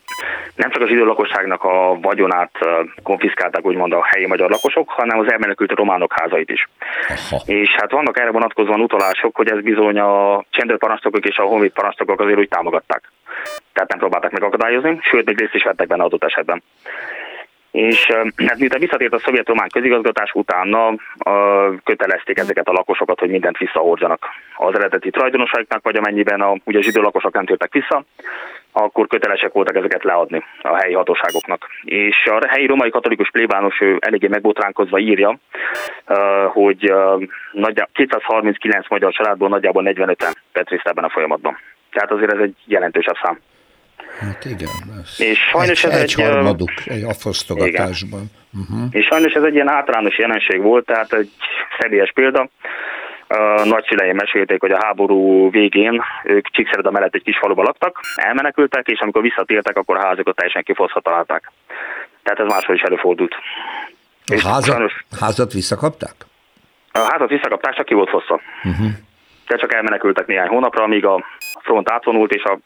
nem 0.63 0.71
csak 0.71 0.83
az 0.83 0.91
időlakosságnak 0.91 1.65
a 1.65 1.99
vagyonát 2.01 2.53
konfiszkálták 3.03 3.65
úgymond 3.65 3.93
a 3.93 4.05
helyi 4.05 4.27
magyar 4.27 4.51
lakosok, 4.51 4.91
hanem 4.91 5.19
az 5.19 5.33
elmenekült 5.33 5.73
románok 5.73 6.13
házait 6.21 6.51
is. 6.51 6.69
Aha. 7.09 7.43
És 7.47 7.71
hát 7.71 7.91
vannak 7.91 8.19
erre 8.19 8.31
vonatkozóan 8.31 8.81
utalások, 8.81 9.37
hogy 9.37 9.51
ez 9.51 9.61
bizony 9.61 9.99
a 9.99 10.45
csendőrparancsnokok 10.51 11.27
és 11.27 11.37
a 11.37 11.43
honvéd 11.43 11.73
parancsnokok 11.73 12.21
azért 12.21 12.39
úgy 12.39 12.49
támogatták. 12.49 13.13
Tehát 13.73 13.89
nem 13.89 13.99
próbálták 13.99 14.31
megakadályozni, 14.31 14.99
sőt, 15.03 15.27
még 15.27 15.39
részt 15.39 15.55
is 15.55 15.63
vettek 15.63 15.87
benne 15.87 16.03
adott 16.03 16.25
esetben. 16.25 16.63
És 17.71 18.07
hát 18.47 18.59
miután 18.59 18.81
visszatért 18.81 19.13
a 19.13 19.19
szovjet-román 19.19 19.69
közigazgatás, 19.69 20.33
utána 20.33 20.89
uh, 20.89 20.97
kötelezték 21.85 22.39
ezeket 22.39 22.69
a 22.69 22.73
lakosokat, 22.73 23.19
hogy 23.19 23.31
mindent 23.31 23.59
visszahordjanak 23.59 24.27
az 24.57 24.75
eredeti 24.75 25.11
tulajdonosaiknak, 25.11 25.83
vagy 25.83 25.97
amennyiben 25.97 26.41
a, 26.41 26.57
ugye 26.65 26.79
a 26.79 26.83
zsidó 26.83 27.03
lakosok 27.03 27.35
nem 27.35 27.45
tértek 27.45 27.73
vissza, 27.73 28.05
akkor 28.73 29.07
kötelesek 29.07 29.53
voltak 29.53 29.77
ezeket 29.77 30.05
leadni 30.05 30.45
a 30.63 30.77
helyi 30.77 30.95
hatóságoknak. 30.95 31.67
És 31.83 32.17
a 32.25 32.49
helyi 32.49 32.67
romai 32.67 32.91
katolikus 32.91 33.31
plébános 33.31 33.81
ő 33.81 33.97
eléggé 34.01 34.27
megbotránkozva 34.27 34.99
írja, 34.99 35.39
hogy 36.53 36.93
239 37.93 38.89
magyar 38.89 39.13
családból 39.13 39.49
nagyjából 39.49 39.83
45-en 39.87 40.33
vett 40.53 40.69
részt 40.69 40.87
ebben 40.87 41.05
a 41.05 41.11
folyamatban. 41.11 41.59
Tehát 41.91 42.11
azért 42.11 42.33
ez 42.33 42.41
egy 42.41 42.57
jelentősebb 42.65 43.17
szám. 43.23 43.39
Hát 44.21 44.45
igen. 44.45 44.69
És 45.19 45.39
sajnos 45.39 45.85
egy, 45.85 45.91
ez 45.91 45.97
egy, 45.97 46.03
egy 46.03 46.15
harmaduk 46.15 46.71
egy 46.85 47.03
afosztogatásban. 47.03 48.31
Uh-huh. 48.53 48.89
És 48.91 49.07
sajnos 49.07 49.33
ez 49.33 49.43
egy 49.43 49.55
ilyen 49.55 49.69
általános 49.69 50.19
jelenség 50.19 50.61
volt, 50.61 50.87
tehát 50.87 51.13
egy 51.13 51.31
személyes 51.79 52.13
példa. 52.13 52.49
A 53.33 53.65
nagyszüleim 53.65 54.17
mesélték, 54.17 54.61
hogy 54.61 54.73
a 54.73 54.85
háború 54.85 55.51
végén 55.51 56.03
ők 56.25 56.51
Csíkszereda 56.51 56.91
mellett 56.91 57.15
egy 57.15 57.23
kis 57.23 57.39
faluban 57.39 57.65
laktak, 57.65 58.01
elmenekültek, 58.15 58.87
és 58.87 59.01
amikor 59.01 59.23
visszatértek, 59.23 59.77
akkor 59.77 59.97
a 59.97 60.07
házakat 60.07 60.35
teljesen 60.35 60.63
kifosztva 60.63 61.01
találták. 61.01 61.51
Tehát 62.23 62.41
ez 62.41 62.47
máshol 62.47 62.75
is 62.75 62.83
előfordult. 62.83 63.35
A 64.27 64.49
házat, 64.49 64.65
sajnos, 64.65 65.05
házat 65.21 65.53
visszakapták? 65.53 66.15
A 66.93 66.99
házat 66.99 67.29
visszakapták, 67.29 67.75
csak 67.75 67.87
ki 67.87 67.95
volt 67.95 68.09
fosztva. 68.09 68.41
Uh-huh. 68.65 68.87
De 69.47 69.57
csak 69.57 69.75
elmenekültek 69.75 70.27
néhány 70.27 70.49
hónapra, 70.49 70.83
amíg 70.83 71.07
a 71.07 71.25
front 71.63 71.91
átvonult, 71.91 72.33
és 72.33 72.43
a 72.43 72.59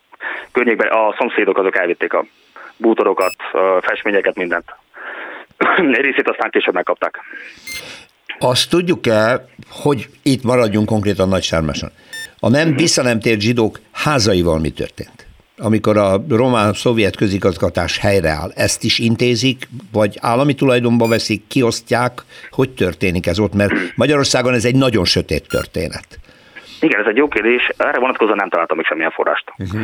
környékben 0.53 0.89
a 0.89 1.15
szomszédok 1.19 1.59
azok 1.59 1.77
elvitték 1.77 2.13
a 2.13 2.25
bútorokat, 2.77 3.35
a 3.53 3.81
festményeket, 3.81 4.35
mindent. 4.35 4.75
Egy 5.77 6.01
részét 6.01 6.29
aztán 6.29 6.51
később 6.51 6.75
megkapták. 6.75 7.21
Azt 8.39 8.71
tudjuk-e, 8.71 9.47
hogy 9.71 10.07
itt 10.23 10.43
maradjunk 10.43 10.87
konkrétan 10.87 11.29
Nagy 11.29 11.43
Sármáson. 11.43 11.91
A 12.41 12.49
nem 12.49 12.77
vissza 12.77 13.03
nem 13.03 13.21
tért 13.21 13.41
zsidók 13.41 13.81
házaival 13.93 14.59
mi 14.59 14.71
történt? 14.71 15.27
Amikor 15.59 15.97
a 15.97 16.17
román-szovjet 16.29 17.17
közigazgatás 17.17 17.99
helyreáll, 17.99 18.51
ezt 18.55 18.85
is 18.85 18.99
intézik, 18.99 19.69
vagy 19.93 20.17
állami 20.21 20.55
tulajdonba 20.55 21.09
veszik, 21.09 21.47
kiosztják, 21.47 22.13
hogy 22.51 22.71
történik 22.71 23.27
ez 23.27 23.39
ott? 23.39 23.55
Mert 23.55 23.73
Magyarországon 23.95 24.55
ez 24.55 24.65
egy 24.65 24.77
nagyon 24.77 25.05
sötét 25.05 25.49
történet. 25.49 26.07
Igen, 26.81 27.01
ez 27.01 27.07
egy 27.07 27.17
jó 27.17 27.29
kérdés. 27.29 27.69
Erre 27.77 27.99
vonatkozóan 27.99 28.37
nem 28.37 28.49
találtam 28.49 28.77
még 28.77 28.87
semmilyen 28.87 29.11
forrást. 29.11 29.53
Uh-huh. 29.59 29.81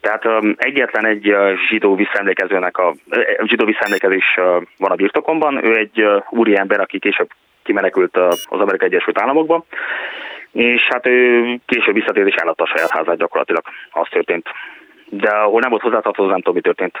Tehát 0.00 0.24
um, 0.24 0.54
egyetlen 0.56 1.06
egy 1.06 1.32
uh, 1.32 1.52
zsidó 1.68 1.94
visszaemlékezőnek 1.94 2.76
a 2.76 2.88
uh, 2.88 3.46
zsidó 3.46 3.64
visszaemlékezés 3.64 4.24
uh, 4.36 4.44
van 4.76 4.90
a 4.90 4.94
birtokomban. 4.94 5.64
Ő 5.64 5.76
egy 5.76 6.02
uh, 6.02 6.22
úriember, 6.30 6.80
aki 6.80 6.98
később 6.98 7.30
kimenekült 7.70 8.16
az 8.16 8.60
Amerikai 8.60 8.88
Egyesült 8.88 9.20
Államokba, 9.20 9.64
és 10.52 10.82
hát 10.88 11.06
ő 11.06 11.44
később 11.66 11.94
visszatért 11.94 12.28
és 12.28 12.34
eladta 12.34 12.64
a 12.64 12.72
saját 12.74 12.90
házát 12.90 13.16
gyakorlatilag. 13.16 13.62
Az 13.90 14.06
történt. 14.10 14.46
De 15.08 15.28
ahol 15.28 15.60
nem 15.60 15.70
volt 15.70 15.82
hozzátartozó, 15.82 16.28
nem 16.28 16.36
tudom, 16.36 16.54
mi 16.54 16.60
történt. 16.60 16.98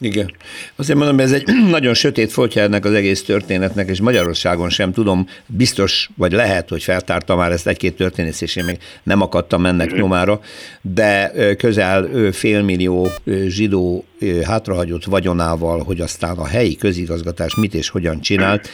Igen. 0.00 0.30
Azért 0.76 0.98
mondom, 0.98 1.18
ez 1.18 1.32
egy 1.32 1.44
nagyon 1.76 1.94
sötét 1.94 2.32
foltja 2.32 2.62
ennek 2.62 2.84
az 2.84 2.92
egész 2.92 3.24
történetnek, 3.24 3.88
és 3.88 4.00
Magyarországon 4.00 4.68
sem 4.70 4.92
tudom, 4.92 5.26
biztos, 5.46 6.08
vagy 6.16 6.32
lehet, 6.32 6.68
hogy 6.68 6.82
feltárta 6.82 7.36
már 7.36 7.50
ezt 7.50 7.66
egy-két 7.66 7.96
történész, 7.96 8.40
és 8.40 8.56
én 8.56 8.64
még 8.64 8.78
nem 9.02 9.20
akadtam 9.20 9.66
ennek 9.66 9.92
nyomára, 9.92 10.38
de 10.80 11.30
közel 11.58 12.08
félmillió 12.32 13.06
zsidó 13.46 14.04
hátrahagyott 14.46 15.04
vagyonával, 15.04 15.82
hogy 15.84 16.00
aztán 16.00 16.36
a 16.36 16.46
helyi 16.46 16.76
közigazgatás 16.76 17.54
mit 17.56 17.74
és 17.74 17.88
hogyan 17.88 18.20
csinált, 18.20 18.68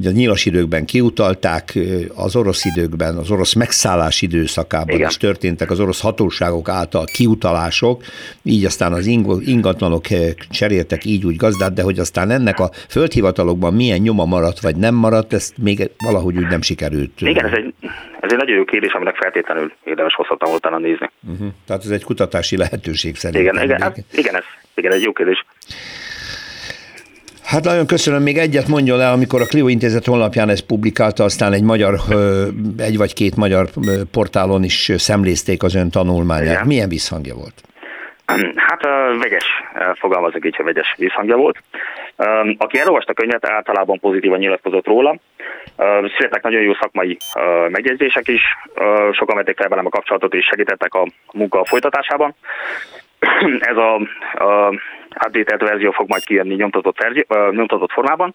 Ugye 0.00 0.08
a 0.08 0.12
nyilas 0.12 0.46
időkben 0.46 0.84
kiutalták, 0.84 1.78
az 2.14 2.36
orosz 2.36 2.64
időkben, 2.64 3.16
az 3.16 3.30
orosz 3.30 3.54
megszállás 3.54 4.22
időszakában 4.22 4.94
Igen. 4.94 5.08
is 5.08 5.16
történtek 5.16 5.70
az 5.70 5.80
orosz 5.80 6.00
hatóságok 6.00 6.68
által 6.68 7.04
kiutalások, 7.04 8.02
így 8.42 8.64
aztán 8.64 8.92
az 8.92 9.06
ingatlanok 9.44 10.04
cseréltek 10.50 11.04
így 11.04 11.26
úgy 11.26 11.36
gazdát, 11.36 11.72
de 11.72 11.82
hogy 11.82 11.98
aztán 11.98 12.30
ennek 12.30 12.58
a 12.58 12.70
földhivatalokban 12.88 13.74
milyen 13.74 13.98
nyoma 13.98 14.24
maradt, 14.24 14.60
vagy 14.60 14.76
nem 14.76 14.94
maradt, 14.94 15.32
ezt 15.32 15.58
még 15.58 15.90
valahogy 16.04 16.36
úgy 16.36 16.48
nem 16.48 16.62
sikerült. 16.62 17.20
Igen, 17.20 17.46
ez 17.46 17.52
egy, 17.52 17.74
ez 18.20 18.32
egy 18.32 18.38
nagyon 18.38 18.56
jó 18.56 18.64
kérdés, 18.64 18.92
aminek 18.92 19.16
feltétlenül 19.16 19.72
érdemes 19.84 20.14
hosszatlan 20.14 20.54
utána 20.54 20.78
nézni. 20.78 21.10
Uh-huh. 21.32 21.48
Tehát 21.66 21.84
ez 21.84 21.90
egy 21.90 22.04
kutatási 22.04 22.56
lehetőség 22.56 23.16
szerintem. 23.16 23.54
Igen, 23.54 23.64
igen, 23.64 23.80
hát, 23.80 24.04
igen, 24.12 24.34
ez, 24.34 24.44
igen, 24.74 24.92
egy 24.92 25.02
jó 25.02 25.12
kérdés. 25.12 25.44
Hát 27.50 27.64
nagyon 27.64 27.86
köszönöm, 27.86 28.22
még 28.22 28.36
egyet 28.36 28.68
mondjon 28.68 28.98
le, 28.98 29.08
amikor 29.10 29.40
a 29.40 29.44
Clio 29.44 29.68
Intézet 29.68 30.04
honlapján 30.04 30.48
ezt 30.48 30.66
publikálta, 30.66 31.24
aztán 31.24 31.52
egy 31.52 31.62
magyar, 31.62 31.94
egy 32.78 32.96
vagy 32.96 33.14
két 33.14 33.36
magyar 33.36 33.66
portálon 34.12 34.62
is 34.64 34.92
szemlézték 34.96 35.62
az 35.62 35.74
ön 35.74 35.90
tanulmányát. 35.90 36.54
Igen. 36.54 36.66
Milyen 36.66 36.88
visszhangja 36.88 37.34
volt? 37.34 37.54
Hát 38.56 38.82
vegyes, 39.20 39.44
fogalmazok 39.94 40.46
így, 40.46 40.56
hogy 40.56 40.64
vegyes 40.64 40.94
visszhangja 40.96 41.36
volt. 41.36 41.62
Aki 42.58 42.78
elolvasta 42.78 43.12
a 43.12 43.14
könyvet, 43.14 43.50
általában 43.50 43.98
pozitívan 43.98 44.38
nyilatkozott 44.38 44.86
róla. 44.86 45.16
Születtek 46.16 46.42
nagyon 46.42 46.62
jó 46.62 46.72
szakmai 46.80 47.16
megjegyzések 47.68 48.28
is, 48.28 48.42
sokan 49.12 49.36
vették 49.36 49.56
fel 49.56 49.68
velem 49.68 49.86
a 49.86 49.90
kapcsolatot 49.90 50.34
és 50.34 50.44
segítettek 50.44 50.94
a 50.94 51.06
munka 51.32 51.64
folytatásában. 51.64 52.34
Ez 53.72 53.76
a, 53.76 53.94
a 54.44 54.72
updated 55.26 55.62
verzió 55.62 55.90
fog 55.90 56.08
majd 56.08 56.24
kijönni 56.24 56.54
nyomtatott, 56.54 56.98
verzió, 56.98 57.24
nyomtatott 57.50 57.92
formában. 57.92 58.34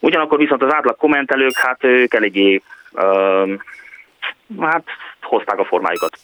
Ugyanakkor 0.00 0.38
viszont 0.38 0.62
az 0.62 0.74
átlag 0.74 0.96
kommentelők, 0.96 1.56
hát 1.56 1.84
ők 1.84 2.14
eléggé 2.14 2.62
hát 4.60 4.84
hozták 5.22 5.58
a 5.58 5.64
formájukat. 5.64 6.18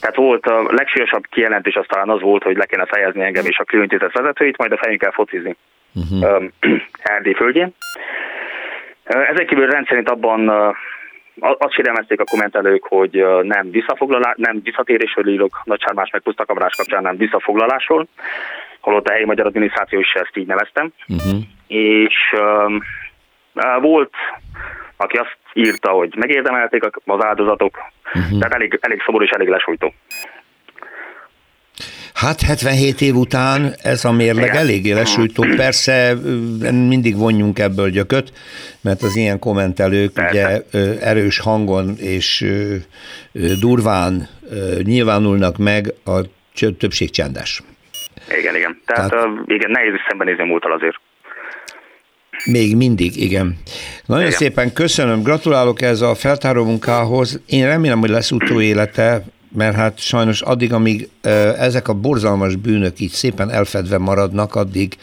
Tehát 0.00 0.16
volt 0.16 0.46
a 0.46 0.62
legsúlyosabb 0.72 1.24
kijelentés 1.30 1.74
az 1.74 1.84
talán 1.88 2.10
az 2.10 2.20
volt, 2.20 2.42
hogy 2.42 2.56
le 2.56 2.66
kéne 2.66 2.86
fejezni 2.86 3.22
engem 3.22 3.44
és 3.44 3.58
a 3.58 3.64
különítétet 3.64 4.12
vezetőit, 4.12 4.56
majd 4.56 4.72
a 4.72 4.76
fejünk 4.76 5.00
kell 5.00 5.12
focizni 5.12 5.56
uh-huh. 5.94 6.44
Erdély 7.16 7.32
földjén. 7.32 7.74
Ezek 9.04 9.46
kívül 9.46 9.66
rendszerint 9.66 10.10
abban 10.10 10.48
azt 11.38 11.72
sérelmezték 11.72 12.20
a 12.20 12.24
kommentelők, 12.30 12.84
hogy 12.84 13.24
nem, 13.42 13.70
visszafoglalás, 13.70 14.34
nem 14.36 14.60
visszatérésről 14.62 15.28
írok 15.28 15.60
Nagysármás 15.64 16.10
meg 16.10 16.20
pusztakabrás 16.20 16.74
kapcsán, 16.76 17.02
nem 17.02 17.16
visszafoglalásról, 17.16 18.06
holott 18.86 19.08
a 19.08 19.12
helyi 19.12 19.24
magyar 19.24 19.46
adminisztráció 19.46 19.98
is 19.98 20.12
ezt 20.12 20.36
így 20.36 20.46
neveztem. 20.46 20.92
Uh-huh. 21.08 21.42
És 21.66 22.14
um, 22.66 22.82
volt, 23.80 24.12
aki 24.96 25.16
azt 25.16 25.38
írta, 25.52 25.90
hogy 25.90 26.14
megérdemelték 26.16 26.84
az 27.04 27.24
áldozatok, 27.24 27.78
uh-huh. 28.14 28.38
tehát 28.38 28.54
elég, 28.54 28.78
elég 28.80 29.02
szomorú 29.04 29.24
és 29.24 29.30
elég 29.30 29.48
lesújtó. 29.48 29.94
Hát 32.14 32.40
77 32.40 33.00
év 33.00 33.14
után 33.14 33.74
ez 33.82 34.04
a 34.04 34.12
mérleg 34.12 34.44
Igen. 34.44 34.56
eléggé 34.56 34.92
lesújtó. 34.92 35.44
Persze 35.56 36.14
mindig 36.70 37.16
vonjunk 37.16 37.58
ebből 37.58 37.90
gyököt, 37.90 38.32
mert 38.80 39.02
az 39.02 39.16
ilyen 39.16 39.38
kommentelők 39.38 40.12
Persze. 40.12 40.62
ugye 40.72 40.98
erős 41.00 41.38
hangon 41.38 41.94
és 41.98 42.46
durván 43.60 44.28
nyilvánulnak 44.82 45.56
meg, 45.56 45.94
a 46.04 46.20
többség 46.78 47.10
csendes. 47.10 47.62
Igen, 48.38 48.56
igen. 48.56 48.80
Tehát, 48.86 49.10
Tehát 49.10 49.28
igen, 49.46 49.70
nehéz 49.70 49.94
is 49.94 50.00
szembenézni 50.08 50.44
múltal 50.44 50.72
azért. 50.72 50.96
Még 52.44 52.76
mindig, 52.76 53.22
igen. 53.22 53.58
Nagyon 54.06 54.26
igen. 54.26 54.36
szépen 54.36 54.72
köszönöm, 54.72 55.22
gratulálok 55.22 55.82
ez 55.82 56.00
a 56.00 56.14
feltáró 56.14 56.64
munkához. 56.64 57.40
Én 57.46 57.66
remélem, 57.66 57.98
hogy 57.98 58.10
lesz 58.10 58.30
utóélete, 58.30 59.22
mert 59.56 59.76
hát 59.76 59.98
sajnos 59.98 60.40
addig, 60.40 60.72
amíg 60.72 61.08
ezek 61.58 61.88
a 61.88 61.94
borzalmas 61.94 62.56
bűnök 62.56 63.00
így 63.00 63.10
szépen 63.10 63.50
elfedve 63.50 63.98
maradnak, 63.98 64.54
addig 64.54 64.94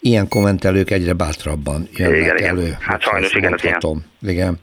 ilyen 0.00 0.28
kommentelők 0.28 0.90
egyre 0.90 1.12
bátrabban 1.12 1.88
jönnek 1.96 2.16
igen, 2.16 2.36
elő. 2.36 2.62
Igen. 2.62 2.76
Hát 2.80 3.02
sajnos 3.02 3.34
igen, 3.34 3.58
ilyen. 3.62 4.04
Igen. 4.22 4.58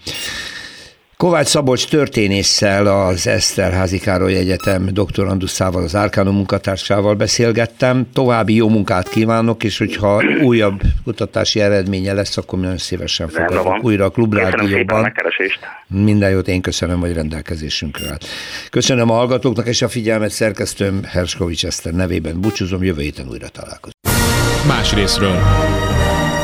Kovács 1.18 1.47
Szabolcs 1.47 1.88
történésszel, 1.88 2.88
az 2.88 3.28
Eszterházi 3.28 3.99
Károly 3.99 4.36
Egyetem 4.36 4.89
doktoranduszával, 4.91 5.84
az 5.84 5.95
Árkánum 5.95 6.36
munkatársával 6.36 7.15
beszélgettem. 7.15 8.07
További 8.13 8.55
jó 8.55 8.70
munkát 8.70 9.09
kívánok, 9.09 9.63
és 9.63 9.78
hogyha 9.78 10.24
újabb 10.43 10.82
kutatási 11.03 11.59
eredménye 11.59 12.13
lesz, 12.13 12.38
akkor 12.38 12.59
nagyon 12.59 12.78
szívesen 12.78 13.28
fogadok 13.28 13.84
újra 13.84 14.05
a 14.05 14.09
Klubrádióban. 14.09 15.13
Minden 15.88 16.30
jót, 16.30 16.47
én 16.47 16.61
köszönöm, 16.61 16.99
hogy 16.99 17.13
rendelkezésünkre 17.13 18.09
állt. 18.09 18.26
Köszönöm 18.70 19.09
a 19.09 19.13
hallgatóknak 19.13 19.68
és 19.68 19.82
a 19.82 19.88
figyelmet 19.88 20.32
szerkesztőm 20.32 21.03
Herskovics 21.03 21.65
Eszter 21.65 21.93
nevében. 21.93 22.41
Búcsúzom, 22.41 22.84
jövő 22.84 23.01
héten 23.01 23.28
újra 23.30 23.47
találkozunk. 23.47 23.95
Más 24.68 24.93
részről. 24.93 25.38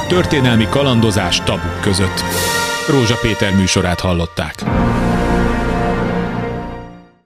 Történelmi 0.08 0.68
kalandozás 0.70 1.42
tabuk 1.44 1.82
között. 1.82 2.24
Rózsa 2.88 3.18
Péter 3.22 3.56
műsorát 3.56 4.00
hallották. 4.00 4.64